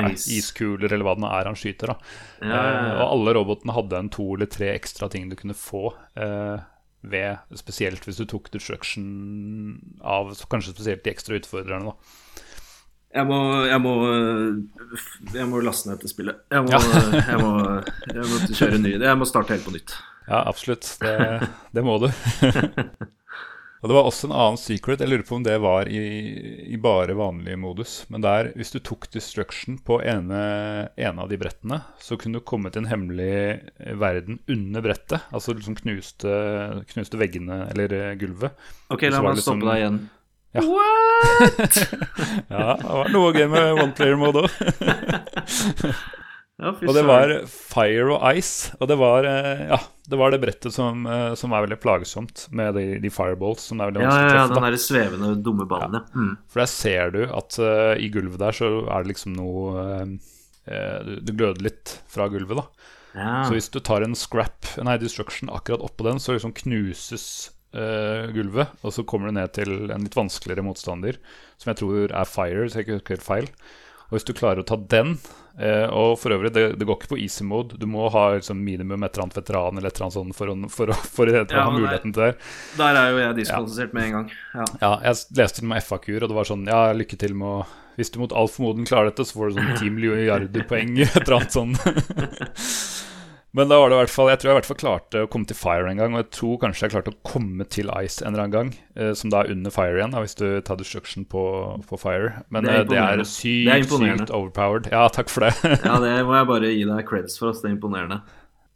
Nice. 0.08 0.30
iskuler, 0.38 0.88
eller 0.90 1.04
hva 1.06 1.14
det 1.18 1.24
nå 1.26 1.32
er 1.36 1.50
han 1.52 1.60
skyter. 1.60 1.92
Da. 1.94 1.98
Ja, 2.42 2.62
Eh, 2.66 2.94
og 2.96 3.04
alle 3.12 3.34
robotene 3.38 3.76
hadde 3.76 4.00
en 4.00 4.10
to 4.16 4.30
eller 4.38 4.48
tre 4.52 4.72
ekstra 4.74 5.10
ting 5.12 5.28
du 5.30 5.36
kunne 5.40 5.56
få. 5.58 5.92
Eh, 6.16 6.64
ved, 7.06 7.38
spesielt 7.60 8.02
hvis 8.08 8.18
du 8.18 8.26
tok 8.26 8.48
destruction 8.50 9.76
av 10.02 10.32
kanskje 10.50 10.72
spesielt 10.74 11.04
de 11.06 11.12
ekstra 11.14 11.38
utfordrerne. 11.38 11.92
Da. 11.92 12.22
Jeg 13.16 13.28
må, 13.30 13.36
jeg 13.70 13.80
må 13.80 13.92
Jeg 15.38 15.46
må 15.48 15.62
laste 15.64 15.88
ned 15.88 16.00
dette 16.02 16.10
spillet. 16.12 16.42
Jeg 16.52 16.66
må, 16.66 16.74
Ja. 16.74 16.80
jeg 17.32 17.38
må, 17.44 17.52
jeg 18.10 18.26
må 18.32 18.40
kjøre 18.58 18.80
ny. 18.82 18.96
Jeg 19.06 19.20
må 19.22 19.28
starte 19.30 19.54
helt 19.54 19.68
på 19.68 19.76
nytt. 19.78 19.94
Ja, 20.26 20.42
absolutt. 20.50 20.90
Det, 21.04 21.14
det 21.78 21.84
må 21.86 22.00
du. 22.02 22.10
og 23.86 23.92
det 23.92 23.96
var 24.00 24.08
også 24.10 24.26
en 24.26 24.32
annen 24.34 24.58
secret. 24.58 24.98
Jeg 25.04 25.12
lurer 25.12 25.24
på 25.28 25.36
om 25.38 25.44
det 25.46 25.60
var 25.62 25.86
i, 25.94 26.00
i 26.74 26.78
bare 26.82 27.14
vanlig 27.14 27.54
modus. 27.62 27.92
Men 28.10 28.24
der, 28.26 28.48
hvis 28.58 28.74
du 28.74 28.80
tok 28.82 29.06
destruction 29.14 29.78
på 29.86 30.00
ene, 30.02 30.40
ene 30.98 31.22
av 31.22 31.30
de 31.30 31.38
brettene, 31.38 31.78
så 32.02 32.18
kunne 32.18 32.42
du 32.42 32.48
komme 32.50 32.72
til 32.74 32.82
en 32.82 32.90
hemmelig 32.90 33.62
verden 34.02 34.40
under 34.50 34.82
brettet. 34.88 35.30
Altså 35.30 35.54
liksom 35.54 35.78
knuste, 35.78 36.34
knuste 36.96 37.22
veggene 37.22 37.60
eller 37.76 37.94
eh, 37.94 38.10
gulvet. 38.18 38.58
Ok, 38.90 39.06
la 39.06 39.22
meg 39.22 39.38
liksom- 39.38 39.62
stoppe 39.62 39.70
deg 39.70 39.84
igjen. 39.84 40.02
Ja. 40.58 40.66
Ja, 42.50 42.74
det 42.82 42.90
var 42.90 43.10
noe 43.14 43.32
gøy 43.38 43.48
med 43.54 43.72
one 43.84 43.94
player 43.98 44.18
mode 44.18 44.48
òg. 44.48 44.60
Ja, 46.56 46.70
Og 46.72 46.94
det 46.96 47.02
var 47.04 47.32
fire 47.52 48.04
og 48.16 48.22
ice. 48.40 48.72
Og 48.80 48.88
det 48.88 48.96
var, 48.98 49.26
eh, 49.28 49.66
ja, 49.74 49.80
det 50.08 50.18
var 50.22 50.32
det 50.32 50.40
brettet 50.40 50.72
som, 50.72 51.02
eh, 51.06 51.34
som 51.36 51.52
er 51.52 51.66
veldig 51.66 51.78
plagsomt 51.84 52.46
med 52.56 52.78
de, 52.78 52.86
de 53.04 53.10
fireballs. 53.12 53.66
Er 53.76 53.92
Ja, 53.92 54.08
ja, 54.08 54.30
ja, 54.38 54.46
den 54.48 54.64
der 54.64 54.78
svevende, 54.80 55.34
dumme 55.44 55.68
ballen, 55.68 55.98
ja. 56.00 56.04
Mm. 56.16 56.38
For 56.48 56.64
der 56.64 56.72
ser 56.72 57.12
du 57.12 57.22
at 57.28 57.58
uh, 57.60 57.96
i 58.00 58.08
gulvet 58.14 58.40
der 58.40 58.56
så 58.56 58.70
er 58.88 59.04
det 59.04 59.12
liksom 59.12 59.36
noe 59.36 59.84
eh, 60.66 61.00
du- 61.04 61.20
Det 61.28 61.36
gløder 61.36 61.62
litt 61.68 61.98
fra 62.08 62.30
gulvet, 62.32 62.56
da. 62.56 62.66
ja. 63.20 63.44
Så 63.50 63.52
hvis 63.58 63.70
du 63.70 63.82
tar 63.84 64.02
en 64.08 64.16
scrap, 64.16 64.64
nei, 64.82 64.96
destruction 64.98 65.50
akkurat 65.52 65.84
oppå 65.84 66.08
den, 66.08 66.20
så 66.24 66.38
liksom 66.38 66.56
knuses 66.56 67.52
uh, 67.76 68.32
gulvet. 68.32 68.72
Og 68.82 68.94
så 68.96 69.04
kommer 69.04 69.28
du 69.28 69.34
ned 69.42 69.52
til 69.60 69.92
en 69.92 70.08
litt 70.08 70.16
vanskeligere 70.16 70.64
motstander, 70.64 71.20
som 71.60 71.74
jeg 71.74 71.84
tror 71.84 72.16
er 72.16 72.24
fire, 72.32 72.70
så 72.72 72.80
jeg 72.80 72.88
ikke 72.88 73.02
husker 73.02 73.18
helt 73.20 73.28
feil. 73.28 73.52
Og 74.08 74.16
hvis 74.16 74.24
du 74.32 74.34
klarer 74.38 74.64
å 74.64 74.70
ta 74.72 74.78
den 74.80 75.18
eh, 75.60 75.86
Og 75.90 76.18
for 76.20 76.36
øvrig, 76.36 76.52
det, 76.56 76.66
det 76.80 76.88
går 76.88 76.98
ikke 77.00 77.12
på 77.14 77.20
easy 77.24 77.44
mode. 77.48 77.78
Du 77.80 77.86
må 77.90 78.10
ha 78.14 78.26
liksom, 78.36 78.60
minimum 78.66 79.04
et 79.06 79.14
eller 79.16 79.28
annet 79.28 79.40
veteran 79.40 79.78
eller 79.80 79.90
et 79.92 79.96
eller 80.00 80.08
annet 80.10 80.18
sånt 80.20 80.38
for 80.38 80.52
å, 80.52 80.58
for 80.74 80.92
å, 80.92 80.98
for 81.16 81.32
å, 81.32 81.40
for 81.40 81.56
å 81.56 81.58
Ja, 81.60 81.64
ha 81.70 81.74
muligheten 81.76 82.14
der, 82.16 82.36
til 82.36 82.44
det. 82.44 82.78
Der 82.82 83.00
er 83.02 83.10
jo 83.14 83.24
jeg 83.24 83.40
diskvalifisert 83.42 83.96
med 83.98 84.10
en 84.10 84.16
gang. 84.20 84.30
Ja. 84.56 84.68
Ja, 84.84 84.92
jeg 85.08 85.40
leste 85.42 85.60
til 85.62 85.68
og 85.68 85.72
med 85.74 85.88
FAQ-er, 85.90 86.24
og 86.28 86.32
det 86.34 86.38
var 86.42 86.52
sånn 86.52 86.68
Ja, 86.70 86.82
lykke 86.96 87.20
til 87.22 87.36
med 87.40 87.48
å 87.48 87.66
Hvis 87.96 88.12
du 88.12 88.20
mot 88.20 88.34
all 88.36 88.50
formodning 88.52 88.88
klarer 88.90 89.12
dette, 89.14 89.24
så 89.30 89.38
får 89.40 89.54
du 89.54 89.60
sånn 89.62 89.76
ti 89.82 89.92
milliarder 89.94 90.66
poeng, 90.68 90.98
et 91.06 91.16
eller 91.24 91.38
annet 91.40 91.56
sånn. 91.56 91.76
Men 93.56 93.70
da 93.72 93.78
var 93.80 93.88
det 93.88 93.96
i 93.96 94.00
hvert 94.02 94.12
fall, 94.12 94.30
jeg 94.34 94.40
tror 94.42 94.50
jeg 94.50 94.54
i 94.54 94.58
hvert 94.58 94.68
fall 94.68 94.80
klarte 94.82 95.20
å 95.24 95.28
komme 95.32 95.48
til 95.48 95.56
Fire 95.56 95.88
en 95.88 96.00
gang. 96.02 96.16
Og 96.16 96.20
jeg 96.26 96.32
tror 96.36 96.58
kanskje 96.60 96.84
jeg 96.84 96.92
klarte 96.92 97.14
å 97.14 97.20
komme 97.24 97.68
til 97.72 97.92
Ice 98.02 98.20
en 98.20 98.34
eller 98.34 98.44
annen 98.44 98.56
gang, 98.56 98.72
eh, 99.00 99.14
som 99.16 99.32
da 99.32 99.46
er 99.46 99.54
under 99.54 99.72
Fire 99.72 99.96
igjen, 99.96 100.12
da, 100.12 100.24
hvis 100.26 100.36
du 100.36 100.48
tar 100.68 100.80
destruction 100.82 101.24
på, 101.32 101.44
på 101.88 102.00
Fire. 102.02 102.42
Men 102.52 102.68
Det 102.68 102.74
er 102.82 102.90
det 102.90 103.00
er 103.00 103.24
sykt, 103.24 103.70
Det 103.70 103.78
er 103.78 103.88
sykt 103.88 104.36
overpowered. 104.36 104.92
Ja, 104.92 105.06
takk 105.08 105.32
for 105.32 105.48
det. 105.48 105.54
Ja, 105.88 106.02
det 106.04 106.18
må 106.28 106.36
jeg 106.36 106.52
bare 106.52 106.74
gi 106.74 106.84
deg 106.92 107.08
creds 107.08 107.40
for. 107.40 107.54
Oss. 107.54 107.64
Det 107.64 107.72
er 107.72 107.78
imponerende. 107.78 108.20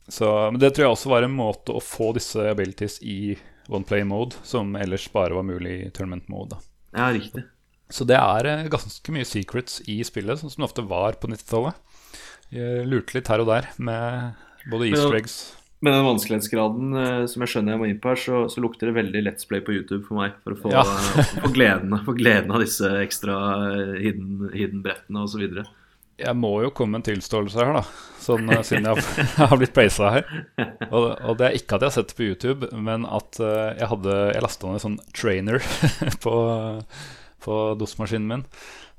Så, 0.10 0.32
men 0.48 0.64
det 0.64 0.72
tror 0.74 0.88
jeg 0.88 0.96
også 0.96 1.12
var 1.12 1.28
en 1.28 1.36
måte 1.36 1.76
å 1.76 1.84
få 1.84 2.14
disse 2.16 2.48
abilities 2.50 3.02
i 3.04 3.36
one 3.68 3.84
play 3.86 4.08
mode, 4.08 4.40
som 4.48 4.72
ellers 4.80 5.12
bare 5.14 5.36
var 5.36 5.46
mulig 5.46 5.76
i 5.76 5.94
tournament 5.94 6.32
mode. 6.32 6.56
Da. 6.56 6.64
Ja, 6.96 7.12
riktig. 7.14 7.44
Så 7.92 8.06
det 8.08 8.18
er 8.18 8.48
eh, 8.48 8.68
ganske 8.72 9.12
mye 9.12 9.28
secrets 9.28 9.82
i 9.92 10.00
spillet, 10.08 10.40
sånn 10.40 10.56
som 10.56 10.64
det 10.64 10.72
ofte 10.72 10.88
var 10.88 11.20
på 11.20 11.30
90-tallet. 11.36 11.88
Jeg 12.56 12.88
lurte 12.90 13.20
litt 13.20 13.28
her 13.30 13.44
og 13.44 13.52
der 13.52 13.68
med 13.78 14.46
både 14.68 14.90
easter 14.90 15.16
eggs 15.16 15.38
Med 15.86 15.96
den 15.96 16.04
vanskelighetsgraden 16.04 16.96
eh, 17.00 17.26
som 17.32 17.44
jeg 17.46 17.54
skjønner 17.54 17.76
jeg 17.76 17.80
må 17.82 17.88
inn 17.88 18.00
på 18.04 18.12
her, 18.12 18.20
så, 18.20 18.40
så 18.52 18.64
lukter 18.64 18.90
det 18.90 18.98
veldig 18.98 19.22
Let's 19.24 19.48
Play 19.48 19.62
på 19.64 19.78
YouTube 19.78 20.04
for 20.08 20.20
meg. 20.20 20.34
For 20.44 20.56
å 20.56 20.60
få, 20.60 20.74
Ja. 20.76 20.84
for 21.44 21.54
gleden, 21.56 21.96
for 22.04 22.18
gleden 22.20 22.52
av 22.52 22.64
disse 22.66 22.90
ekstra 23.00 23.38
eh, 23.70 23.94
hidden, 24.04 24.50
hidden 24.52 24.82
brettene 24.84 25.24
osv. 25.24 25.46
Jeg 26.20 26.36
må 26.36 26.52
jo 26.66 26.74
komme 26.76 26.98
med 26.98 27.06
en 27.06 27.14
tilståelse 27.14 27.64
her, 27.64 27.80
da. 27.80 27.86
Sånn 28.20 28.52
eh, 28.52 28.60
siden 28.68 28.90
jeg 28.90 29.08
har, 29.38 29.56
blitt 29.62 29.78
praisa 29.78 30.12
her. 30.18 30.28
Og, 30.90 31.08
og 31.16 31.40
det 31.40 31.48
er 31.48 31.56
ikke 31.62 31.80
at 31.80 31.88
jeg 31.88 31.94
har 31.94 31.96
sett 32.02 32.12
det 32.12 32.20
på 32.20 32.28
YouTube, 32.28 32.74
men 32.76 33.08
at 33.08 33.40
jeg 33.40 33.88
hadde 33.94 34.20
Jeg 34.34 34.44
lasta 34.44 34.68
ned 34.68 34.82
en 34.82 34.86
sånn 34.90 35.00
trainer 35.16 35.64
på, 36.26 36.36
på 37.48 37.64
DOS-maskinen 37.80 38.28
min 38.36 38.46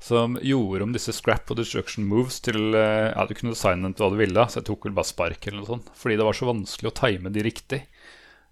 som 0.01 0.33
gjorde 0.41 0.87
om 0.87 0.93
disse 0.95 1.13
scrap 1.13 1.51
og 1.53 1.59
destruction 1.61 2.07
moves 2.09 2.39
til 2.41 2.73
eh, 2.73 3.11
Ja, 3.13 3.25
du 3.29 3.35
kunne 3.37 3.53
designe 3.53 3.85
dem 3.85 3.93
til 3.93 4.07
hva 4.07 4.13
du 4.15 4.17
ville, 4.23 4.47
så 4.49 4.59
jeg 4.61 4.69
tok 4.71 4.89
vel 4.89 4.97
bare 4.97 5.11
spark 5.11 5.45
eller 5.47 5.61
noe 5.61 5.69
sånt. 5.75 5.91
Fordi 5.93 6.17
det 6.17 6.25
var 6.25 6.33
så 6.39 6.49
vanskelig 6.49 6.89
å 6.89 6.97
time 7.05 7.29
de 7.31 7.43
riktig. 7.45 7.83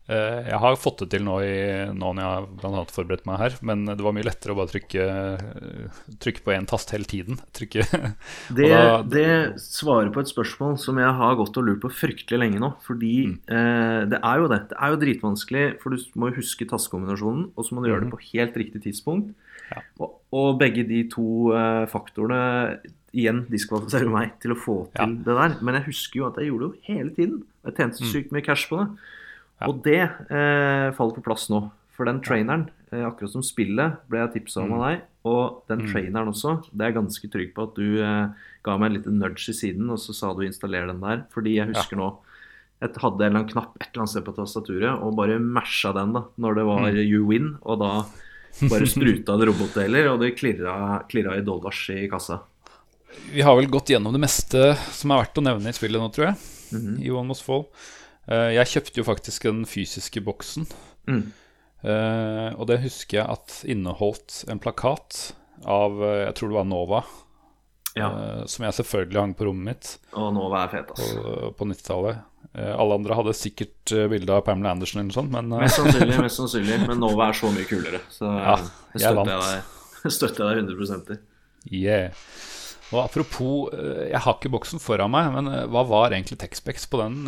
Eh, 0.10 0.46
Jeg 0.50 0.58
har 0.62 0.78
fått 0.82 1.04
det 1.04 1.08
til 1.16 1.22
nå, 1.26 1.36
i, 1.46 1.56
nå 1.94 2.12
når 2.14 2.22
jeg 2.22 2.30
har 2.36 2.46
blant 2.62 2.78
annet 2.80 2.94
forberedt 2.94 3.26
meg 3.30 3.42
her, 3.44 3.58
men 3.66 3.84
det 3.90 3.98
var 4.06 4.14
mye 4.18 4.26
lettere 4.26 4.54
å 4.56 4.58
bare 4.62 4.72
trykke, 4.76 5.04
eh, 5.10 6.00
trykke 6.22 6.46
på 6.46 6.54
én 6.56 6.66
tast 6.70 6.94
hele 6.94 7.06
tiden. 7.10 7.38
Trykke 7.58 7.86
Det, 8.54 8.70
da- 8.70 9.02
det 9.06 9.28
svarer 9.62 10.10
på 10.14 10.22
et 10.22 10.30
spørsmål 10.32 10.78
som 10.82 10.98
jeg 11.02 11.14
har 11.22 11.36
gått 11.42 11.58
og 11.62 11.66
lurt 11.68 11.82
på 11.86 11.92
fryktelig 11.94 12.40
lenge 12.46 12.62
nå. 12.62 12.72
Fordi 12.86 13.14
Mm. 13.28 13.36
eh, 13.50 14.06
det 14.14 14.22
er 14.22 14.38
jo 14.42 14.48
det. 14.54 14.62
Det 14.70 14.78
er 14.82 14.94
jo 14.96 15.02
dritvanskelig, 15.06 15.66
for 15.82 15.94
du 15.94 15.98
må 16.18 16.30
huske 16.34 16.66
tastekombinasjonen, 16.70 17.52
og 17.58 17.66
så 17.66 17.74
må 17.78 17.82
du 17.86 17.90
gjøre 17.90 18.06
det 18.06 18.14
på 18.14 18.22
helt 18.34 18.58
riktig 18.58 18.82
tidspunkt. 18.86 19.34
Ja. 19.72 19.82
Og, 20.00 20.16
og 20.34 20.60
begge 20.60 20.84
de 20.88 21.04
to 21.10 21.52
uh, 21.54 21.86
faktorene 21.86 22.80
igjen 23.14 23.46
diskvalifiserer 23.50 24.10
meg 24.12 24.36
til 24.42 24.54
å 24.54 24.58
få 24.60 24.76
Ja. 24.96 25.06
til 25.06 25.16
det 25.26 25.36
der. 25.38 25.56
Men 25.62 25.76
jeg 25.80 25.86
husker 25.90 26.20
jo 26.22 26.28
at 26.28 26.36
jeg 26.38 26.50
gjorde 26.52 26.68
det 26.68 26.70
jo 26.70 26.94
hele 26.94 27.10
tiden. 27.16 27.44
Jeg 27.66 27.76
tjente 27.76 27.98
så 27.98 28.06
Mm. 28.06 28.12
sykt 28.14 28.32
mye 28.32 28.46
cash 28.46 28.68
på 28.70 28.78
det. 28.80 28.90
Ja. 29.62 29.68
Og 29.68 29.84
det 29.84 30.02
uh, 30.32 30.92
faller 30.96 31.16
på 31.18 31.24
plass 31.26 31.50
nå. 31.50 31.72
For 31.92 32.06
den 32.06 32.22
traineren, 32.22 32.70
uh, 32.94 33.10
akkurat 33.12 33.32
som 33.34 33.42
spillet, 33.44 33.98
ble 34.10 34.20
jeg 34.20 34.34
tipsa 34.44 34.62
om 34.64 34.70
Mm. 34.70 34.74
av 34.80 34.86
deg. 34.90 35.02
Og 35.26 35.64
den 35.68 35.80
Mm. 35.82 35.92
traineren 35.92 36.28
også, 36.32 36.64
det 36.72 36.82
er 36.82 36.92
jeg 36.94 36.96
ganske 37.04 37.30
trygg 37.30 37.54
på 37.54 37.64
at 37.68 37.76
du 37.76 38.02
eh, 38.02 38.30
ga 38.64 38.78
meg 38.78 38.92
en 38.92 38.98
liten 39.02 39.20
nudge 39.20 39.50
i 39.50 39.54
siden, 39.54 39.90
og 39.92 39.98
så 40.00 40.14
sa 40.16 40.34
du 40.34 40.42
installer 40.48 40.88
den 40.88 41.02
der. 41.02 41.26
Fordi 41.30 41.56
jeg 41.60 41.68
husker 41.68 41.98
nå 41.98 42.16
jeg 42.82 42.94
hadde 42.96 43.20
en 43.20 43.36
eller 43.36 43.40
annen 43.44 43.50
knapp 43.52 43.76
et 43.82 43.90
eller 43.92 44.06
annet 44.06 44.10
sted 44.14 44.24
på 44.24 44.36
tastaturet 44.38 45.02
og 45.04 45.14
bare 45.18 45.38
masha 45.38 45.92
den 45.92 46.14
da, 46.14 46.22
når 46.40 46.56
det 46.56 46.66
var 46.66 46.80
Mm. 46.88 47.10
you 47.10 47.26
win, 47.28 47.58
og 47.64 47.80
da 47.80 48.06
bare 48.70 48.88
spruta 48.90 49.38
det 49.40 49.48
robotdeler, 49.50 50.10
og 50.14 50.20
det 50.24 50.34
klirra, 50.40 51.04
klirra 51.10 51.38
i 51.40 51.44
dollars 51.46 51.82
i 51.96 52.08
kassa. 52.12 52.42
Vi 53.34 53.42
har 53.46 53.56
vel 53.58 53.70
gått 53.72 53.90
gjennom 53.94 54.14
det 54.16 54.22
meste 54.22 54.74
som 54.96 55.12
er 55.12 55.24
verdt 55.24 55.40
å 55.42 55.46
nevne 55.46 55.72
i 55.72 55.76
spillet 55.76 56.02
nå, 56.02 56.10
tror 56.14 56.30
jeg. 56.32 56.36
Mhm. 56.76 56.98
I 57.04 57.10
One 57.12 57.28
Must 57.32 57.44
Fall. 57.46 57.66
Eh, 58.30 58.52
Jeg 58.60 58.68
kjøpte 58.74 58.98
jo 59.02 59.08
faktisk 59.08 59.48
den 59.50 59.64
fysiske 59.66 60.22
boksen. 60.22 60.68
Mm. 61.10 61.32
eh, 61.84 62.50
Og 62.60 62.68
det 62.70 62.82
husker 62.84 63.18
jeg 63.22 63.28
at 63.30 63.62
inneholdt 63.66 64.44
en 64.50 64.60
plakat 64.62 65.34
av 65.66 65.98
eh, 66.04 66.26
Jeg 66.28 66.36
tror 66.36 66.50
det 66.52 66.60
var 66.60 66.70
Nova. 66.70 67.04
Ja. 67.98 68.10
Uh, 68.14 68.42
Som 68.46 68.66
jeg 68.68 68.76
selvfølgelig 68.78 69.20
hang 69.20 69.32
på 69.38 69.48
rommet 69.48 69.66
mitt 69.72 69.88
Og 70.14 70.30
nå 70.36 70.44
var 70.52 70.68
jeg 70.68 70.76
fet, 70.78 70.92
på, 70.92 70.98
ass. 71.00 71.56
på 71.58 71.66
90-tallet. 71.72 72.20
Eh, 72.54 72.70
Alle 72.74 72.98
andre 72.98 73.18
hadde 73.18 73.34
sikkert 73.38 73.94
eh, 73.94 74.08
bilde 74.10 74.34
av 74.34 74.44
Pamela 74.46 74.72
Andersen 74.76 75.02
eller 75.02 75.10
noe 75.12 75.18
sånt, 75.18 75.34
men 75.34 75.50
Mest 75.54 75.78
sannsynlig, 75.80 76.20
mest 76.26 76.40
sannsynlig. 76.40 76.78
Men 76.88 77.02
Nova 77.02 77.30
er 77.30 77.38
så 77.38 77.52
mye 77.54 77.68
kulere, 77.70 78.02
så 78.14 78.30
Ja, 78.30 78.56
jeg 78.96 79.04
støtter 79.04 79.34
jeg 79.34 79.44
deg, 79.44 80.14
støtter 80.20 80.46
jeg 80.56 80.64
deg 80.70 80.80
100 80.80 81.14
i. 81.18 81.20
yeah. 81.84 82.24
Og 82.90 83.04
apropos, 83.04 83.70
jeg 84.10 84.18
har 84.26 84.38
ikke 84.40 84.50
boksen 84.50 84.82
foran 84.82 85.12
meg, 85.14 85.28
men 85.36 85.50
hva 85.70 85.84
var 85.86 86.16
egentlig 86.16 86.40
Texpex 86.42 86.88
på 86.90 86.98
den? 87.04 87.20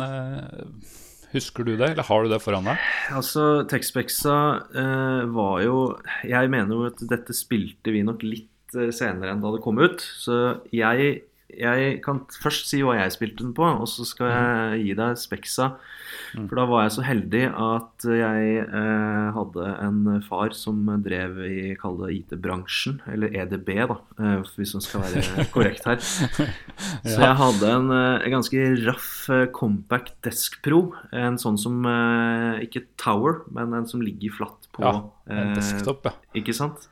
Husker 1.30 1.62
du 1.62 1.76
det, 1.76 1.92
eller 1.92 2.08
har 2.08 2.24
du 2.26 2.32
det 2.32 2.40
foran 2.42 2.66
deg? 2.66 2.80
Altså, 3.14 3.44
Texpexa 3.70 4.34
var 5.30 5.62
jo 5.62 5.76
Jeg 6.26 6.50
mener 6.50 6.74
jo 6.74 6.88
at 6.90 7.04
dette 7.06 7.36
spilte 7.38 7.94
vi 7.94 8.02
nok 8.02 8.26
litt 8.26 8.50
senere 8.94 9.34
enn 9.34 9.44
da 9.44 9.52
det 9.54 9.62
kom 9.64 9.80
ut. 9.82 10.00
Så 10.00 10.38
jeg, 10.74 11.22
jeg 11.52 11.96
kan 12.04 12.24
først 12.42 12.70
si 12.70 12.82
hva 12.84 12.98
jeg 13.00 13.14
spilte 13.16 13.44
den 13.44 13.54
på, 13.56 13.66
og 13.66 13.88
så 13.90 14.06
skal 14.08 14.32
jeg 14.32 14.86
gi 14.86 14.96
deg 14.98 15.20
Spexa. 15.20 15.74
For 16.32 16.56
da 16.56 16.64
var 16.68 16.86
jeg 16.86 16.92
så 16.94 17.02
heldig 17.04 17.42
at 17.60 18.04
jeg 18.08 18.62
eh, 18.64 19.26
hadde 19.36 19.66
en 19.84 19.98
far 20.24 20.54
som 20.56 20.78
drev 21.04 21.42
i 21.44 21.74
kall 21.80 21.98
det 22.00 22.12
IT-bransjen, 22.16 23.00
eller 23.12 23.34
EDB, 23.36 23.68
da, 23.90 23.98
eh, 24.16 24.38
hvis 24.56 24.72
man 24.78 24.84
skal 24.84 25.04
være 25.04 25.44
korrekt 25.54 25.88
her. 25.88 26.00
Så 26.00 27.18
jeg 27.18 27.36
hadde 27.42 27.68
en, 27.68 27.92
eh, 27.92 28.24
en 28.24 28.36
ganske 28.38 28.64
raff 28.86 29.10
eh, 29.32 29.44
Compact 29.52 30.14
Desk 30.24 30.56
Pro. 30.64 30.86
En 31.12 31.36
sånn 31.40 31.60
som 31.60 31.84
eh, 31.88 32.64
Ikke 32.64 32.86
Tower, 33.00 33.42
men 33.52 33.76
en 33.76 33.88
som 33.90 34.00
ligger 34.04 34.32
flatt 34.40 34.70
på 34.72 34.86
Ja, 34.86 34.96
en 35.28 35.52
eh, 35.52 35.54
desktop, 35.60 36.08
ja. 36.08 36.16
Ikke 36.38 36.56
sant? 36.56 36.88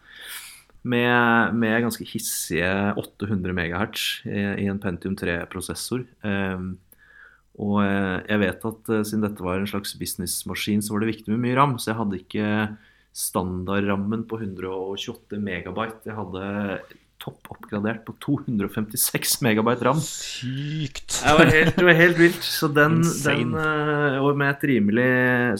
Med, 0.82 1.56
med 1.60 1.82
ganske 1.84 2.06
hissige 2.08 2.68
800 2.96 3.52
MHz 3.52 4.04
i, 4.24 4.38
i 4.64 4.68
en 4.70 4.78
Pentium 4.80 5.16
3-prosessor. 5.18 6.06
Um, 6.24 6.78
og 7.60 7.82
eh, 7.82 8.22
jeg 8.30 8.40
vet 8.40 8.64
at 8.70 8.90
eh, 8.94 9.02
siden 9.04 9.26
dette 9.26 9.44
var 9.44 9.60
en 9.60 9.68
slags 9.68 9.92
businessmaskin, 10.00 10.80
så 10.80 10.94
var 10.94 11.02
det 11.02 11.10
viktig 11.10 11.34
med 11.34 11.42
mye 11.44 11.58
ram. 11.58 11.76
Så 11.76 11.90
jeg 11.90 11.98
hadde 11.98 12.20
ikke 12.20 12.52
standardrammen 13.20 14.24
på 14.30 14.38
128 14.40 15.40
megabyte. 15.42 16.06
Jeg 16.08 16.16
hadde 16.16 16.44
topp 17.20 17.50
oppgradert 17.52 18.02
på 18.06 18.14
256 18.24 19.40
megabyte 19.44 19.86
ram. 19.86 20.00
Sykt! 20.02 21.20
Det 21.20 21.34
var 21.38 21.52
helt, 21.52 21.76
det 21.76 21.86
var 21.86 21.98
helt 21.98 22.20
vilt. 22.20 22.46
Så 22.46 22.70
den, 22.72 23.00
den 23.24 23.54
eh, 23.60 24.16
Og 24.20 24.38
med 24.40 24.54
et 24.54 24.64
rimelig 24.72 25.10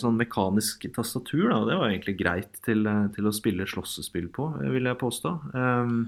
sånn 0.03 0.19
mekanisk 0.21 0.89
tastatur, 0.97 1.51
da, 1.53 1.61
det 1.69 1.81
var 1.81 1.91
egentlig 1.91 2.17
greit 2.21 2.63
til, 2.67 2.87
eh, 2.89 3.05
til 3.15 3.29
å 3.29 3.35
spille 3.37 3.69
slåssespill 3.69 4.31
på, 4.35 4.53
eh, 4.63 4.73
vil 4.73 4.91
jeg 4.91 5.01
påstå. 5.01 5.37
Um, 5.55 6.01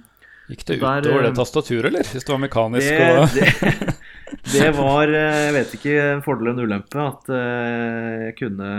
Gikk 0.50 0.64
det 0.66 0.78
utover 0.80 1.22
eh, 1.22 1.28
det 1.28 1.36
tastaturet, 1.38 1.88
eller? 1.92 2.08
Hvis 2.08 2.26
det 2.26 2.32
var 2.32 2.40
mekanisk 2.42 2.88
det, 2.88 3.10
og 3.18 3.36
det, 3.36 3.94
det 4.42 4.72
var, 4.74 5.06
eh, 5.06 5.36
jeg 5.46 5.52
vet 5.54 5.74
ikke, 5.76 5.92
en 6.16 6.22
fordel 6.24 6.48
og 6.50 6.56
en 6.56 6.64
ulempe 6.66 6.98
at 6.98 7.28
eh, 7.30 8.24
jeg 8.26 8.34
kunne 8.40 8.70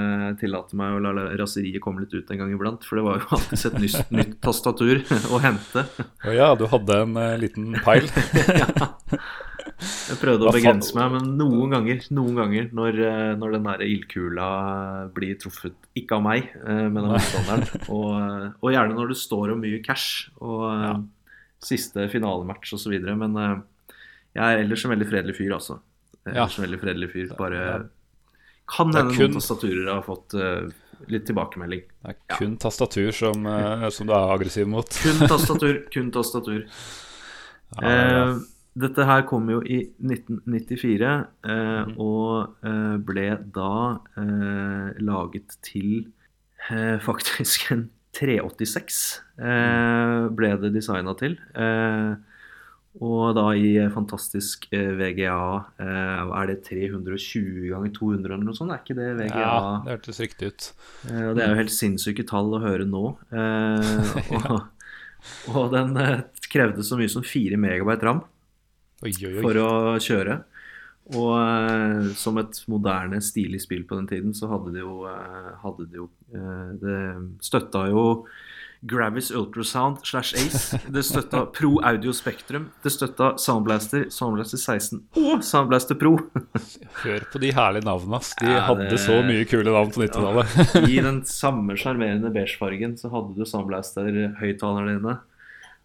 tillate 0.41 0.76
meg 0.76 0.97
å 0.97 0.99
la 1.05 1.24
raseriet 1.39 1.80
komme 1.84 2.03
litt 2.03 2.14
ut 2.18 2.34
en 2.36 2.41
gang 2.41 2.51
iblant. 2.51 2.84
For 2.84 2.99
det 2.99 3.05
var 3.05 3.22
jo 3.22 3.30
alltid 3.38 3.64
et 3.70 3.78
nytt, 3.86 4.11
nytt 4.20 4.36
tastatur 4.43 4.99
å 5.32 5.39
hente. 5.43 5.86
Å 6.28 6.36
ja, 6.36 6.49
du 6.59 6.66
hadde 6.68 6.99
en 7.05 7.16
eh, 7.22 7.38
liten 7.45 7.72
peil. 7.86 8.09
Jeg 9.84 10.20
prøvde 10.20 10.47
å 10.47 10.51
begrense 10.53 10.93
meg, 10.95 11.16
men 11.16 11.32
noen 11.39 11.72
ganger, 11.74 12.03
noen 12.16 12.38
ganger 12.38 12.68
når, 12.76 12.99
når 13.39 13.55
den 13.55 13.66
der 13.68 13.82
ildkula 13.88 14.47
blir 15.16 15.36
truffet, 15.41 15.76
ikke 15.97 16.20
av 16.20 16.24
meg, 16.24 16.51
men 16.64 17.01
av 17.01 17.16
motstanderen, 17.16 17.66
og, 17.95 18.14
og 18.64 18.72
gjerne 18.72 18.95
når 18.95 19.11
det 19.11 19.18
står 19.20 19.55
om 19.55 19.64
mye 19.64 19.82
cash 19.84 20.30
og 20.43 20.64
Ja. 20.84 20.93
siste 21.64 22.05
finalematch 22.11 22.76
osv. 22.78 22.95
Men 23.18 23.36
jeg 24.36 24.43
er 24.43 24.63
ellers 24.63 24.86
en 24.86 24.91
veldig 24.95 25.07
fredelig 25.09 25.36
fyr, 25.38 25.51
altså. 25.57 25.79
Er 26.25 26.31
ellers 26.38 26.57
en 26.59 26.65
veldig 26.65 26.79
fredelig 26.81 27.09
fyr. 27.13 27.34
Bare 27.38 27.89
kan 28.73 28.93
hende 28.95 29.13
kun- 29.13 29.29
noen 29.29 29.34
tastaturer 29.41 29.89
har 29.93 30.01
fått 30.05 30.34
uh, 30.39 30.69
litt 31.11 31.25
tilbakemelding. 31.27 31.81
Det 32.05 32.13
er 32.15 32.38
kun 32.38 32.57
tastatur 32.57 33.11
som, 33.11 33.45
uh, 33.45 33.89
som 33.91 34.07
du 34.07 34.13
er 34.15 34.31
aggressiv 34.34 34.67
mot. 34.71 34.88
Kun 35.03 35.27
tastatur, 35.27 35.81
kun 35.91 36.11
tastatur. 36.15 36.63
Eh, 37.84 38.36
dette 38.77 39.05
her 39.05 39.23
kom 39.29 39.49
jo 39.49 39.59
i 39.65 39.79
1994, 40.01 41.27
eh, 41.43 41.86
Mhm. 41.86 41.95
og 41.99 42.55
eh, 42.63 42.97
ble 43.05 43.27
da 43.53 43.99
eh, 44.17 44.93
laget 45.01 45.57
til 45.61 46.05
faktisk 47.03 47.71
en 47.73 47.89
386 48.15 48.99
eh, 49.41 50.27
ble 50.31 50.51
det 50.61 50.69
designa 50.73 51.13
til. 51.19 51.36
Eh, 51.55 52.15
og 53.02 53.32
da 53.34 53.48
i 53.58 53.72
fantastisk 53.89 54.68
eh, 54.76 54.91
VGA 55.00 55.38
eh, 55.82 56.34
Er 56.38 56.50
det 56.52 56.60
320 56.68 57.72
ganger 57.72 57.89
200 57.96 58.28
eller 58.36 58.46
noe 58.46 58.58
sånt? 58.58 58.70
Er 58.76 58.84
ikke 58.84 58.98
det 59.00 59.08
VGA? 59.18 59.39
ja, 59.41 59.56
det 59.86 59.96
hørtes 59.96 60.20
riktig 60.22 60.52
ut. 60.52 60.68
Eh, 61.10 61.24
Og 61.32 61.36
det 61.39 61.44
er 61.48 61.56
jo 61.56 61.62
helt 61.64 61.74
sinnssyke 61.74 62.26
tall 62.30 62.54
å 62.54 62.62
høre 62.62 62.86
nå. 62.86 63.04
ja. 63.34 64.44
og, 64.54 64.70
og 65.56 65.74
den 65.74 65.98
eh, 65.98 66.22
krevde 66.54 66.86
så 66.86 67.00
mye 67.00 67.10
som 67.10 67.26
4 67.26 67.58
megabyte 67.58 68.06
ram 68.06 68.22
Oi, 69.04 69.12
oi, 69.12 69.34
oi. 69.34 69.41
for 69.41 69.58
å 69.64 69.70
kjøre. 70.00 70.38
Og 71.18 71.34
eh, 71.36 72.14
som 72.16 72.38
et 72.39 72.62
moderne, 72.72 73.18
stilig 73.26 73.60
spill 73.66 73.84
på 73.89 73.98
den 74.00 74.06
tiden, 74.08 74.38
så 74.38 74.48
hadde 74.54 74.72
det 74.78 74.86
jo, 74.86 75.02
eh, 75.10 75.50
hadde 75.66 75.89
det, 75.89 75.98
jo 76.00 76.06
eh, 76.32 76.70
Det 76.80 77.00
støtta 77.44 77.88
jo 77.91 78.06
Gravis 78.86 79.29
Ultrasound 79.31 79.97
slash 80.03 80.34
Ace. 80.36 80.77
Det 80.91 81.03
støtta 81.07 81.45
Pro 81.55 81.77
Audio 81.88 82.11
Spektrum. 82.13 82.65
Det 82.84 82.91
støtta 82.91 83.29
Soundblaster, 83.39 84.09
Soundblaster 84.11 84.59
16 84.59 84.99
og 85.21 85.43
Soundblaster 85.47 85.95
Pro. 86.01 86.17
Hør 87.03 87.23
på 87.31 87.39
de 87.39 87.53
herlige 87.55 87.86
navnene. 87.88 88.19
ass. 88.19 88.34
De 88.41 88.49
Ja, 88.51 88.59
hadde 88.67 88.89
det- 88.91 88.99
så 88.99 89.21
mye 89.23 89.45
kule 89.47 89.71
navn 89.71 89.91
på 89.95 90.03
90-tallet. 90.03 90.88
I 90.89 90.99
den 91.05 91.21
samme 91.25 91.77
sjarmerende 91.79 92.29
beigefargen 92.36 92.97
så 92.99 93.09
hadde 93.13 93.36
du 93.39 93.45
Soundblaster-høyttalerne 93.47 94.97
dine. 94.99 95.17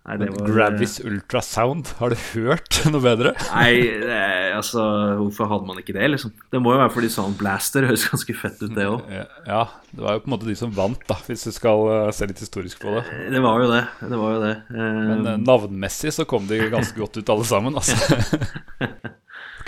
Var 0.09 0.31
Gravis 0.49 0.95
Ultrasound, 1.05 1.91
har 1.99 2.15
du 2.15 2.17
hørt 2.33 2.79
noe 2.93 3.03
bedre? 3.05 3.35
Nei, 3.51 3.75
det, 4.01 4.21
altså 4.57 4.81
Hvorfor 5.21 5.51
hadde 5.51 5.69
man 5.69 5.83
ikke 5.83 5.93
det, 5.93 6.07
liksom? 6.15 6.33
Det 6.55 6.63
må 6.65 6.73
jo 6.73 6.79
være 6.81 6.95
fordi 6.95 7.11
Sound 7.13 7.37
Blaster 7.37 7.85
høres 7.85 8.07
ganske 8.09 8.37
fett 8.39 8.63
ut, 8.63 8.73
det 8.79 8.87
òg. 8.89 9.05
Ja, 9.45 9.67
det 9.93 10.01
var 10.07 10.17
jo 10.17 10.23
på 10.25 10.31
en 10.31 10.35
måte 10.39 10.49
de 10.49 10.57
som 10.57 10.73
vant, 10.73 11.03
da, 11.11 11.19
hvis 11.29 11.45
du 11.45 11.53
skal 11.53 11.85
eh, 11.93 12.09
se 12.17 12.31
litt 12.31 12.41
historisk 12.41 12.81
på 12.87 12.95
det. 12.97 13.05
Det 13.37 13.43
var 13.45 13.61
jo 13.61 13.69
det. 13.75 13.83
Det 14.01 14.23
var 14.23 14.33
jo 14.39 14.41
det. 14.47 14.55
Eh, 14.73 14.99
Men 15.13 15.29
eh, 15.35 15.39
navnmessig 15.45 16.15
så 16.17 16.25
kom 16.31 16.49
de 16.49 16.63
ganske 16.73 16.97
godt 17.05 17.21
ut 17.21 17.35
alle 17.37 17.49
sammen, 17.53 17.77
altså. 17.77 17.99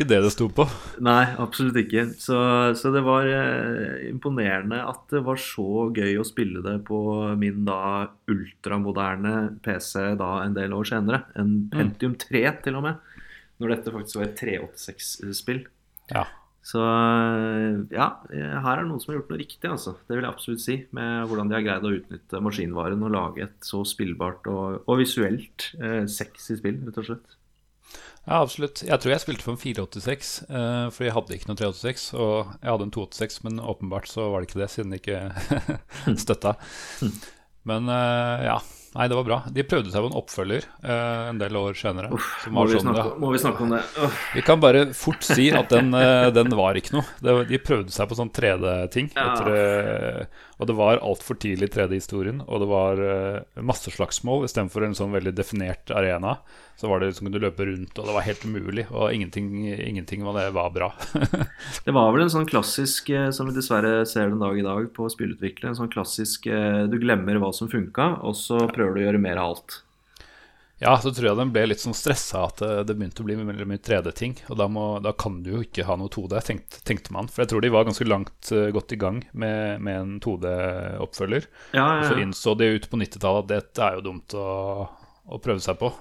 Ikke 0.01 0.15
det 0.15 0.23
det 0.25 0.31
sto 0.33 0.47
på. 0.49 0.65
Nei, 1.05 1.27
absolutt 1.37 1.77
ikke. 1.77 2.07
Så, 2.17 2.37
så 2.81 2.89
det 2.89 3.03
var 3.05 3.27
eh, 3.29 4.07
imponerende 4.09 4.79
at 4.81 5.03
det 5.13 5.21
var 5.27 5.37
så 5.37 5.91
gøy 5.93 6.15
å 6.17 6.25
spille 6.25 6.63
det 6.65 6.79
på 6.89 7.01
min 7.37 7.67
da 7.67 8.07
ultramoderne 8.33 9.59
PC 9.61 10.15
da 10.17 10.31
en 10.47 10.55
del 10.57 10.73
år 10.73 10.89
senere. 10.89 11.27
En 11.37 11.67
Pentium 11.69 12.15
3 12.17 12.41
til 12.65 12.79
og 12.81 12.87
med. 12.87 13.19
Når 13.61 13.75
dette 13.75 13.93
faktisk 13.93 14.23
var 14.23 14.31
et 14.31 14.41
386-spill. 14.41 15.67
Ja. 16.15 16.23
Så 16.65 16.81
eh, 16.81 17.77
ja, 17.93 18.07
her 18.33 18.71
er 18.73 18.81
det 18.81 18.89
noen 18.89 19.05
som 19.05 19.13
har 19.13 19.19
gjort 19.19 19.35
noe 19.35 19.43
riktig, 19.43 19.69
altså. 19.69 19.99
Det 20.09 20.17
vil 20.17 20.25
jeg 20.25 20.33
absolutt 20.33 20.65
si. 20.65 20.79
Med 20.97 21.29
hvordan 21.29 21.53
de 21.53 21.59
har 21.59 21.67
greid 21.67 21.85
å 21.85 21.93
utnytte 21.99 22.41
maskinvaren 22.49 23.05
og 23.05 23.13
lage 23.19 23.45
et 23.51 23.69
så 23.69 23.83
spillbart 23.85 24.49
og, 24.49 24.81
og 24.87 25.05
visuelt 25.05 25.75
eh, 25.77 26.07
sexy 26.09 26.57
spill, 26.57 26.81
rett 26.89 27.05
og 27.05 27.11
slett. 27.11 27.37
Ja, 28.31 28.45
absolutt. 28.45 28.85
Jeg 28.87 29.03
tror 29.03 29.11
jeg 29.11 29.23
spilte 29.25 29.43
for 29.43 29.57
en 29.57 29.59
486, 29.59 30.29
uh, 30.47 30.87
for 30.95 31.03
jeg 31.03 31.15
hadde 31.17 31.35
ikke 31.35 31.49
noen 31.51 31.59
386. 31.59 32.05
Og 32.15 32.53
jeg 32.61 32.71
hadde 32.71 32.87
en 32.87 32.93
286, 32.95 33.39
men 33.49 33.63
åpenbart 33.73 34.07
så 34.07 34.29
var 34.31 34.41
det 34.45 34.51
ikke 34.51 34.61
det, 34.61 34.69
siden 34.71 34.95
det 34.95 35.01
ikke 35.03 35.23
støtta. 36.25 36.53
Men 37.67 37.91
uh, 37.91 38.45
ja, 38.47 38.55
nei, 38.95 39.09
det 39.11 39.19
var 39.19 39.27
bra. 39.27 39.39
De 39.51 39.65
prøvde 39.67 39.91
seg 39.91 40.07
på 40.07 40.13
en 40.13 40.19
oppfølger 40.21 40.69
uh, 40.87 41.27
en 41.33 41.41
del 41.43 41.59
år 41.59 41.75
senere. 41.81 42.13
som 42.45 42.55
Må 42.55 42.69
vi, 42.71 42.79
sånn, 42.79 42.95
snakke, 42.95 43.19
må 43.19 43.33
vi 43.35 43.43
snakke 43.43 43.67
om 43.67 43.75
det? 43.75 43.83
Uff. 44.07 44.23
Vi 44.39 44.47
kan 44.47 44.63
bare 44.63 44.85
fort 44.95 45.27
si 45.27 45.49
at 45.51 45.75
den, 45.75 45.91
eh, 45.99 46.31
den 46.37 46.55
var 46.55 46.79
ikke 46.79 47.01
noe. 47.01 47.19
Det, 47.19 47.35
de 47.51 47.61
prøvde 47.67 47.91
seg 47.95 48.07
på 48.13 48.21
sånn 48.21 48.31
3D-ting. 48.39 49.11
Ja. 49.19 49.27
Og 50.61 50.69
det 50.69 50.77
var 50.77 51.01
altfor 51.01 51.39
tidlig 51.41 51.71
3D 51.73 51.97
i 51.97 52.01
historien. 52.03 52.43
Og 52.45 52.61
det 52.61 52.69
var 52.69 53.01
uh, 53.01 53.63
masse 53.65 53.91
slagsmål 53.95 54.45
istedenfor 54.45 54.85
en 54.85 54.97
sånn 54.99 55.15
veldig 55.17 55.33
definert 55.33 55.93
arena. 55.97 56.37
Så 56.77 56.89
var 56.89 57.01
det 57.01 57.11
liksom 57.11 57.29
kunne 57.29 57.41
du 57.41 57.45
løpe 57.45 57.67
rundt, 57.69 57.97
og 57.97 58.07
det 58.09 58.15
var 58.17 58.25
helt 58.25 58.45
umulig. 58.45 58.87
Og 58.93 59.13
ingenting, 59.13 59.51
ingenting 59.73 60.25
var, 60.25 60.39
det 60.39 60.55
var 60.57 60.71
bra. 60.73 60.93
Det 61.85 61.93
var 61.97 62.13
vel 62.13 62.25
en 62.25 62.33
sånn 62.33 62.49
klassisk, 62.49 63.11
eh, 63.13 63.29
som 63.37 63.49
vi 63.49 63.57
dessverre 63.57 64.07
ser 64.09 64.31
den 64.31 64.41
dag 64.41 64.57
i 64.57 64.65
dag 64.65 64.89
på 64.97 65.09
spillutvikling, 65.13 65.73
en 65.73 65.79
sånn 65.83 65.93
klassisk 65.93 66.49
eh, 66.49 66.87
du 66.89 66.97
glemmer 67.01 67.41
hva 67.41 67.53
som 67.57 67.69
funka, 67.73 68.21
og 68.25 68.37
så 68.39 68.63
prøver 68.73 68.97
du 68.97 69.01
å 69.03 69.07
gjøre 69.09 69.23
mer 69.23 69.41
av 69.41 69.53
alt. 69.53 69.81
Ja, 70.81 70.95
så 70.97 71.11
tror 71.13 71.27
jeg 71.29 71.37
den 71.37 71.51
ble 71.53 71.67
litt 71.67 71.83
sånn 71.83 71.97
stressa 71.97 72.47
at 72.47 72.63
det, 72.89 72.95
begynte 72.97 73.21
å 73.21 73.27
bli 73.27 73.35
veldig 73.37 73.67
mye 73.69 73.83
3D-ting. 73.85 74.39
Og 74.49 74.57
da, 74.57 74.65
må, 74.73 74.85
da 75.05 75.13
kan 75.13 75.43
du 75.45 75.51
jo 75.53 75.61
ikke 75.67 75.85
ha 75.85 75.97
noe 76.01 76.09
2D, 76.13 76.41
tenkte, 76.47 76.81
tenkte 76.89 77.13
man. 77.13 77.29
For 77.29 77.45
jeg 77.45 77.53
tror 77.53 77.65
de 77.65 77.73
var 77.75 77.85
ganske 77.85 78.07
langt 78.09 78.53
uh, 78.57 78.71
godt 78.73 78.95
i 78.97 79.01
gang 79.01 79.21
med, 79.37 79.85
med 79.85 79.99
en 79.99 80.15
2D-oppfølger. 80.25 81.51
Ja, 81.77 81.85
Og 81.99 82.07
så 82.09 82.15
ja, 82.15 82.23
ja. 82.23 82.25
innså 82.25 82.57
de 82.57 82.71
ute 82.79 82.89
på 82.89 83.01
90-tallet 83.03 83.45
at 83.45 83.53
dette 83.53 83.85
er 83.85 83.99
jo 83.99 84.07
dumt 84.09 84.37
å, 84.41 84.49
å 85.29 85.43
prøve 85.45 85.61
seg 85.65 85.77
på. 85.83 85.93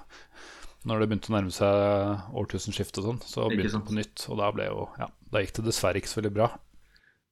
Når 0.87 1.03
det 1.03 1.09
begynte 1.11 1.33
å 1.33 1.35
nærme 1.35 1.51
seg 1.51 2.39
årtusenskiftet 2.39 3.03
og 3.03 3.09
sånn, 3.09 3.21
så 3.27 3.49
begynte 3.51 3.75
de 3.75 3.83
på 3.89 3.99
nytt. 3.99 4.29
Og 4.31 4.39
da, 4.39 4.53
jo, 4.63 4.87
ja, 5.01 5.11
da 5.33 5.43
gikk 5.43 5.57
det 5.59 5.67
dessverre 5.67 5.99
ikke 5.99 6.13
så 6.13 6.21
veldig 6.21 6.35
bra. 6.39 6.53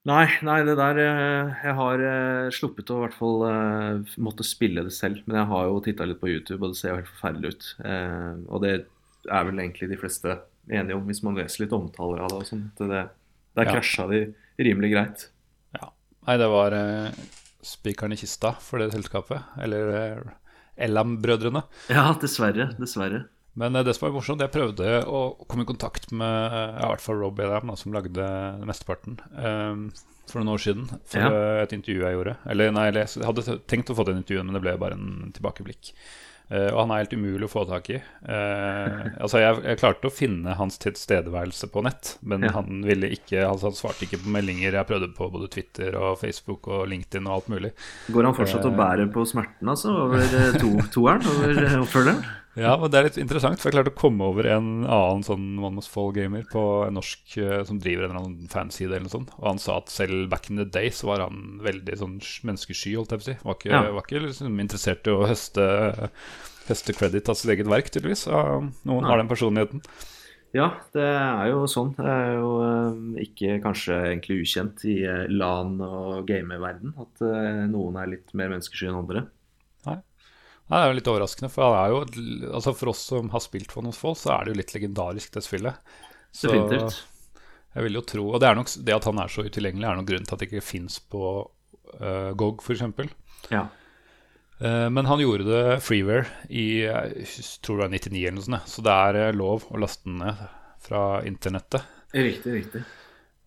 Nei, 0.07 0.27
nei, 0.45 0.61
det 0.63 0.77
der 0.79 0.99
eh, 1.03 1.55
Jeg 1.65 1.75
har 1.75 2.03
eh, 2.07 2.49
sluppet 2.55 2.91
å 2.93 2.99
i 2.99 3.03
hvert 3.03 3.15
fall 3.17 3.41
eh, 3.49 4.13
måtte 4.23 4.45
spille 4.47 4.85
det 4.85 4.93
selv, 4.95 5.19
men 5.27 5.41
jeg 5.41 5.49
har 5.49 5.65
jo 5.67 5.81
titta 5.83 6.07
litt 6.07 6.21
på 6.21 6.29
YouTube, 6.31 6.61
og 6.63 6.71
det 6.71 6.79
ser 6.79 6.93
jo 6.93 6.99
helt 7.01 7.11
forferdelig 7.11 7.51
ut. 7.51 7.67
Og 8.47 8.63
det 8.63 8.71
er 8.77 9.47
vel 9.49 9.59
egentlig 9.63 9.89
de 9.91 9.99
fleste 9.99 10.37
enige 10.71 10.95
om, 10.95 11.03
hvis 11.09 11.23
man 11.27 11.35
leser 11.39 11.65
litt 11.65 11.75
omtaler 11.75 12.23
av 12.23 12.31
det 12.31 12.39
og 12.39 12.47
sånt. 12.47 12.79
Det, 12.79 13.03
der 13.57 13.67
Ja. 13.67 13.73
krasja 13.75 14.07
de 14.11 14.21
rimelig 14.63 14.93
greit. 14.93 15.27
Ja. 15.75 15.89
Nei, 16.27 16.37
det 16.39 16.47
var 16.53 16.75
spikeren 17.65 18.15
i 18.15 18.19
kista 18.19 18.53
for 18.63 18.79
det 18.79 18.93
selskapet. 18.95 19.43
Eller 19.59 20.23
Ellam-brødrene. 20.77 21.63
Ja, 21.91 22.13
dessverre. 22.21 22.69
Dessverre. 22.79 23.25
Men 23.57 23.75
eh, 23.75 23.83
det 23.87 23.95
som 23.97 24.07
var 24.07 24.15
morsomt, 24.19 24.43
jeg 24.43 24.53
prøvde 24.53 24.91
å 25.09 25.21
komme 25.49 25.65
i 25.65 25.69
kontakt 25.71 26.11
med 26.15 26.53
eh, 26.53 26.77
i 26.83 26.91
hvert 26.91 27.03
fall 27.03 27.19
Rob 27.23 27.41
Adam, 27.41 27.73
som 27.79 27.95
lagde 27.95 28.27
mesteparten, 28.69 29.17
um, 29.33 29.87
for 30.27 30.41
noen 30.43 30.53
år 30.57 30.63
siden. 30.67 30.87
For 31.09 31.23
Ja. 31.23 31.33
eh, 31.33 31.63
et 31.65 31.73
intervju 31.73 32.03
jeg 32.05 32.17
gjorde. 32.19 32.37
Eller 32.53 32.71
nei, 32.75 32.87
jeg 32.91 33.25
hadde 33.25 33.59
tenkt 33.67 33.89
å 33.93 33.97
få 33.97 34.05
til 34.05 34.19
intervjuet, 34.19 34.45
men 34.45 34.57
det 34.57 34.63
ble 34.65 34.77
bare 34.77 34.97
en 34.99 35.33
tilbakeblikk. 35.35 35.93
Uh, 36.47 36.69
og 36.71 36.77
han 36.85 36.91
er 36.95 37.01
helt 37.01 37.11
umulig 37.17 37.43
å 37.43 37.51
få 37.51 37.65
tak 37.67 37.89
i. 37.91 37.97
Uh, 38.23 39.01
altså 39.19 39.41
jeg, 39.41 39.57
jeg 39.65 39.79
klarte 39.81 40.07
å 40.07 40.13
finne 40.15 40.53
hans 40.55 40.77
tilstedeværelse 40.79 41.67
på 41.73 41.83
nett, 41.83 42.13
men 42.23 42.45
Ja. 42.47 42.53
han 42.55 42.85
ville 42.87 43.09
ikke 43.11 43.41
altså 43.43 43.67
Han 43.67 43.75
svarte 43.75 44.05
ikke 44.07 44.21
på 44.23 44.31
meldinger 44.31 44.77
jeg 44.77 44.87
prøvde 44.87 45.09
på 45.17 45.27
både 45.33 45.49
Twitter 45.51 45.97
og 45.99 46.15
Facebook 46.21 46.69
og 46.71 46.85
LinkedIn 46.87 47.27
og 47.27 47.33
alt 47.33 47.49
mulig. 47.51 47.73
Går 48.15 48.29
han 48.29 48.37
fortsatt 48.37 48.63
og 48.69 48.77
bærer 48.79 49.11
på 49.11 49.25
smerten 49.27 49.67
altså, 49.73 49.91
over 50.05 50.23
to, 50.55 50.71
toeren? 50.95 51.27
Over 51.33 51.81
oppfølgeren? 51.81 52.23
Ja, 52.57 52.71
men 52.81 52.89
det 52.89 52.97
er 52.97 53.05
litt 53.05 53.19
interessant, 53.21 53.59
for 53.61 53.69
jeg 53.69 53.75
klarte 53.77 53.91
å 53.93 53.99
komme 53.99 54.25
over 54.31 54.47
en 54.49 54.69
annen 54.83 55.21
sånn 55.25 55.59
One 55.61 55.77
Must 55.77 55.91
Fall-gamer 55.93 56.47
på 56.49 56.63
en 56.87 56.97
norsk 56.97 57.35
eh, 57.43 57.59
som 57.69 57.77
driver 57.83 58.07
en 58.07 58.15
eller 58.15 58.23
annen 58.23 58.49
fanside 58.51 58.89
eller 58.89 59.05
noe 59.05 59.13
sånt, 59.13 59.33
og 59.37 59.45
han 59.51 59.61
sa 59.61 59.77
at 59.77 59.93
selv 59.93 60.25
back 60.31 60.49
in 60.49 60.57
the 60.57 60.65
day 60.65 60.89
så 60.89 61.11
var 61.11 61.21
han 61.27 61.59
veldig 61.61 61.99
sånn 62.01 62.17
menneskesky, 62.49 62.95
holdt 62.97 63.13
jeg 63.13 63.21
på 63.21 63.27
å 63.27 63.29
si. 63.29 63.37
Var 63.45 63.59
ikke, 63.59 63.71
Ja. 63.75 63.83
var 63.93 64.07
ikke 64.07 64.23
liksom 64.25 64.59
interessert 64.63 65.05
i 65.05 65.13
å 65.13 65.27
høste, 65.29 65.67
høste 66.67 66.97
credit 66.97 67.29
av 67.29 67.37
sitt 67.37 67.53
eget 67.53 67.69
verk, 67.69 67.91
tydeligvis. 67.93 68.25
Noen 68.27 68.73
Nei. 68.83 69.09
har 69.11 69.21
den 69.21 69.29
personligheten. 69.29 69.83
Ja, 70.55 70.71
det 70.95 71.03
er 71.03 71.49
jo 71.51 71.65
sånn. 71.69 71.91
Det 71.97 72.07
er 72.07 72.29
jo 72.39 72.51
eh, 72.63 73.25
ikke 73.27 73.57
kanskje 73.61 73.97
egentlig 74.07 74.39
ukjent 74.45 74.83
i 74.87 75.03
eh, 75.05 75.25
LAN- 75.29 75.81
og 75.83 76.25
gamerverden 76.25 76.95
at 77.03 77.21
eh, 77.21 77.65
noen 77.69 77.99
er 78.01 78.13
litt 78.15 78.33
mer 78.33 78.49
menneskesky 78.53 78.87
enn 78.87 79.01
andre. 79.03 79.25
Nei, 80.67 80.79
det 80.79 80.83
er 80.83 80.89
jo 80.91 80.97
litt 80.97 81.09
overraskende, 81.11 81.49
for, 81.51 81.75
er 81.79 81.93
jo, 81.93 81.99
altså 82.51 82.73
for 82.75 82.91
oss 82.91 83.05
som 83.07 83.29
har 83.31 83.43
spilt 83.43 83.71
for 83.71 83.85
noen 83.85 83.95
folk, 83.95 84.19
så 84.19 84.33
er 84.35 84.45
det 84.45 84.53
jo 84.53 84.59
litt 84.59 84.73
legendarisk, 84.75 85.31
det 85.37 85.45
spillet. 85.45 85.93
Så 86.35 86.51
Definitivt. 86.51 86.97
jeg 87.73 87.85
vil 87.85 87.95
jo 87.95 88.01
tro 88.05 88.25
Og 88.33 88.41
det, 88.43 88.49
er 88.49 88.57
nok, 88.59 88.69
det 88.83 88.93
at 88.93 89.05
han 89.07 89.21
er 89.23 89.31
så 89.31 89.45
utilgjengelig, 89.47 89.87
er 89.87 89.95
nok 89.97 90.09
grunnen 90.09 90.27
til 90.27 90.35
at 90.35 90.43
det 90.43 90.49
ikke 90.49 90.65
fins 90.67 90.99
på 90.99 91.23
uh, 91.47 92.31
GOG, 92.37 92.65
f.eks. 92.65 92.83
Ja. 93.53 93.63
Uh, 94.59 94.89
men 94.91 95.07
han 95.07 95.23
gjorde 95.23 95.47
det 95.47 95.79
freeware 95.85 96.27
i 96.49 96.67
jeg 96.83 97.25
tror 97.63 97.79
det 97.79 97.87
var 97.87 97.95
99 97.95 98.21
eller 98.25 98.37
noe 98.41 98.47
sånt. 98.49 98.71
Så 98.75 98.83
det 98.85 98.99
er 99.07 99.21
eh, 99.23 99.33
lov 99.37 99.67
å 99.71 99.81
laste 99.81 100.09
den 100.09 100.19
ned 100.25 100.45
fra 100.83 101.03
internettet. 101.27 101.87
Riktig, 102.13 102.53
riktig. 102.59 102.83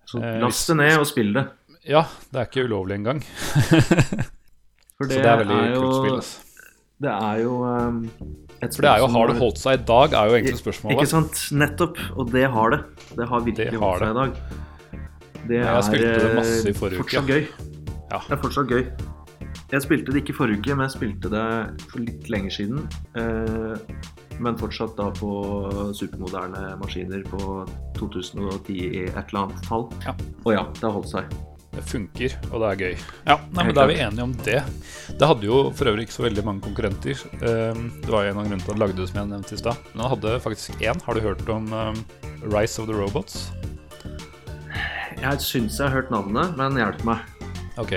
Så 0.09 0.21
Eh, 0.25 0.41
last 0.43 0.66
det 0.66 0.77
ned 0.81 0.99
og 0.99 1.07
spill 1.07 1.35
det. 1.37 1.45
Ja, 1.87 2.05
det 2.31 2.41
er 2.41 2.49
ikke 2.49 2.64
ulovlig 2.66 2.97
engang. 2.99 3.21
For 4.97 5.09
Så 5.09 5.16
det 5.16 5.25
er 5.25 5.43
veldig 5.45 5.61
kult 5.77 5.95
spill. 6.01 6.16
altså. 6.16 6.49
Det 7.01 7.11
er 7.11 7.36
jo 7.40 7.53
um, 7.64 8.03
et 8.61 8.74
For 8.76 8.84
det 8.84 8.90
er 8.90 8.98
jo 9.01 9.07
har 9.14 9.30
det 9.30 9.36
holdt 9.40 9.61
seg 9.61 9.78
i 9.78 9.84
dag, 9.88 10.16
er 10.20 10.28
jo 10.28 10.36
egentlig 10.36 10.61
spørsmålet. 10.61 10.98
Ikke 10.98 11.09
sant? 11.09 11.44
Nettopp. 11.57 12.01
Og 12.20 12.32
det 12.34 12.44
har 12.53 12.74
det. 12.74 12.80
Det 13.16 13.28
har 13.30 13.46
virkelig 13.46 13.70
Det 13.72 13.80
har 13.80 13.86
holdt 13.86 14.05
seg 14.05 14.11
i 14.11 14.18
dag. 14.18 14.59
Det 15.48 15.57
er 15.62 15.70
jeg 15.70 15.86
spilte 15.88 16.11
det 16.12 16.28
eh, 16.28 16.36
masse 16.36 16.68
i 16.68 16.74
forrige 16.76 17.01
uke. 17.01 17.07
fortsatt 17.07 17.32
gøy. 17.32 17.46
Ja. 18.11 18.20
Det 18.26 18.36
er 18.36 18.42
fortsatt 18.44 18.74
gøy. 18.74 18.84
Jeg 19.70 19.84
spilte 19.86 20.12
det 20.12 20.20
ikke 20.24 20.36
forrige 20.36 20.61
uke, 20.61 20.76
men 20.76 20.84
jeg 20.88 20.96
spilte 20.98 21.30
det 21.32 21.46
for 21.88 22.05
litt 22.05 22.28
lenger 22.32 22.57
siden. 22.59 22.84
Eh, 23.16 24.01
men 24.40 24.59
fortsatt 24.61 24.92
da 25.01 25.09
på 25.16 25.30
supermoderne 25.96 26.74
maskiner 26.80 27.24
på 27.32 27.62
2010 27.96 28.76
i 28.76 29.07
et 29.07 29.16
eller 29.16 29.46
annet 29.46 29.64
tall. 29.64 29.88
Ja. 30.05 30.16
Og 30.44 30.53
ja, 30.53 30.66
det 30.76 30.84
har 30.84 30.96
holdt 30.96 31.12
seg. 31.12 31.40
Det 31.71 31.85
funker, 31.87 32.33
og 32.51 32.62
det 32.62 32.68
er 32.68 32.81
gøy. 32.81 33.03
Ja, 33.29 33.37
nei, 33.55 33.64
men 33.64 33.77
Da 33.77 33.85
er 33.85 33.93
vi 33.93 33.99
enige 34.03 34.25
om 34.27 34.33
det. 34.43 34.59
Det 35.21 35.29
hadde 35.31 35.47
jo 35.47 35.61
for 35.79 35.91
øvrig 35.91 36.09
ikke 36.09 36.16
så 36.16 36.25
veldig 36.27 36.45
mange 36.47 36.64
konkurrenter. 36.66 37.23
Um, 37.45 37.85
det 38.03 38.11
var 38.11 38.27
jo 38.27 38.33
en 38.33 38.41
av 38.41 38.49
grunnene 38.49 38.64
til 38.64 38.73
at 38.73 38.75
han 38.75 38.83
lagde 38.83 38.99
det, 38.99 39.07
som 39.11 39.21
jeg 39.21 39.31
nevnte 39.31 39.55
i 39.55 39.61
stad. 39.61 39.85
Men 39.93 40.03
han 40.03 40.12
hadde 40.16 40.41
faktisk 40.43 40.83
én. 40.83 41.05
Har 41.07 41.14
du 41.14 41.23
hørt 41.25 41.53
om 41.55 41.71
um, 41.73 42.03
Rise 42.51 42.83
of 42.83 42.91
the 42.91 42.97
Robots? 42.97 43.53
Jeg 45.21 45.45
syns 45.45 45.79
jeg 45.79 45.87
har 45.87 46.01
hørt 46.01 46.11
navnet, 46.11 46.57
men 46.59 46.81
hjelp 46.81 47.07
meg. 47.07 47.23
Ok. 47.79 47.95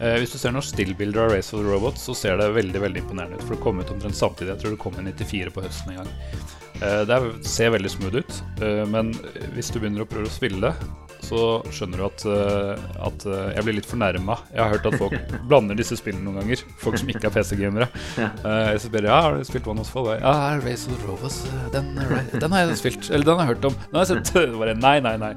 Eh, 0.00 0.16
hvis 0.16 0.32
du 0.32 0.38
ser 0.40 0.54
noen 0.54 0.64
stillbilder 0.64 1.26
av 1.26 1.34
Race 1.34 1.52
of 1.52 1.60
the 1.60 1.68
Robots, 1.68 2.06
så 2.08 2.14
ser 2.16 2.38
det 2.40 2.48
veldig 2.56 2.80
veldig 2.80 3.02
imponerende 3.02 3.36
ut. 3.36 3.44
For 3.44 3.56
det 3.56 3.64
kom 3.66 3.82
ut 3.82 3.92
omtrent 3.92 4.16
samtidig. 4.16 4.54
Jeg 4.54 4.62
tror 4.62 4.76
det 4.76 4.80
kom 4.80 4.96
i 4.96 5.04
94 5.10 5.52
på 5.52 5.64
høsten 5.66 5.92
en 5.92 6.00
gang. 6.00 6.12
Eh, 6.80 7.02
det 7.04 7.16
er, 7.16 7.26
ser 7.44 7.74
veldig 7.74 7.92
smooth 7.92 8.22
ut, 8.22 8.38
eh, 8.64 8.84
men 8.88 9.12
hvis 9.56 9.68
du 9.68 9.76
begynner 9.76 10.06
å 10.06 10.08
prøve 10.08 10.30
å 10.30 10.32
spille 10.32 10.62
det, 10.64 10.72
så 11.30 11.42
skjønner 11.70 12.00
du 12.00 12.04
at, 12.08 12.22
eh, 12.26 12.80
at 13.06 13.24
eh, 13.30 13.50
jeg 13.54 13.66
blir 13.66 13.76
litt 13.78 13.86
fornærma. 13.88 14.36
Jeg 14.50 14.62
har 14.64 14.72
hørt 14.74 14.88
at 14.90 14.96
folk 14.98 15.14
blander 15.50 15.78
disse 15.78 15.94
spillene 15.98 16.26
noen 16.26 16.40
ganger. 16.42 16.64
Folk 16.82 16.98
som 16.98 17.12
ikke 17.12 17.28
er 17.28 17.34
PC-gamere. 17.36 17.86
Ja. 18.18 18.30
Eh, 18.42 18.70
Jeg 18.74 18.82
spør 18.84 19.06
ja, 19.06 19.18
har 19.28 19.38
du 19.38 19.46
spilt 19.46 19.68
One 19.70 19.84
of 19.84 19.90
Fall? 19.94 20.10
Ja, 20.18 20.32
Race 20.64 20.90
of 20.90 20.98
the 20.98 21.06
Rovers. 21.06 21.38
Den, 21.74 21.92
den 22.34 22.56
har 22.56 22.64
jeg 22.66 22.80
spilt. 22.80 23.10
Eller 23.12 23.28
den 23.28 23.38
har 23.38 23.46
jeg 23.46 23.54
hørt 23.54 23.68
om. 23.70 23.78
Den 23.86 24.00
har 24.00 24.08
jeg 24.08 24.24
sett. 24.24 24.32
Bare, 24.60 24.74
nei, 24.78 24.96
nei, 25.06 25.14
nei. 25.22 25.30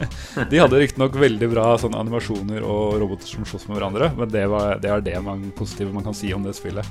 De 0.52 0.60
hadde 0.60 0.82
riktignok 0.82 1.16
veldig 1.18 1.48
bra 1.54 1.66
sånn 1.80 1.96
animasjoner 1.98 2.62
og 2.68 2.98
roboter 3.00 3.30
som 3.32 3.48
slåss 3.48 3.68
med 3.70 3.78
hverandre, 3.78 4.12
men 4.18 4.30
det, 4.32 4.44
var, 4.52 4.76
det 4.82 4.92
er 4.92 5.04
det 5.06 5.16
man, 5.24 5.48
positive 5.56 5.94
man 5.96 6.04
kan 6.06 6.16
si 6.16 6.30
om 6.36 6.44
det 6.46 6.54
spillet. 6.58 6.86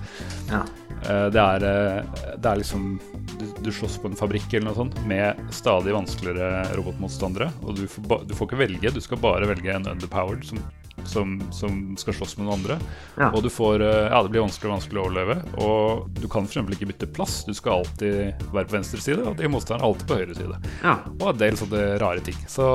Ja. 0.49 0.63
Det 1.31 1.37
er, 1.39 1.63
det 2.41 2.49
er 2.49 2.57
liksom 2.57 2.95
du, 3.37 3.45
du 3.61 3.69
slåss 3.71 3.99
på 4.01 4.09
en 4.09 4.17
fabrikk 4.17 4.49
eller 4.57 4.71
noe 4.71 4.77
sånt 4.79 4.97
med 5.07 5.37
stadig 5.53 5.93
vanskeligere 5.93 6.63
robotmotstandere. 6.77 7.51
Og 7.63 7.77
du 7.77 7.83
får, 7.91 8.23
du 8.27 8.33
får 8.37 8.46
ikke 8.47 8.59
velge, 8.63 8.93
du 8.93 9.01
skal 9.03 9.19
bare 9.21 9.47
velge 9.49 9.73
en 9.73 9.87
underpowered 9.91 10.45
som, 10.47 10.61
som, 11.05 11.35
som 11.53 11.81
skal 11.99 12.17
slåss 12.17 12.37
med 12.37 12.47
noen 12.47 12.59
andre. 12.59 12.77
Ja. 13.17 13.29
Og 13.31 13.43
du 13.45 13.51
får 13.53 13.83
eh, 13.85 14.07
Ja, 14.09 14.21
det 14.23 14.33
blir 14.33 14.45
vanskelig 14.45 14.71
og 14.71 14.75
vanskelig 14.77 15.01
å 15.01 15.05
overleve. 15.07 15.37
Og 15.63 16.07
du 16.17 16.27
kan 16.31 16.47
f.eks. 16.47 16.63
ikke 16.77 16.89
bytte 16.93 17.11
plass. 17.19 17.41
Du 17.47 17.53
skal 17.57 17.81
alltid 17.83 18.47
være 18.53 18.65
på 18.69 18.77
venstre 18.79 19.03
side, 19.03 19.21
og 19.27 19.37
de 19.39 19.51
motstanderne 19.51 19.85
er 19.85 19.91
alltid 19.91 20.09
på 20.09 20.19
høyre 20.21 20.39
side. 20.39 20.63
ja. 20.83 20.97
Og 21.19 21.29
en 21.33 21.43
del 21.43 21.59
sånne 21.59 21.85
rare 22.01 22.25
ting. 22.25 22.39
Så 22.49 22.71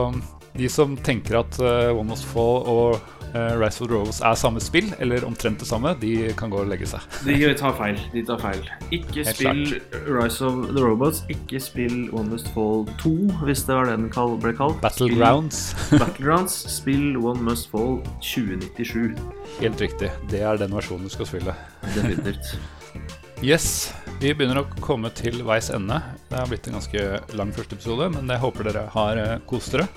de 0.52 0.68
som 0.68 0.94
tenker 1.00 1.40
at 1.40 1.56
uh, 1.64 1.90
One 1.96 2.10
Must 2.12 2.26
Fall 2.28 2.66
og 2.68 3.21
uh, 3.34 3.52
Rise 3.58 3.82
of 3.82 3.88
the 3.88 3.94
Rovers 3.94 4.20
er 4.20 4.34
samme 4.38 4.60
spill, 4.62 4.92
eller 5.02 5.24
omtrent 5.26 5.60
det 5.60 5.68
samme, 5.68 5.94
de 6.00 6.32
kan 6.38 6.52
gå 6.52 6.62
og 6.62 6.70
legge 6.70 6.88
seg. 6.90 7.04
De 7.26 7.54
tar 7.58 7.74
feil. 7.78 8.00
De 8.12 8.24
tar 8.26 8.40
feil. 8.42 8.62
Ikke 8.90 9.24
Helt 9.24 9.36
spill 9.36 9.80
Rise 10.06 10.44
of 10.46 10.68
the 10.72 10.84
Robots. 10.84 11.22
Ikke 11.32 11.60
spill 11.62 12.08
One 12.12 12.32
Must 12.32 12.50
Fall 12.54 12.86
2, 13.02 13.14
hvis 13.46 13.64
det 13.68 13.78
var 13.78 13.90
det 13.90 13.98
den 13.98 14.10
ble 14.42 14.54
kalt. 14.56 14.80
Battlegrounds. 14.82 15.64
Battlegrounds. 15.90 16.58
Spill 16.76 17.16
One 17.16 17.42
Must 17.42 17.70
Fall 17.70 18.00
2097. 18.20 19.18
Helt 19.60 19.80
riktig. 19.80 20.12
Det 20.30 20.42
er 20.42 20.60
den 20.60 20.74
versjonen 20.74 21.08
du 21.08 21.12
skal 21.12 21.28
spille. 21.28 21.56
Definitivt. 21.94 22.56
Yes, 23.42 23.90
vi 24.20 24.30
begynner 24.38 24.60
å 24.60 24.68
komme 24.78 25.10
til 25.18 25.40
veis 25.42 25.66
ende. 25.74 25.96
Det 26.28 26.36
har 26.38 26.46
blitt 26.46 26.68
en 26.70 26.76
ganske 26.76 27.06
lang 27.34 27.50
første 27.50 27.74
episode, 27.74 28.06
men 28.14 28.30
jeg 28.30 28.38
håper 28.38 28.68
dere 28.68 28.84
har 28.94 29.18
eh, 29.18 29.32
kost 29.50 29.74
dere. 29.74 29.88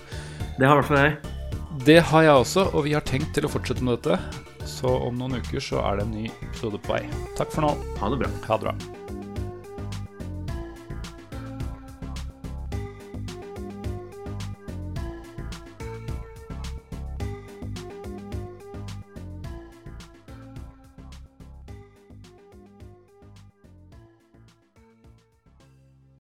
Det 0.58 0.66
har 0.66 0.74
i 0.74 0.80
hvert 0.80 0.90
fall 0.90 1.04
jeg. 1.04 1.36
Det 1.84 2.00
har 2.00 2.24
jeg 2.24 2.40
også, 2.40 2.70
og 2.72 2.86
vi 2.88 2.94
har 2.96 3.04
tenkt 3.04 3.34
til 3.36 3.48
å 3.48 3.52
fortsette 3.52 3.84
med 3.84 4.00
dette. 4.00 4.16
Så 4.70 4.88
om 4.88 5.18
noen 5.20 5.42
uker 5.42 5.60
så 5.62 5.82
er 5.84 6.00
det 6.00 6.06
en 6.08 6.16
ny 6.16 6.30
episode 6.30 6.80
på 6.82 6.96
vei. 6.96 7.02
Takk 7.36 7.52
for 7.52 7.68
nå. 7.68 7.74
Ha 8.00 8.14
det 8.14 8.22
bra. 8.24 8.32
Ha 8.48 8.58
det 8.62 8.70
bra. 8.70 9.05